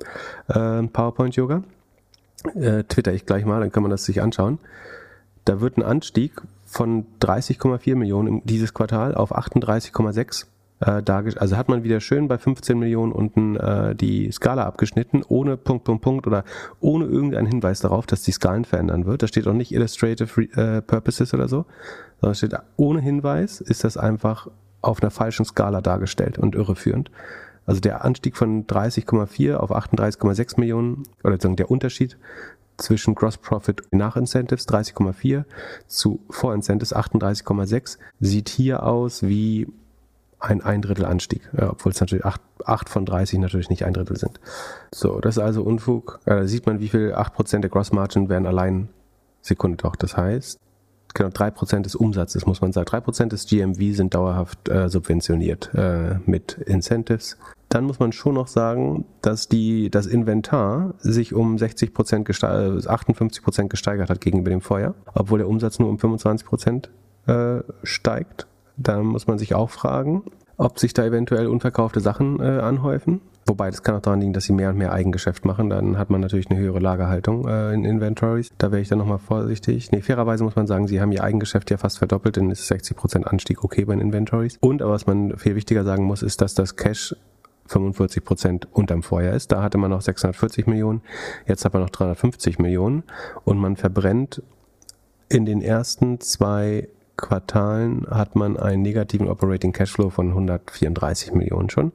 [0.48, 1.62] äh, PowerPoint Yoga.
[2.54, 4.60] Äh, twitter ich gleich mal, dann kann man das sich anschauen.
[5.44, 10.46] Da wird ein Anstieg von 30,4 Millionen dieses Quartal auf 38,6
[10.80, 11.38] äh.
[11.38, 15.86] Also hat man wieder schön bei 15 Millionen unten äh, die Skala abgeschnitten, ohne Punkt,
[15.86, 16.44] Punkt, Punkt oder
[16.80, 19.24] ohne irgendeinen Hinweis darauf, dass die Skalen verändern wird.
[19.24, 21.66] Da steht auch nicht Illustrative äh, Purposes oder so,
[22.22, 24.48] sondern steht ohne Hinweis ist das einfach
[24.82, 27.10] auf einer falschen Skala dargestellt und irreführend.
[27.66, 32.18] Also der Anstieg von 30,4 auf 38,6 Millionen, oder der Unterschied
[32.78, 35.46] zwischen Gross Profit nach Incentives 30,4
[35.88, 39.68] zu vor Incentives 38,6 sieht hier aus wie
[40.46, 43.94] ein ein Drittel Anstieg, ja, obwohl es natürlich 8, 8 von 30 natürlich nicht ein
[43.94, 44.40] Drittel sind.
[44.94, 46.20] So, das ist also Unfug.
[46.26, 48.90] Da sieht man, wie viel 8% der Gross Margin werden allein
[49.42, 49.96] Sekunde doch.
[49.96, 50.60] Das heißt,
[51.14, 52.88] genau 3% des Umsatzes, muss man sagen.
[52.88, 57.38] 3% des GMV sind dauerhaft äh, subventioniert äh, mit Incentives.
[57.70, 63.68] Dann muss man schon noch sagen, dass die, das Inventar sich um 60%, geste 58%
[63.70, 66.90] gesteigert hat gegenüber dem Vorjahr, obwohl der Umsatz nur um 25%
[67.28, 68.46] äh, steigt.
[68.78, 70.24] Da muss man sich auch fragen,
[70.58, 73.22] ob sich da eventuell unverkaufte Sachen äh, anhäufen.
[73.48, 75.70] Wobei, das kann auch daran liegen, dass sie mehr und mehr Eigengeschäft machen.
[75.70, 78.50] Dann hat man natürlich eine höhere Lagerhaltung äh, in Inventories.
[78.58, 79.92] Da wäre ich dann nochmal vorsichtig.
[79.92, 83.24] Nee, fairerweise muss man sagen, sie haben ihr Eigengeschäft ja fast verdoppelt, dann ist 60%
[83.24, 84.58] Anstieg okay bei den Inventories.
[84.62, 87.16] Und, aber was man viel wichtiger sagen muss, ist, dass das Cash
[87.70, 89.52] 45% unterm Vorjahr ist.
[89.52, 91.02] Da hatte man noch 640 Millionen,
[91.48, 93.04] jetzt hat man noch 350 Millionen
[93.44, 94.42] und man verbrennt
[95.30, 96.88] in den ersten zwei
[97.18, 101.92] Quartalen hat man einen negativen Operating Cashflow von 134 Millionen schon.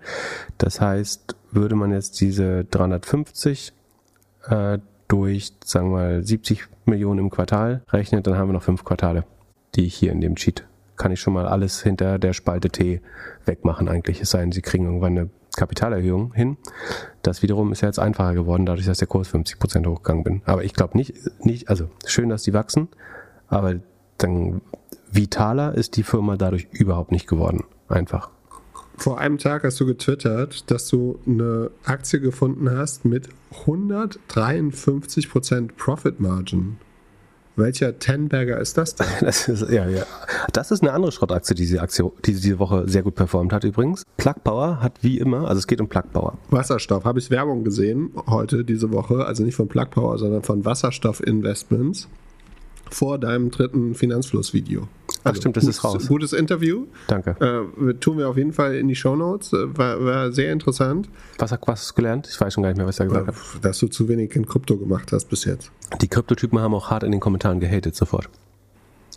[0.58, 3.72] Das heißt, würde man jetzt diese 350
[4.48, 8.84] äh, durch, sagen wir mal, 70 Millionen im Quartal rechnen, dann haben wir noch fünf
[8.84, 9.24] Quartale,
[9.74, 10.64] die ich hier in dem Cheat
[11.00, 13.00] kann ich schon mal alles hinter der Spalte T
[13.46, 14.20] wegmachen eigentlich.
[14.20, 16.58] Es sei denn, sie kriegen irgendwann eine Kapitalerhöhung hin.
[17.22, 20.42] Das wiederum ist ja jetzt einfacher geworden, dadurch, dass der Kurs 50% hochgegangen bin.
[20.44, 22.88] Aber ich glaube nicht, nicht, also schön, dass die wachsen,
[23.48, 23.76] aber
[24.18, 24.60] dann
[25.12, 27.64] vitaler ist die Firma dadurch überhaupt nicht geworden.
[27.88, 28.28] Einfach.
[28.96, 33.30] Vor einem Tag hast du getwittert, dass du eine Aktie gefunden hast mit
[33.64, 36.76] 153% Profit Margin.
[37.56, 39.08] Welcher Tenberger ist das denn?
[39.20, 40.04] Das ist, ja, ja.
[40.52, 43.64] das ist eine andere Schrottaktie, die diese, Aktie, die diese Woche sehr gut performt hat
[43.64, 44.04] übrigens.
[44.16, 46.38] Plug Power hat wie immer, also es geht um Plug Power.
[46.50, 50.64] Wasserstoff, habe ich Werbung gesehen heute, diese Woche, also nicht von Plug Power, sondern von
[50.64, 52.08] Wasserstoff Investments
[52.90, 54.88] vor deinem dritten Finanzflussvideo.
[55.24, 56.08] Ach stimmt, das gutes, ist raus.
[56.08, 56.86] Gutes Interview.
[57.06, 57.36] Danke.
[57.40, 59.52] Äh, tun wir auf jeden Fall in die Shownotes.
[59.52, 61.08] Äh, war, war sehr interessant.
[61.38, 62.28] Was, was hast du gelernt?
[62.30, 63.64] Ich weiß schon gar nicht mehr, was er gesagt Äh, hat.
[63.64, 65.70] Dass du zu wenig in Krypto gemacht hast bis jetzt.
[66.00, 68.28] Die Kryptotypen haben auch hart in den Kommentaren gehatet sofort.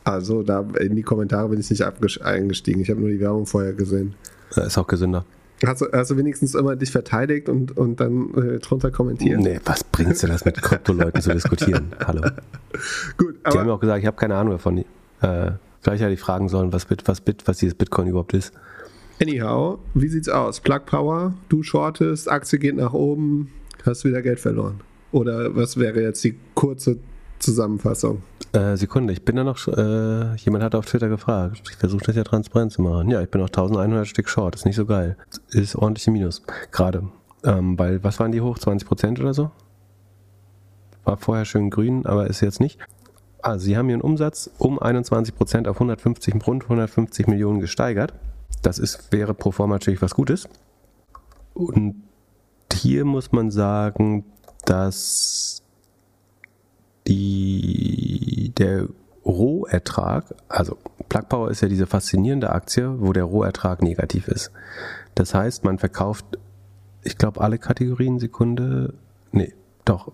[0.04, 1.84] Also da in die Kommentare bin ich nicht
[2.22, 2.82] eingestiegen.
[2.82, 4.16] Ich habe nur die Werbung vorher gesehen.
[4.56, 5.26] Äh, Ist auch gesünder.
[5.66, 9.39] Hast du, hast du wenigstens immer dich verteidigt und, und dann äh, drunter kommentiert?
[9.39, 11.93] Nee, was bringt's dir das mit Kryptoleuten zu diskutieren?
[12.06, 12.22] Hallo.
[13.18, 14.80] Gut, Die haben aber mir auch gesagt, ich habe keine Ahnung davon.
[15.22, 15.51] Äh,
[15.84, 18.54] vielleicht hätte ich fragen sollen, was, Bit, was, Bit, was dieses Bitcoin überhaupt ist.
[19.22, 20.60] anyhow, wie sieht's aus?
[20.60, 23.52] Plug Power, du shortest, Aktie geht nach oben,
[23.86, 24.82] hast wieder Geld verloren.
[25.12, 26.98] Oder was wäre jetzt die kurze
[27.40, 28.24] Zusammenfassung?
[28.54, 31.62] Äh, Sekunde, ich bin da noch, äh, jemand hat auf Twitter gefragt.
[31.70, 33.10] Ich versuche das ja transparent zu machen.
[33.10, 35.18] Ja, ich bin noch 1100 Stück Short, ist nicht so geil.
[35.50, 37.04] Ist ordentlich im Minus, gerade.
[37.44, 38.58] Ähm, weil, was waren die hoch?
[38.58, 39.52] 20 Prozent oder so?
[41.04, 42.80] War vorher schön grün, aber ist jetzt nicht.
[43.44, 48.14] Also, sie haben ihren Umsatz um 21 Prozent auf 150, rund 150 Millionen gesteigert.
[48.62, 50.48] Das ist, wäre pro forma natürlich was Gutes.
[51.54, 52.02] Und
[52.72, 54.24] hier muss man sagen,
[54.66, 55.62] dass
[57.06, 58.88] die, der
[59.26, 60.78] Rohertrag, also
[61.10, 64.52] Plug Power ist ja diese faszinierende Aktie, wo der Rohertrag negativ ist.
[65.16, 66.26] Das heißt, man verkauft,
[67.04, 68.94] ich glaube, alle Kategorien Sekunde.
[69.34, 70.14] Nee, doch.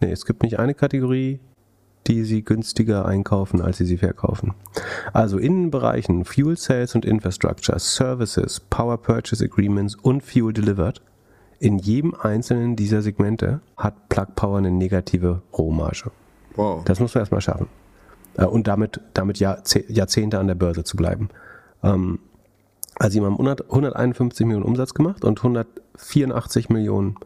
[0.00, 1.40] Nee, es gibt nicht eine Kategorie,
[2.06, 4.52] die sie günstiger einkaufen, als sie sie verkaufen.
[5.12, 11.00] Also in den Bereichen Fuel Sales und Infrastructure, Services, Power Purchase Agreements und Fuel Delivered,
[11.60, 16.10] in jedem einzelnen dieser Segmente hat Plug Power eine negative Rohmarge.
[16.56, 16.84] Wow.
[16.84, 17.68] Das muss man erstmal schaffen.
[18.36, 21.28] Äh, Und damit, damit Jahrze- Jahrzehnte an der Börse zu bleiben.
[21.82, 22.18] Ähm,
[22.96, 27.16] Also, sie haben 100 151 Millionen Umsatz gemacht und 184 Millionen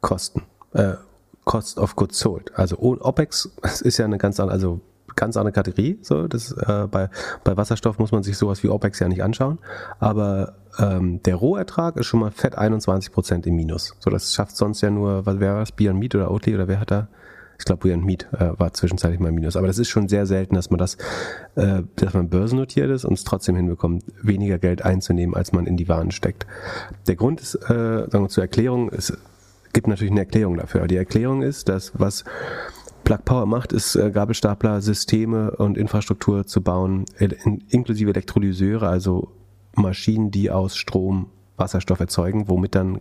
[0.00, 0.42] Kosten.
[0.72, 0.94] Äh,
[1.44, 2.52] Cost of Goods Sold.
[2.56, 4.80] Also OPEX, das ist ja eine ganz andere, also
[5.16, 5.98] ganz andere Kategorie.
[6.02, 7.08] So, das, äh, bei,
[7.44, 9.58] bei Wasserstoff muss man sich sowas wie OPEX ja nicht anschauen.
[9.98, 13.94] Aber ähm, der Rohertrag ist schon mal fett 21 Prozent im Minus.
[14.00, 16.80] So, das schafft sonst ja nur, was wäre das, Beyond Meat oder Oatly oder wer
[16.80, 17.08] hat da?
[17.56, 19.56] Ich glaube, Beyond Meat äh, war zwischenzeitlich mal im Minus.
[19.56, 20.96] Aber das ist schon sehr selten, dass man das,
[21.54, 25.76] äh, dass man börsennotiert ist und es trotzdem hinbekommt, weniger Geld einzunehmen, als man in
[25.76, 26.46] die Waren steckt.
[27.06, 29.16] Der Grund ist, äh, sagen wir zur Erklärung, es
[29.84, 30.86] gibt natürlich eine Erklärung dafür.
[30.86, 32.24] Die Erklärung ist, dass was
[33.04, 39.30] Plug Power macht, ist äh, Gabelstapler, Systeme und Infrastruktur zu bauen, in, inklusive Elektrolyseure, also
[39.76, 41.26] Maschinen, die aus Strom
[41.56, 43.00] Wasserstoff erzeugen, womit dann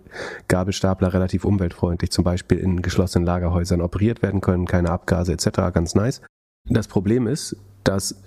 [0.50, 5.74] Gabelstapler relativ umweltfreundlich zum Beispiel in geschlossenen Lagerhäusern operiert werden können, keine Abgase etc.
[5.74, 6.22] Ganz nice.
[6.66, 8.22] Das Problem ist, dass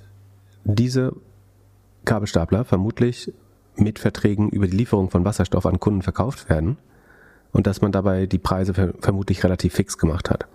[0.65, 1.15] diese
[2.07, 3.33] Gabelstapler vermutlich
[3.77, 6.79] mit Verträgen über die Lieferung von Wasserstoff an Kunden verkauft werden
[7.57, 10.47] und dass man dabei die Preise ver vermutlich relativ fix gemacht hat.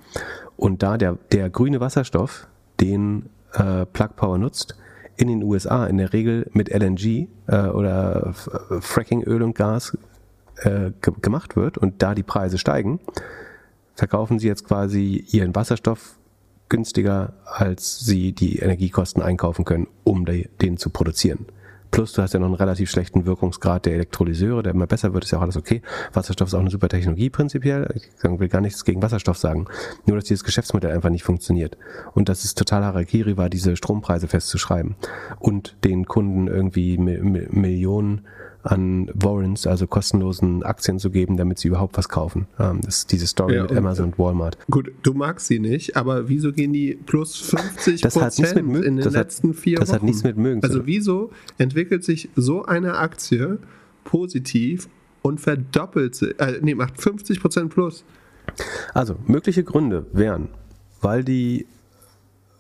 [0.56, 2.48] Und da der, der grüne Wasserstoff,
[2.80, 4.76] den äh, Plug Power nutzt,
[5.18, 9.98] in den USA in der Regel mit LNG äh, oder Fracking Öl und Gas
[10.58, 13.00] äh, ge gemacht wird und da die Preise steigen,
[13.96, 16.20] verkaufen sie jetzt quasi ihren Wasserstoff
[16.70, 21.48] günstiger, als sie die Energiekosten einkaufen können, um de, den zu produzieren.
[21.92, 25.26] Plus du hast ja noch einen relativ schlechten Wirkungsgrad der Elektrolyseure, der immer besser wird,
[25.26, 25.82] ist ja auch alles okay.
[26.14, 27.94] Wasserstoff ist auch eine super Technologie prinzipiell.
[27.96, 29.68] Ich will gar nichts gegen Wasserstoff sagen.
[30.06, 31.78] Nur, dass dieses Geschäftsmodell einfach nicht funktioniert.
[32.14, 34.96] Und dass es total Harakiri war, diese Strompreise festzuschreiben.
[35.40, 38.22] Und den Kunden irgendwie Mi Mi Millionen
[38.64, 42.48] an Warrants, also kostenlosen Aktien zu geben, damit sie überhaupt was kaufen.
[42.60, 44.58] Ähm, das ist diese Story Ja, mit Amazon und Walmart.
[44.70, 48.66] Gut, du magst sie nicht, aber wieso gehen die plus 50 Das hat nichts mit
[48.66, 49.96] Prozent in den das hat- letzten vier das Wochen?
[49.96, 53.58] hat nichts mit mögen zu Also wieso entwickelt sich so eine Aktie
[54.04, 54.90] positiv
[55.22, 58.04] und verdoppelt sie, äh, nee, macht 50 Prozent plus?
[58.94, 60.50] Also, mögliche Gründe wären,
[61.02, 61.66] weil die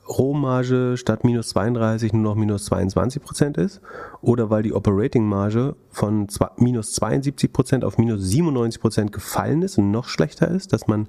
[0.07, 3.81] Rohmarge statt minus 32 nur noch minus 22 Prozent ist
[4.21, 9.77] oder weil die Operating Marge von minus 72 Prozent auf minus 97 Prozent gefallen ist
[9.77, 11.07] und noch schlechter ist, dass man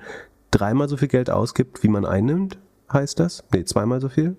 [0.51, 2.59] dreimal so viel Geld ausgibt, wie man einnimmt,
[2.93, 3.43] heißt das?
[3.52, 4.36] Nee, zweimal so viel?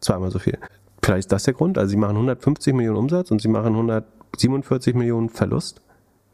[0.00, 0.58] Zweimal so viel.
[1.02, 1.78] Vielleicht ist das der Grund.
[1.78, 5.82] Also sie machen 150 Millionen Umsatz und sie machen 147 Millionen Verlust.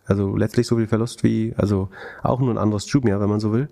[0.07, 1.91] Also letztlich so viel Verlust wie, also
[2.23, 3.69] auch nur ein anderes Jumia, wenn man so will.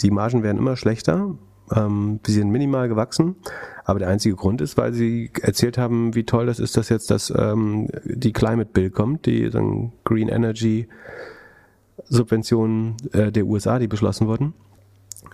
[0.00, 1.34] Die Margen werden immer schlechter.
[1.72, 3.36] Ähm, sie sind minimal gewachsen,
[3.84, 7.10] aber der einzige Grund ist, weil sie erzählt haben, wie toll das ist, dass jetzt
[7.10, 10.88] das, ähm, die Climate Bill kommt, die dann Green Energy
[12.06, 14.54] Subventionen äh, der USA, die beschlossen wurden.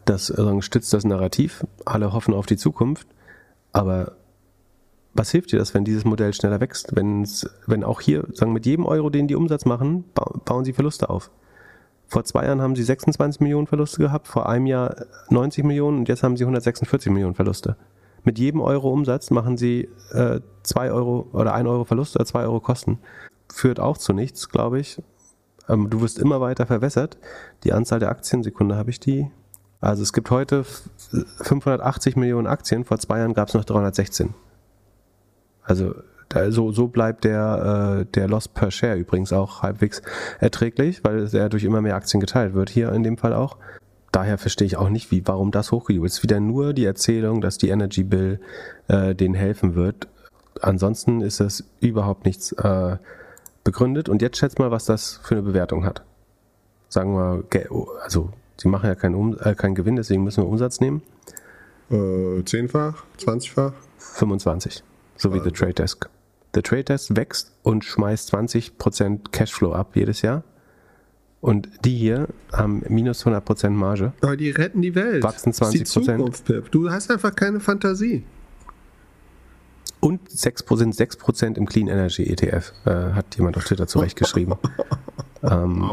[0.04, 1.66] Das äh, stützt das Narrativ.
[1.84, 3.08] Alle hoffen auf die Zukunft.
[3.72, 4.12] Aber
[5.14, 6.94] was hilft dir das, wenn dieses Modell schneller wächst?
[6.94, 10.04] Wenn's, wenn auch hier, sagen mit jedem Euro, den die Umsatz machen,
[10.44, 11.30] bauen sie Verluste auf.
[12.10, 14.96] Vor zwei Jahren haben sie 26 Millionen Verluste gehabt, vor einem Jahr
[15.30, 17.76] 90 Millionen und jetzt haben sie 146 Millionen Verluste.
[18.24, 22.42] Mit jedem Euro Umsatz machen sie äh, 2 Euro oder 1 Euro Verlust oder 2
[22.42, 22.98] Euro Kosten.
[23.52, 25.00] Führt auch zu nichts, glaube ich.
[25.68, 27.16] Ähm, du wirst immer weiter verwässert.
[27.62, 29.30] Die Anzahl der Aktien, Sekunde habe ich die.
[29.80, 34.34] Also es gibt heute 580 Millionen Aktien, vor zwei Jahren gab es noch 316.
[35.62, 35.94] Also
[36.30, 40.00] da, so, so bleibt der, äh, der Loss per Share übrigens auch halbwegs
[40.38, 43.56] erträglich, weil er durch immer mehr Aktien geteilt wird, hier in dem Fall auch.
[44.12, 46.14] Daher verstehe ich auch nicht, wie, warum das hochgejubelt ist.
[46.14, 48.40] Es ist wieder nur die Erzählung, dass die Energy Bill
[48.86, 50.08] äh, denen helfen wird.
[50.62, 52.96] Ansonsten ist das überhaupt nichts äh,
[53.64, 54.08] begründet.
[54.08, 56.04] Und jetzt schätzt mal, was das für eine Bewertung hat.
[56.88, 57.44] Sagen wir,
[58.02, 61.02] also sie machen ja keinen, um äh, keinen Gewinn, deswegen müssen wir Umsatz nehmen.
[61.90, 63.72] Äh, zehnfach, zwanzigfach?
[63.98, 64.84] 25,
[65.16, 66.08] so wie The Trade Desk.
[66.54, 70.44] The Trade Desk wächst und schmeißt 20% Cashflow ab jedes Jahr.
[71.40, 74.12] Und die hier haben minus 100% Marge.
[74.20, 75.22] Aber die retten die Welt.
[75.22, 75.58] Wachsen 20%.
[75.58, 76.70] Das ist die Zukunft, Pip.
[76.70, 78.24] Du hast einfach keine Fantasie.
[80.00, 84.54] Und 6%, 6% im Clean Energy ETF, äh, hat jemand auf Twitter zurechtgeschrieben.
[85.42, 85.90] ähm,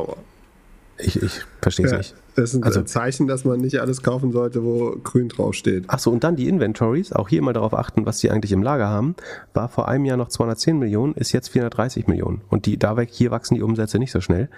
[1.00, 2.16] ich, ich verstehe es ja, nicht.
[2.36, 5.90] Das ist also, ein Zeichen, dass man nicht alles kaufen sollte, wo grün draufsteht.
[5.90, 8.88] Achso, und dann die Inventories, auch hier mal darauf achten, was die eigentlich im Lager
[8.88, 9.16] haben.
[9.54, 12.42] War vor einem Jahr noch 210 Millionen, ist jetzt 430 Millionen.
[12.50, 14.50] Und die, da weg, hier wachsen die Umsätze nicht so schnell.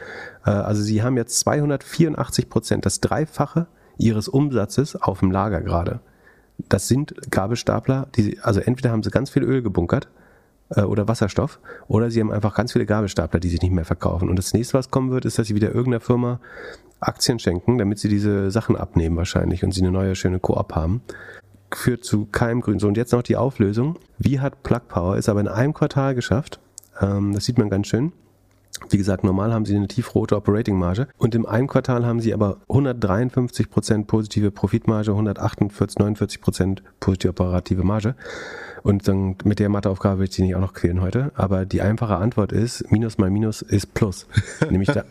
[0.46, 3.68] Äh, also sie haben jetzt 284 Prozent, das Dreifache
[3.98, 6.00] ihres Umsatzes auf dem Lager gerade.
[6.68, 10.10] Das sind Gabelstapler, die, also entweder haben sie ganz viel Öl gebunkert,
[10.76, 11.60] äh, oder Wasserstoff.
[11.88, 14.30] Oder sie haben einfach ganz viele Gabelstapler, die sich nicht mehr verkaufen.
[14.30, 16.40] Und das nächste, was kommen wird, ist, dass sie wieder irgendeiner Firma
[17.00, 21.02] Aktien schenken, damit sie diese Sachen abnehmen wahrscheinlich und sie eine neue schöne Koop haben.
[21.72, 22.80] Führt zu keinem Grün.
[22.80, 23.98] So, und jetzt noch die Auflösung.
[24.18, 26.60] Wie hat Plug Power es aber in einem Quartal geschafft?
[27.00, 28.12] Ähm, das sieht man ganz schön.
[28.90, 32.34] Wie gesagt, normal haben sie eine tiefrote Operating Marge und im einen Quartal haben sie
[32.34, 38.16] aber 153% positive Profitmarge, 148, 49% positive operative Marge.
[38.84, 41.32] Und dann mit der Matheaufgabe will ich sie nicht auch noch quälen heute.
[41.36, 44.28] Aber die einfache Antwort ist, Minus mal Minus ist Plus.
[44.70, 45.04] Nämlich da,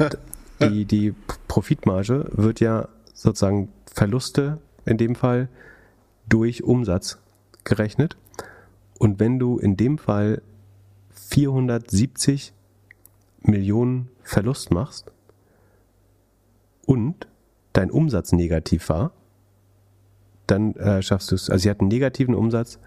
[0.60, 1.14] die, die
[1.48, 5.48] Profitmarge wird ja sozusagen Verluste in dem Fall
[6.28, 7.18] durch Umsatz
[7.64, 8.16] gerechnet.
[8.98, 10.42] Und wenn du in dem Fall
[11.10, 12.52] 470
[13.42, 15.10] Millionen Verlust machst
[16.84, 17.28] und
[17.72, 19.12] dein Umsatz negativ war,
[20.46, 21.50] dann äh, schaffst du es.
[21.50, 22.78] Also sie hatten negativen Umsatz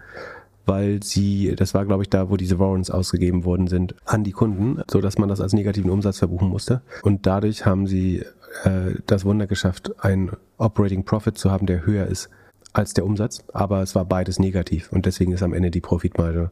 [0.66, 4.32] weil sie, das war glaube ich da, wo diese Warrants ausgegeben worden sind, an die
[4.32, 6.82] Kunden, so dass man das als negativen Umsatz verbuchen musste.
[7.02, 8.24] Und dadurch haben sie
[8.64, 12.30] äh, das Wunder geschafft, einen Operating Profit zu haben, der höher ist
[12.72, 16.50] als der Umsatz, aber es war beides negativ und deswegen ist am Ende die Profitmarge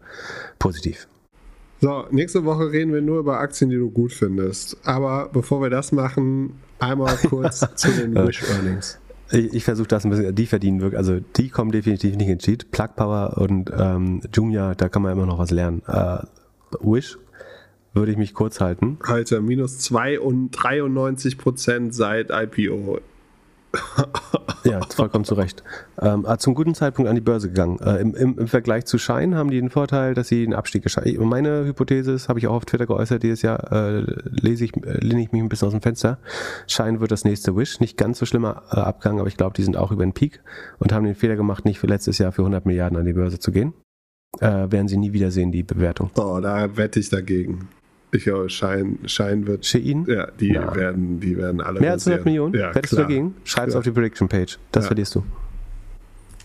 [0.59, 1.09] positiv.
[1.81, 4.77] So, nächste Woche reden wir nur über Aktien, die du gut findest.
[4.85, 9.00] Aber bevor wir das machen, einmal kurz zu den Wish Earnings.
[9.33, 12.39] Ich, ich versuche das ein bisschen, die verdienen wirklich, also die kommen definitiv nicht in
[12.39, 12.71] Cheat.
[12.71, 15.83] Plug Power und ähm, Jumia, da kann man immer noch was lernen.
[15.87, 16.19] Äh,
[16.81, 17.19] Wish
[17.93, 18.99] würde ich mich kurz halten.
[19.03, 23.01] Alter, minus 92 Prozent seit IPO.
[24.65, 25.63] Ja, vollkommen zu Recht.
[26.01, 27.79] Ähm, ah, zum guten Zeitpunkt an die Börse gegangen.
[27.81, 30.83] Äh, im, im, im, Vergleich zu Schein haben die den Vorteil, dass sie den Abstieg
[30.83, 31.29] geschafft haben.
[31.29, 34.99] Meine Hypothese ist, habe ich auch auf Twitter geäußert, dieses Jahr äh, lese ich, äh,
[34.99, 36.19] lehne ich mich ein bisschen aus dem Fenster.
[36.67, 37.81] Schein wird das nächste Wish.
[37.81, 40.43] Nicht ganz so schlimmer äh, Abgang, aber ich glaube, die sind auch über den Peak
[40.79, 43.39] und haben den Fehler gemacht, nicht für letztes Jahr für 100 Milliarden an die Börse
[43.39, 43.73] zu gehen.
[44.39, 46.11] Äh, werden sie nie wiedersehen, die Bewertung.
[46.17, 47.69] Oh, da wette ich dagegen.
[48.13, 49.65] Ich glaube, Schein, Schein wird.
[49.65, 50.05] Shein?
[50.09, 50.75] Ja, die ja.
[50.75, 51.81] werden, die werden alle.
[51.81, 52.55] Mehr als 100 Millionen?
[52.55, 53.35] Ja, Wettest du dagegen?
[53.45, 54.59] Schreib es auf die Prediction Page.
[54.73, 54.89] Das ja.
[54.89, 55.25] verlierst du.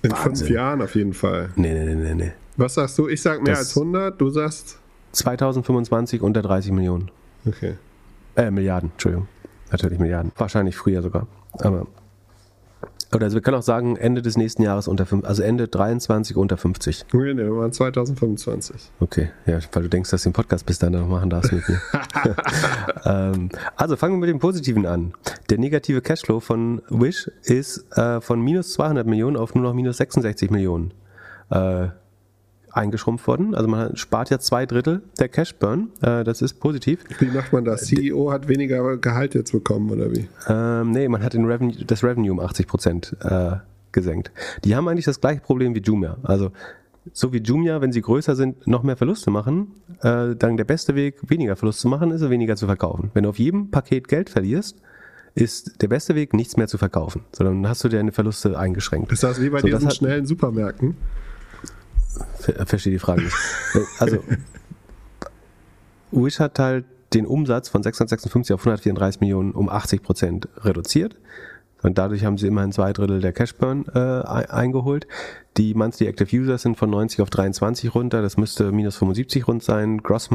[0.03, 0.35] In Wahnsinn.
[0.35, 1.49] fünf Jahren auf jeden Fall.
[1.55, 2.31] Nee, nee, nee, nee.
[2.57, 3.07] Was sagst du?
[3.07, 4.79] Ich sag mehr das als 100, du sagst.
[5.13, 7.09] 2025 unter 30 Millionen.
[7.45, 7.75] Okay.
[8.35, 9.27] Äh, Milliarden, Entschuldigung.
[9.71, 10.31] Natürlich Milliarden.
[10.37, 11.27] Wahrscheinlich früher sogar.
[11.53, 11.87] Aber
[13.15, 16.35] Oder also wir können auch sagen, Ende des nächsten Jahres unter 50, also Ende 23
[16.35, 17.05] unter 50.
[17.13, 18.91] Nee, nee, wir waren 2025.
[18.99, 21.63] Okay, ja, weil du denkst, dass du den Podcast bis dann noch machen darfst mit
[21.67, 21.81] mir.
[23.05, 25.13] ähm, also fangen wir mit dem Positiven an.
[25.49, 29.97] Der negative Cashflow von Wish ist äh, von minus 200 Millionen auf nur noch minus
[29.97, 30.93] 66 Millionen
[31.51, 31.87] äh,
[32.75, 33.55] eingeschrumpft worden.
[33.55, 35.89] Also man spart ja zwei Drittel der Cashburn.
[36.01, 37.03] Äh, das ist positiv.
[37.19, 37.85] Wie macht man das?
[37.85, 40.27] CEO hat weniger Gehalt jetzt bekommen, oder wie?
[40.47, 43.51] Ähm, nee, man hat den Revenue, das Revenue um 80 Prozent äh,
[43.91, 44.31] gesenkt.
[44.63, 46.17] Die haben eigentlich das gleiche Problem wie Jumia.
[46.23, 46.51] Also
[47.13, 49.67] so wie Jumia, wenn sie größer sind, noch mehr Verluste machen,
[50.01, 53.11] äh, dann der beste Weg, weniger Verlust zu machen, ist weniger zu verkaufen.
[53.13, 54.77] Wenn du auf jedem Paket Geld verlierst,
[55.35, 59.11] ist der beste Weg, nichts mehr zu verkaufen, sondern hast du deine Verluste eingeschränkt.
[59.11, 60.95] Ist das wie bei So, diesen hat- schnellen Supermärkten?
[62.39, 63.35] Ver verstehe die Frage nicht.
[63.99, 64.19] Also,
[66.11, 71.15] Wish hat halt den Umsatz von 656 auf 134 Millionen um 80 Prozent reduziert.
[71.81, 75.07] Und dadurch haben sie immerhin zwei Drittel der Cashburn äh, ei- eingeholt.
[75.57, 78.21] Die Monthly Active Users sind von 90 auf 23 runter.
[78.23, 79.99] Das müsste minus 75 rund sein.
[79.99, 80.29] Gross,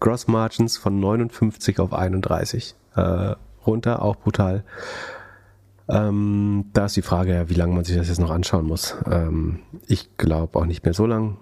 [0.00, 3.34] Gross Margins von 59 auf 31 äh,
[3.66, 4.02] runter.
[4.02, 4.64] Auch brutal.
[5.88, 8.96] Ähm, da ist die Frage, ja, wie lange man sich das jetzt noch anschauen muss.
[9.10, 11.38] Ähm, ich glaube auch nicht mehr so lang.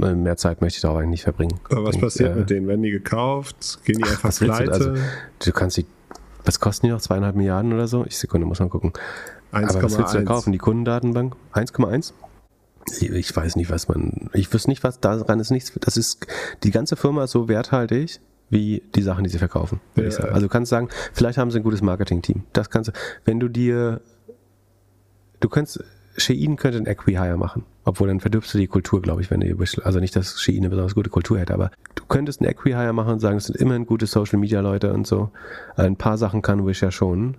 [0.00, 1.58] Äh, Mehr Zeit möchte ich da auch eigentlich nicht verbringen.
[1.70, 2.68] Aber was Und, passiert äh, mit denen?
[2.68, 3.80] Werden die gekauft?
[3.84, 4.64] Gehen die einfach was willst du?
[4.64, 4.90] pleite?
[4.90, 5.02] Also,
[5.44, 5.86] du kannst die,
[6.44, 7.00] was kosten die noch?
[7.00, 8.04] Zweieinhalb Milliarden oder so?
[8.06, 8.92] Ich Sekunde, muss man gucken.
[9.50, 10.24] Aber was willst du da 1,1.
[10.24, 10.52] kaufen?
[10.52, 11.34] Die Kundendatenbank?
[11.54, 12.12] 1,1?
[13.00, 16.26] Ich, ich weiß nicht, was man, ich wüsste nicht, was daran ist nichts, das ist,
[16.62, 18.20] die ganze Firma ist so werthaltig,
[18.50, 20.22] wie die Sachen, die sie verkaufen, würde ich Ja.
[20.22, 20.34] sagen.
[20.34, 22.44] Also du kannst sagen, vielleicht haben sie ein gutes Marketing-Team.
[22.52, 22.92] Das kannst du,
[23.24, 24.00] wenn du dir,
[25.40, 25.82] du kannst,
[26.16, 27.64] Shein könnte ein Equihire machen.
[27.84, 30.68] Obwohl dann verdirbst du die Kultur, glaube ich, wenn du also nicht, dass Shein eine
[30.68, 33.86] besonders gute Kultur hätte, aber du könntest ein Equihire machen und sagen, es sind immerhin
[33.86, 35.30] gute Social Media Leute und so.
[35.76, 37.36] Ein paar Sachen kann Wish ja schon.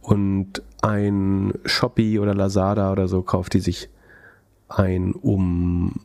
[0.00, 3.88] Und ein Shopee oder Lazada oder so kauft die sich
[4.68, 6.00] ein, um,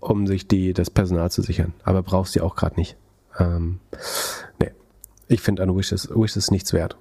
[0.00, 1.74] um sich die, das Personal zu sichern.
[1.82, 2.96] Aber brauchst du auch gerade nicht.
[3.38, 3.80] Ähm,
[4.60, 4.70] nee.
[5.28, 6.96] Ich finde an Wish ist, Wish ist nichts wert.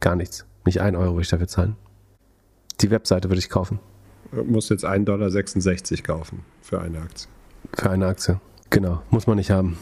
[0.00, 0.46] Gar nichts.
[0.64, 1.76] Nicht ein Euro will ich dafür zahlen.
[2.80, 3.78] Die Webseite würde ich kaufen.
[4.32, 5.30] Muss jetzt 1,66 Dollar
[6.02, 7.28] kaufen für eine Aktie.
[7.74, 8.40] Für eine Aktie.
[8.70, 9.02] Genau.
[9.10, 9.76] Muss man nicht haben.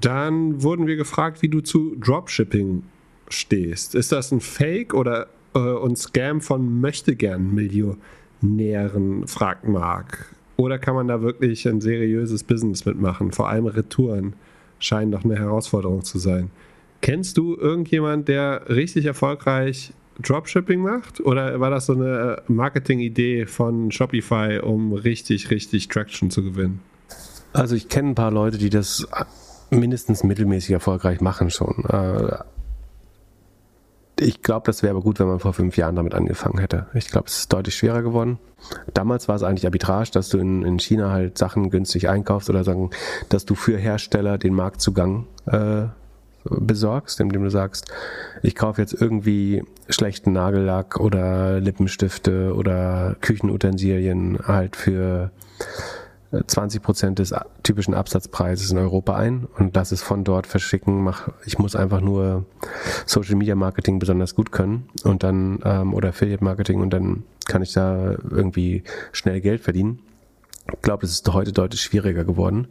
[0.00, 2.84] Dann wurden wir gefragt, wie du zu Dropshipping
[3.28, 3.94] stehst.
[3.94, 10.34] Ist das ein Fake oder äh, ein Scam von Möchtegern-Millionären, fragt Mark.
[10.56, 13.32] Oder kann man da wirklich ein seriöses Business mitmachen?
[13.32, 14.34] Vor allem Retouren
[14.78, 16.50] scheinen doch eine Herausforderung zu sein.
[17.02, 21.20] Kennst du irgendjemand, der richtig erfolgreich Dropshipping macht?
[21.20, 26.80] Oder war das so eine Marketing-Idee von Shopify, um richtig, richtig Traction zu gewinnen?
[27.52, 29.06] Also ich kenne ein paar Leute, die das
[29.70, 31.84] mindestens mittelmäßig erfolgreich machen schon.
[34.18, 36.86] Ich glaube, das wäre aber gut, wenn man vor fünf Jahren damit angefangen hätte.
[36.94, 38.38] Ich glaube, es ist deutlich schwerer geworden.
[38.94, 42.64] Damals war es eigentlich Arbitrage, dass du in, in China halt Sachen günstig einkaufst oder
[42.64, 42.90] sagen,
[43.28, 45.84] dass du für Hersteller den Marktzugang äh,
[46.44, 47.92] besorgst, indem du sagst,
[48.42, 55.30] ich kaufe jetzt irgendwie schlechten Nagellack oder Lippenstifte oder Küchenutensilien halt für
[56.46, 61.02] 20 Prozent des typischen Absatzpreises in Europa ein und lass es von dort verschicken.
[61.04, 62.44] Mach, ich muss einfach nur
[63.06, 67.62] Social Media Marketing besonders gut können und dann ähm, oder Affiliate Marketing und dann kann
[67.62, 68.82] ich da irgendwie
[69.12, 70.00] schnell Geld verdienen.
[70.72, 72.66] Ich glaube, es ist heute deutlich schwieriger geworden.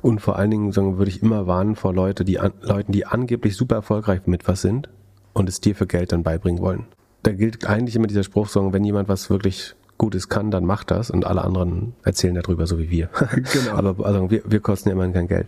[0.00, 3.04] Und vor allen Dingen sagen, würde ich immer warnen vor Leute, die an, Leuten, die
[3.04, 4.88] angeblich super erfolgreich mit was sind
[5.32, 6.86] und es dir für Geld dann beibringen wollen.
[7.24, 10.90] Da gilt eigentlich immer dieser Spruch, sagen, wenn jemand was wirklich Gutes kann, dann macht
[10.90, 13.08] das und alle anderen erzählen darüber, so wie wir.
[13.52, 13.76] Genau.
[13.76, 15.46] Aber also, wir, wir kosten ja immerhin kein Geld.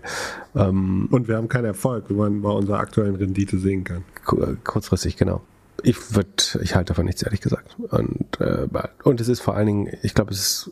[0.54, 4.04] Ähm, Und wir haben keinen Erfolg, wie man bei unserer aktuellen Rendite sehen kann.
[4.24, 5.40] ku- kurzfristig, genau.
[5.82, 6.30] Ich würde,
[6.62, 7.76] ich halte davon nichts, ehrlich gesagt.
[7.90, 8.68] Und, äh,
[9.02, 10.70] und es ist vor allen Dingen, ich glaube, es ist,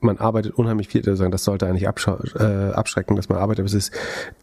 [0.00, 3.74] man arbeitet unheimlich viel, also das sollte eigentlich äh, abschrecken, dass man arbeitet, aber es
[3.74, 3.92] ist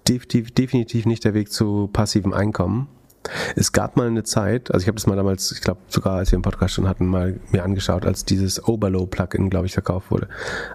[0.07, 2.88] definitiv, definitiv nicht der Weg zu passivem Einkommen.
[3.56, 6.32] Es gab mal eine Zeit, also ich habe das mal damals, ich glaube sogar als
[6.32, 10.28] wir im Podcast schon hatten, mal mir angeschaut, als dieses Oberlow-Plugin, glaube ich, verkauft wurde.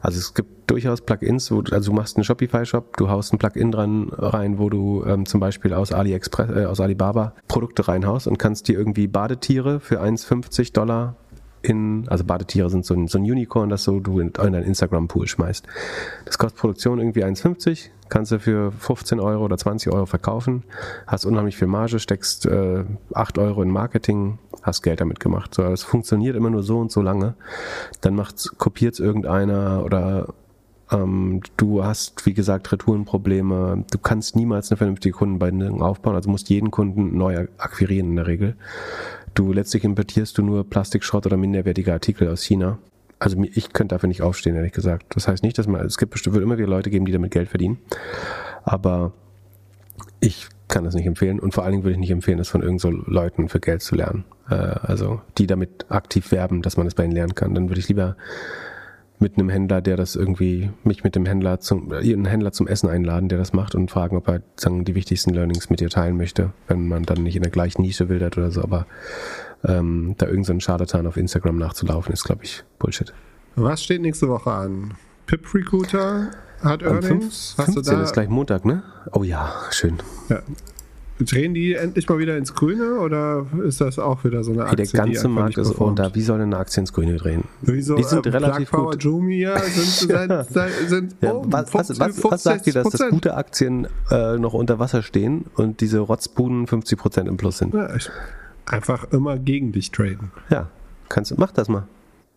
[0.02, 3.38] Also es gibt durchaus Plugins, wo, du- also du machst einen Shopify-Shop, du haust ein
[3.38, 8.26] Plugin dran rein, wo du ähm, zum Beispiel aus AliExpress, äh, aus Alibaba Produkte reinhaust
[8.26, 11.16] und kannst dir irgendwie Badetiere für 1,50 Dollar
[11.64, 14.64] in, also Badetiere sind so ein, so ein Unicorn, das so du in, in deinen
[14.64, 15.66] Instagram-Pool schmeißt.
[16.26, 20.64] Das kostet Produktion irgendwie 1,50, kannst du für 15 Euro oder 20 Euro verkaufen,
[21.06, 22.84] hast unheimlich viel Marge, steckst äh,
[23.14, 25.54] 8 Euro in Marketing, hast Geld damit gemacht.
[25.54, 27.34] So, das funktioniert immer nur so und so lange.
[28.02, 30.34] Dann macht's, kopiert's irgendeiner oder
[30.92, 33.84] Ähm, du hast, wie gesagt, Retourenprobleme.
[33.90, 38.26] Du kannst niemals eine vernünftige Kundenbindung aufbauen, also musst jeden Kunden neu akquirieren in der
[38.26, 38.56] Regel.
[39.34, 42.78] Du letztlich importierst du nur Plastikschrott oder minderwertige Artikel aus China.
[43.18, 45.16] Also ich könnte dafür nicht aufstehen, ehrlich gesagt.
[45.16, 47.30] Das heißt nicht, dass man, es gibt bestimmt, wird immer wieder Leute geben, die damit
[47.30, 47.78] Geld verdienen.
[48.62, 49.12] Aber
[50.20, 52.62] ich kann das nicht empfehlen und vor allen Dingen würde ich nicht empfehlen, das von
[52.62, 54.24] irgendeinen so Leuten für Geld zu lernen.
[54.48, 57.54] Äh, also die damit aktiv werben, dass man das bei ihnen lernen kann.
[57.54, 58.16] Dann würde ich lieber
[59.24, 62.90] mit einem Händler, der das irgendwie, mich mit dem Händler zum, einen Händler zum Essen
[62.90, 66.18] einladen, der das macht und fragen, ob er sagen, die wichtigsten Learnings mit dir teilen
[66.18, 68.86] möchte, wenn man dann nicht in der gleichen Nische wildert oder so, aber
[69.64, 73.14] ähm, da irgendein so Scharlatan auf Instagram nachzulaufen, ist, glaube ich, Bullshit.
[73.56, 74.94] Was steht nächste Woche an?
[75.24, 76.30] Pip Recruiter
[76.62, 77.54] hat Am Earnings.
[77.56, 78.82] 5, Hast du 15 da, ist gleich Montag, ne?
[79.12, 79.96] Oh ja, schön.
[80.28, 80.40] ja.
[81.20, 84.70] Drehen die endlich mal wieder ins Grüne oder ist das auch wieder so eine Hey,
[84.70, 86.10] Aktie, der die ganze Markt ist runter.
[86.14, 87.44] Wie soll denn eine Aktie ins Grüne drehen?
[87.62, 87.94] Wieso?
[87.94, 89.04] Die sind äh, relativ Plug Power gut.
[89.04, 92.88] Jumia sind, sind, sind, sind Ja, oben, was, was, 50, was, was sagt dir, dass,
[92.90, 93.10] dass 50%?
[93.10, 97.74] gute Aktien äh, noch unter Wasser stehen und diese Rotzbuden 50% im Plus sind?
[97.74, 97.88] Ja,
[98.66, 100.32] einfach immer gegen dich traden.
[100.50, 100.68] Ja,
[101.08, 101.86] kannst du, mach das mal.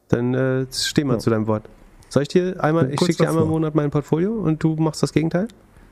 [0.10, 1.20] Dann äh, steh mal Ja.
[1.20, 1.68] zu deinem Wort.
[2.10, 3.49] Soll ich dir einmal, ich schicke dir einmal im.
[3.49, 5.48] Monat mein Portfolio und du machst das Gegenteil?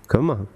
[0.07, 0.47] Können wir machen.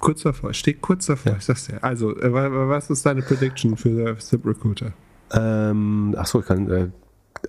[0.00, 1.38] Kurz davor, ich stehe kurz davor, Ja.
[1.38, 1.82] ich sag's dir.
[1.82, 4.92] Also, äh, wa- wa- was ist deine Prediction für Zip Recruiter?
[5.32, 6.88] Ähm, ach so, ich kann, äh,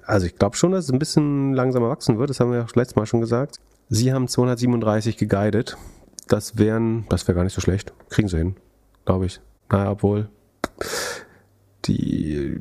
[0.05, 2.29] also ich glaube schon, dass es ein bisschen langsamer wachsen wird.
[2.29, 3.57] Das haben wir ja letztes Mal schon gesagt.
[3.89, 5.77] Sie haben 237 geguidet.
[6.27, 7.93] Das wären, das wäre gar nicht so schlecht.
[8.09, 8.55] Kriegen sie hin,
[9.05, 9.39] glaube ich.
[9.69, 10.29] Naja, obwohl
[11.85, 12.59] die,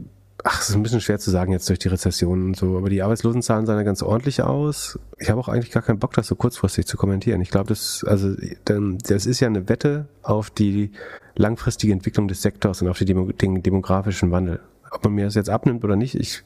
[0.48, 2.88] ach, es ist ein bisschen schwer zu sagen jetzt durch die Rezession und so, aber
[2.88, 4.98] die Arbeitslosenzahlen sahen ja ganz ordentlich aus.
[5.18, 7.40] Ich habe auch eigentlich gar keinen Bock, das so kurzfristig zu kommentieren.
[7.40, 10.92] Ich glaube, das, also, das ist ja eine Wette auf die
[11.34, 14.60] langfristige Entwicklung des Sektors und auf den demografischen Wandel.
[14.92, 16.44] Ob man mir das jetzt abnimmt oder nicht, ich,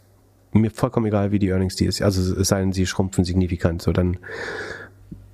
[0.53, 2.01] mir vollkommen egal, wie die Earnings die ist.
[2.01, 4.17] Also es sei denn, sie schrumpfen signifikant, so dann,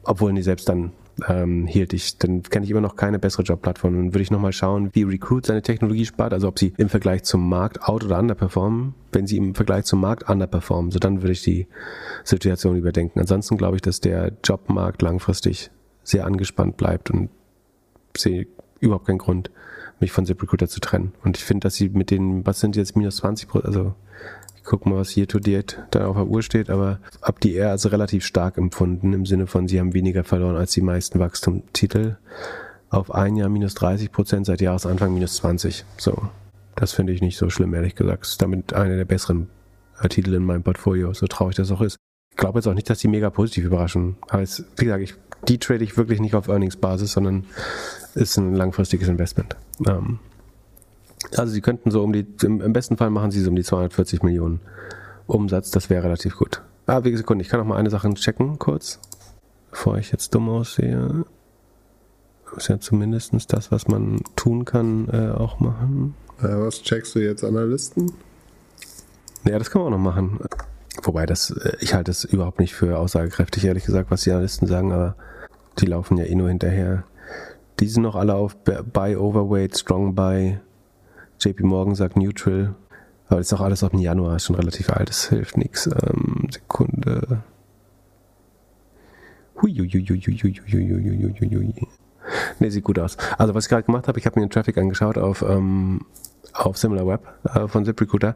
[0.06, 0.92] obwohl die selbst dann
[1.28, 3.94] ähm, hielt ich, dann kenne ich immer noch keine bessere Jobplattform.
[3.94, 7.22] Dann würde ich nochmal schauen, wie Recruit seine Technologie spart, also ob sie im Vergleich
[7.22, 8.94] zum Markt out oder underperformen.
[9.12, 11.66] Wenn sie im Vergleich zum Markt underperformen, so dann würde ich die
[12.24, 13.18] Situation überdenken.
[13.18, 15.70] Ansonsten glaube ich, dass der Jobmarkt langfristig
[16.02, 17.30] sehr angespannt bleibt und
[18.16, 18.46] sehe
[18.80, 19.50] überhaupt keinen Grund,
[20.00, 21.14] mich von ZipRecruiter zu trennen.
[21.24, 23.94] Und ich finde, dass sie mit den, was sind jetzt minus 20 Prozent, also
[24.66, 27.70] guck mal, was hier to date da auf der Uhr steht, aber ab die eher
[27.70, 32.16] also relativ stark empfunden im Sinne von, sie haben weniger verloren als die meisten Wachstumstitel.
[32.90, 35.84] Auf ein Jahr minus 30 Prozent, seit Jahresanfang minus 20.
[35.97, 36.28] So,
[36.74, 38.26] das finde ich nicht so schlimm, ehrlich gesagt.
[38.26, 39.48] Ist damit einer der besseren
[40.01, 41.97] äh, Titel in meinem Portfolio, so traurig das auch ist.
[42.30, 44.16] Ich glaube jetzt auch nicht, dass die mega positiv überraschen.
[44.28, 45.14] Aber es, wie gesagt, ich,
[45.48, 47.44] die trade ich wirklich nicht auf Earnings-Basis, sondern
[48.14, 49.56] ist ein langfristiges Investment.
[49.86, 50.18] Ähm,
[51.36, 54.23] also sie könnten so um die, im, besten Fall machen sie so um die 240
[54.23, 54.61] Millionen
[55.27, 56.62] Umsatz, das wäre relativ gut.
[56.86, 59.01] Ah, wie Sekunde, ich kann noch mal eine Sache checken, kurz,
[59.70, 61.24] bevor ich jetzt dumm aussehe.
[62.57, 66.15] Ist ja zumindest das, was man tun kann, äh, auch machen.
[66.39, 68.12] Äh, was checkst du jetzt, Analysten?
[69.44, 70.39] Ja, das kann man auch noch machen.
[71.03, 74.69] Wobei das, äh, ich halte es überhaupt nicht für aussagekräftig, ehrlich gesagt, was die Analysten
[74.69, 75.16] sagen, aber
[75.78, 77.05] die laufen ja eh nur hinterher.
[77.81, 80.59] Die sind noch alle auf Buy Overweight, Strong Buy.
[81.40, 82.74] JP Morgan sagt Neutral.
[83.28, 85.86] Aber das ist auch alles auf dem Januar, schon relativ alt, das hilft nichts.
[85.86, 87.42] Ähm, Sekunde.
[92.58, 93.16] Ne, sieht gut aus.
[93.38, 96.02] Also was ich gerade gemacht habe, ich habe mir den Traffic angeschaut auf, ähm,
[96.52, 97.20] auf SimilarWeb
[97.54, 98.34] äh, von ZipRecruiter.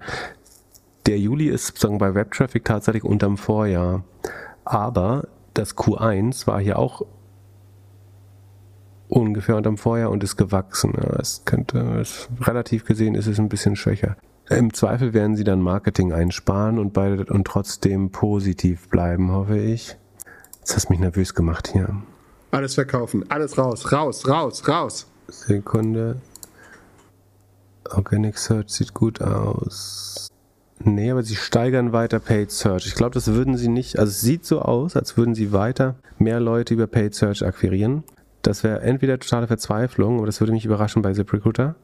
[1.06, 4.04] Der Juli ist sozusagen bei Web-Traffic tatsächlich unterm Vorjahr.
[4.64, 7.02] Aber das Q1 war hier auch
[9.10, 10.94] ungefähr unterm Vorjahr und ist gewachsen.
[10.96, 14.16] Ja, es könnte, es, relativ gesehen ist es ein bisschen schwächer.
[14.48, 19.96] Im Zweifel werden sie dann Marketing einsparen und, bei, und trotzdem positiv bleiben, hoffe ich.
[20.58, 22.02] Jetzt hast du mich nervös gemacht hier.
[22.50, 25.06] Alles verkaufen, alles raus, raus, raus, raus.
[25.28, 26.20] Sekunde.
[27.88, 30.28] Organic Search sieht gut aus.
[30.82, 32.86] Nee, aber sie steigern weiter Paid Search.
[32.86, 33.98] Ich glaube, das würden sie nicht.
[33.98, 38.02] Also es sieht so aus, als würden sie weiter mehr Leute über Paid Search akquirieren.
[38.42, 41.76] Das wäre entweder totale Verzweiflung, aber das würde mich überraschen bei ZipRecruiter.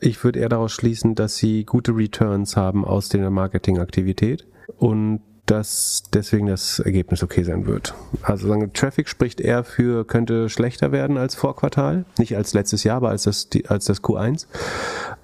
[0.00, 4.46] Ich würde eher daraus schließen, dass sie gute Returns haben aus der Marketingaktivität
[4.78, 7.94] und dass deswegen das Ergebnis okay sein wird.
[8.22, 12.96] Also sagen, Traffic spricht eher für, könnte schlechter werden als Vorquartal, nicht als letztes Jahr,
[12.96, 14.46] aber als das, als das Q1.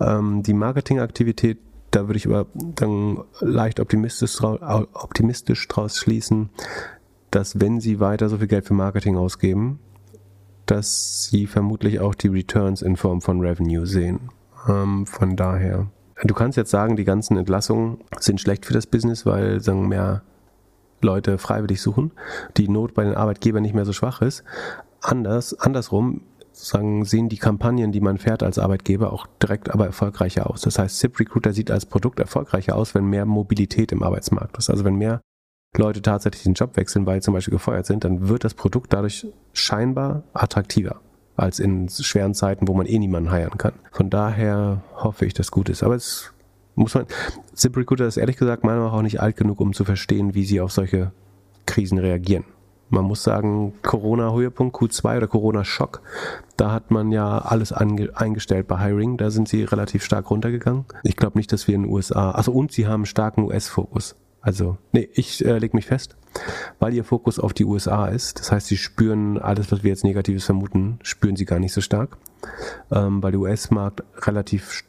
[0.01, 1.59] Ähm, die Marketingaktivität,
[1.91, 6.51] da würde ich aber dann leicht optimistisch, optimistisch draus schließen,
[7.31, 9.79] dass wenn sie weiter so viel Geld für Marketing ausgeben,
[10.71, 14.31] dass sie vermutlich auch die Returns in Form von Revenue sehen.
[14.69, 15.87] Ähm, von daher.
[16.25, 20.23] Du kannst jetzt sagen, die ganzen Entlassungen sind schlecht für das Business, weil sagen mehr
[21.01, 22.13] Leute freiwillig suchen,
[22.57, 24.43] die Not bei den Arbeitgebern nicht mehr so schwach ist.
[25.01, 26.23] Anders, andersrum
[26.53, 30.63] sagen, sehen die Kampagnen, die man fährt als Arbeitgeber, auch direkt aber erfolgreicher aus.
[30.63, 34.71] Das heißt, ZipRecruiter sieht als Produkt erfolgreicher aus, wenn mehr Mobilität im Arbeitsmarkt ist.
[34.71, 35.21] Also wenn mehr
[35.77, 39.27] Leute tatsächlich den Job wechseln, weil zum Beispiel gefeuert sind, dann wird das Produkt dadurch
[39.53, 41.01] scheinbar attraktiver
[41.37, 43.75] als in schweren Zeiten, wo man eh niemanden heiren kann.
[43.93, 45.85] Von daher hoffe ich, dass gut ist.
[45.85, 46.33] Aber es
[46.75, 47.07] muss man,
[47.55, 50.45] ZipRecruiter ist ehrlich gesagt meiner Meinung nach auch nicht alt genug, um zu verstehen, wie
[50.45, 51.13] sie auf solche
[51.67, 52.45] Krisen reagieren.
[52.91, 56.01] Man muss sagen, Corona-Höhepunkt Q2 oder Corona-Schock,
[56.57, 59.19] da hat man ja alles eingestellt bei Hiring.
[59.19, 60.87] Da sind sie relativ stark runtergegangen.
[61.03, 64.17] Ich glaube nicht, dass wir in den USA, also und sie haben starken US-Fokus.
[64.41, 66.17] Also, nee, ich äh, lege mich fest,
[66.79, 68.39] weil ihr Fokus auf die USA ist.
[68.39, 71.81] Das heißt, sie spüren alles, was wir jetzt Negatives vermuten, spüren sie gar nicht so
[71.81, 72.17] stark.
[72.91, 74.85] Ähm, weil der US-Markt relativ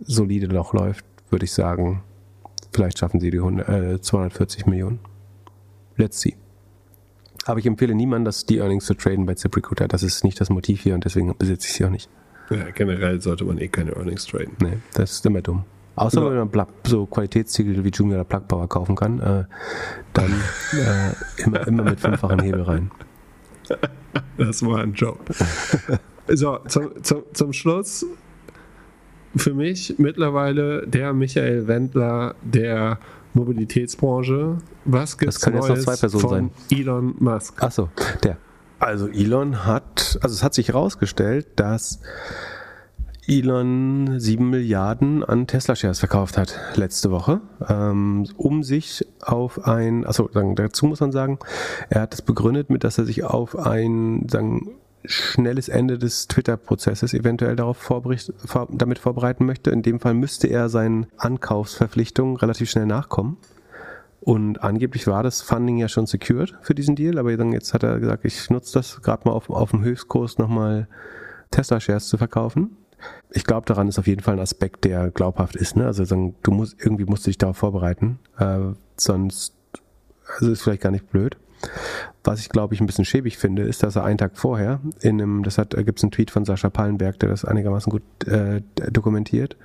[0.00, 2.02] solide noch läuft, würde ich sagen,
[2.72, 5.00] vielleicht schaffen sie die 100, äh, 240 Millionen.
[5.96, 6.36] Let's see.
[7.46, 9.86] Aber ich empfehle niemandem, dass die Earnings zu traden bei ZipRecruiter.
[9.88, 12.08] Das ist nicht das Motiv hier und deswegen besitze ich sie auch nicht.
[12.50, 14.56] Ja, generell sollte man eh keine Earnings traden.
[14.60, 15.64] Nee, das ist immer dumm.
[15.96, 16.30] Außer ja.
[16.30, 19.44] wenn man Plug, so Qualitätstitel wie Junior oder Plug Power kaufen kann, äh,
[20.12, 20.32] dann
[20.72, 22.90] äh, immer, immer mit fünffachen Hebel rein.
[24.36, 25.18] Das war ein Job.
[26.26, 28.06] So, zum, zum, zum Schluss
[29.36, 32.98] für mich mittlerweile der Michael Wendler der
[33.34, 34.58] Mobilitätsbranche.
[34.84, 36.50] Was gibt es Neues jetzt noch zwei Personen von sein.
[36.78, 37.62] Elon Musk?
[37.62, 37.88] Achso,
[38.22, 38.38] der.
[38.78, 42.00] Also Elon hat, also es hat sich herausgestellt, dass
[43.26, 50.28] Elon 7 Milliarden an Tesla-Shares verkauft hat letzte Woche, ähm, um sich auf ein, also
[50.28, 51.38] dazu muss man sagen,
[51.88, 54.72] er hat es begründet mit, dass er sich auf ein sagen,
[55.06, 58.02] schnelles Ende des Twitter-Prozesses eventuell darauf vor,
[58.70, 59.70] damit vorbereiten möchte.
[59.70, 63.38] In dem Fall müsste er seinen Ankaufsverpflichtungen relativ schnell nachkommen.
[64.20, 68.00] Und angeblich war das Funding ja schon secured für diesen Deal, aber jetzt hat er
[68.00, 70.88] gesagt, ich nutze das gerade mal auf, auf dem Höchstkurs nochmal
[71.50, 72.76] Tesla-Shares zu verkaufen.
[73.30, 75.76] Ich glaube, daran ist auf jeden Fall ein Aspekt, der glaubhaft ist.
[75.76, 75.86] Ne?
[75.86, 78.58] Also du musst irgendwie musst du dich darauf vorbereiten, äh,
[78.96, 79.54] sonst
[80.38, 81.36] also ist vielleicht gar nicht blöd.
[82.22, 85.20] Was ich glaube ich ein bisschen schäbig finde, ist, dass er einen Tag vorher in
[85.20, 88.62] einem, das hat, gibt es einen Tweet von Sascha Pallenberg, der das einigermaßen gut äh,
[88.90, 89.56] dokumentiert,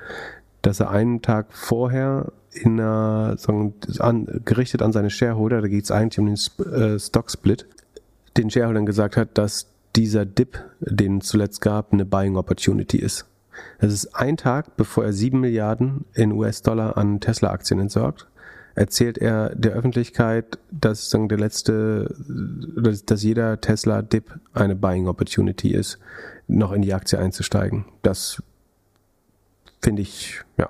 [0.61, 5.83] dass er einen Tag vorher in einer, sagen, an, gerichtet an seine Shareholder, da geht
[5.83, 7.65] es eigentlich um den Sp äh, Stock Split,
[8.37, 9.67] den Shareholdern gesagt hat, dass
[9.99, 13.25] dieser Dip, den es zuletzt gab, eine Buying Opportunity ist.
[13.79, 18.29] Das ist ein Tag, bevor er sieben Milliarden in US-Dollar an Tesla-Aktien entsorgt
[18.79, 22.15] erzählt er der Öffentlichkeit, dass der letzte,
[22.77, 25.99] dass, dass jeder Tesla-Dip eine Buying Opportunity ist,
[26.47, 27.83] noch in die Aktie einzusteigen.
[28.03, 28.41] Das
[29.81, 30.69] finde ich, ja.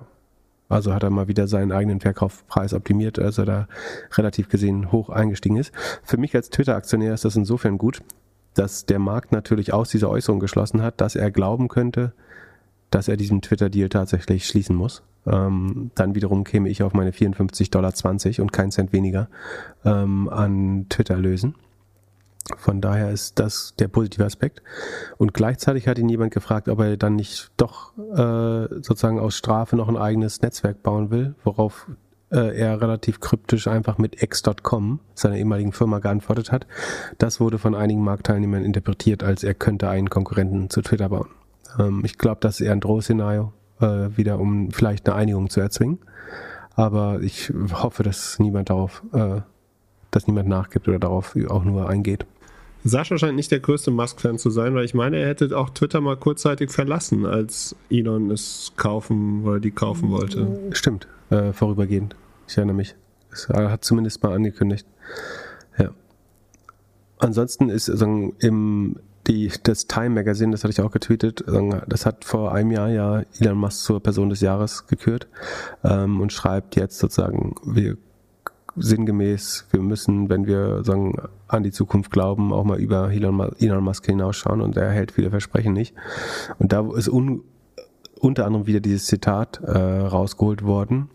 [0.69, 3.67] Also hat er mal wieder seinen eigenen Verkaufspreis optimiert, als er da
[4.13, 5.71] relativ gesehen hoch eingestiegen ist.
[6.03, 8.01] Für mich als Twitter-Aktionär ist das insofern gut,
[8.59, 12.11] dass der Markt natürlich aus dieser Äußerung geschlossen hat, dass er glauben könnte,
[12.91, 15.01] dass er diesen Twitter-Deal tatsächlich schließen muss.
[15.25, 17.93] Ähm, dann wiederum käme ich auf meine 54,20 Dollar
[18.43, 19.29] und kein Cent weniger
[19.85, 21.55] ähm, an Twitter lösen.
[22.57, 24.61] Von daher ist das der positive Aspekt.
[25.17, 29.77] Und gleichzeitig hat ihn jemand gefragt, ob er dann nicht doch äh, sozusagen aus Strafe
[29.77, 31.87] noch ein eigenes Netzwerk bauen will, worauf
[32.31, 36.67] äh, er relativ kryptisch einfach mit x.com, seiner ehemaligen Firma, geantwortet hat.
[37.17, 41.29] Das wurde von einigen Marktteilnehmern interpretiert, als er könnte einen Konkurrenten zu Twitter bauen.
[41.77, 45.59] Ähm, ich glaube, das ist eher ein Drohszenario, äh, wieder um vielleicht eine Einigung zu
[45.59, 45.99] erzwingen.
[46.75, 49.41] Aber ich hoffe, dass niemand darauf, äh,
[50.11, 52.25] dass niemand nachgibt oder darauf auch nur eingeht.
[52.85, 55.99] Sascha scheint nicht der größte Musk-Fan zu sein, weil ich meine, er hätte auch Twitter
[55.99, 60.47] mal kurzzeitig verlassen, als Elon es kaufen oder die kaufen wollte.
[60.71, 62.15] Stimmt, äh, vorübergehend.
[62.47, 62.95] Ich erinnere mich.
[63.29, 64.87] Das hat zumindest mal angekündigt.
[65.77, 65.91] Ja.
[67.19, 68.95] Ansonsten ist sagen, im
[69.29, 71.43] die, das Time Magazine, das hatte ich auch getweetet,
[71.87, 75.27] das hat vor einem Jahr ja Elon Musk zur Person des Jahres gekürt
[75.83, 77.97] ähm, und schreibt jetzt sozusagen, wir
[78.75, 81.15] sinngemäß, wir müssen, wenn wir sagen,
[81.47, 85.29] an die Zukunft glauben, auch mal über Elon, Elon Musk hinausschauen und er hält viele
[85.29, 85.93] Versprechen nicht.
[86.57, 87.43] Und da ist un,
[88.19, 91.09] unter anderem wieder dieses Zitat äh, rausgeholt worden,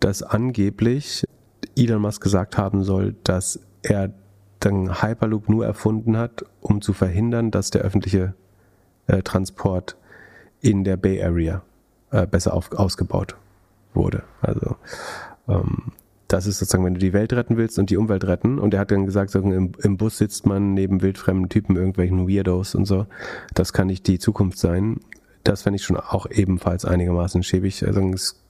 [0.00, 1.24] dass angeblich
[1.76, 4.12] Elon Musk gesagt haben soll, dass er
[4.64, 8.34] den Hyperloop nur erfunden hat, um zu verhindern, dass der öffentliche
[9.06, 9.96] äh, Transport
[10.60, 11.62] in der Bay Area
[12.10, 13.36] äh, besser auf, ausgebaut
[13.94, 14.22] wurde.
[14.40, 14.76] Also
[15.48, 15.92] ähm,
[16.28, 18.58] das ist sozusagen, wenn du die Welt retten willst und die Umwelt retten.
[18.58, 22.74] Und er hat dann gesagt, im, im, Bus sitzt man neben wildfremden Typen, irgendwelchen Weirdos
[22.74, 23.06] und so.
[23.54, 25.00] Das kann nicht die Zukunft sein.
[25.44, 27.86] Das fände ich schon auch ebenfalls einigermaßen schäbig.
[27.86, 28.42] Also es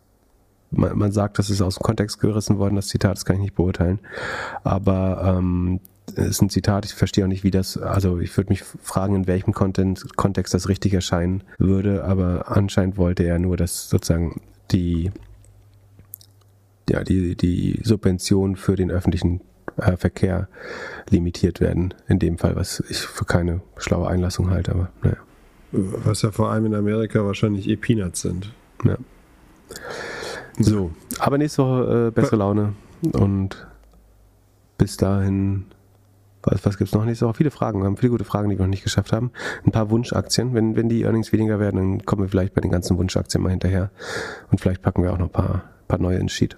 [0.70, 3.42] man, man sagt, das ist aus dem Kontext gerissen worden, das Zitat, das kann ich
[3.42, 4.00] nicht beurteilen.
[4.64, 5.80] Aber ähm,
[6.14, 9.16] es ist ein Zitat, ich verstehe auch nicht, wie das, also ich würde mich fragen,
[9.16, 14.40] in welchem Content, Kontext das richtig erscheinen würde, aber anscheinend wollte er nur, dass sozusagen
[14.70, 15.10] die,
[16.88, 19.40] ja, die, die Subventionen für den öffentlichen
[19.76, 20.48] äh, Verkehr
[21.10, 21.94] limitiert werden.
[22.08, 25.16] In dem Fall, was ich für keine schlaue Einlassung halte, aber naja.
[25.72, 28.52] Was ja vor allem in Amerika wahrscheinlich eh Peanuts sind.
[28.84, 28.96] Ja.
[30.58, 32.74] So, aber nächste Woche äh, bessere Laune
[33.12, 33.66] und
[34.78, 35.66] bis dahin,
[36.42, 37.34] was, was gibt es noch nächste Woche?
[37.34, 39.30] Viele Fragen, wir haben viele gute Fragen, die wir noch nicht geschafft haben.
[39.64, 40.54] Ein paar Wunschaktien.
[40.54, 43.50] Wenn, wenn die Earnings weniger werden, dann kommen wir vielleicht bei den ganzen Wunschaktien mal
[43.50, 43.90] hinterher
[44.50, 46.56] und vielleicht packen wir auch noch ein paar, paar neue ins Sheet.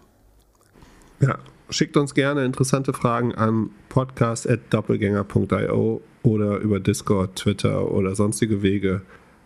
[1.20, 1.38] Ja,
[1.70, 9.00] schickt uns gerne interessante Fragen an podcast.doppelgänger.io oder über Discord, Twitter oder sonstige Wege.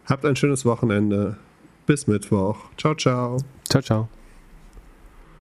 [0.06, 1.36] Habt ein schönes Wochenende.
[1.86, 2.70] Bis Mittwoch.
[2.76, 3.38] Ciao, ciao.
[3.68, 4.08] Ciao, ciao.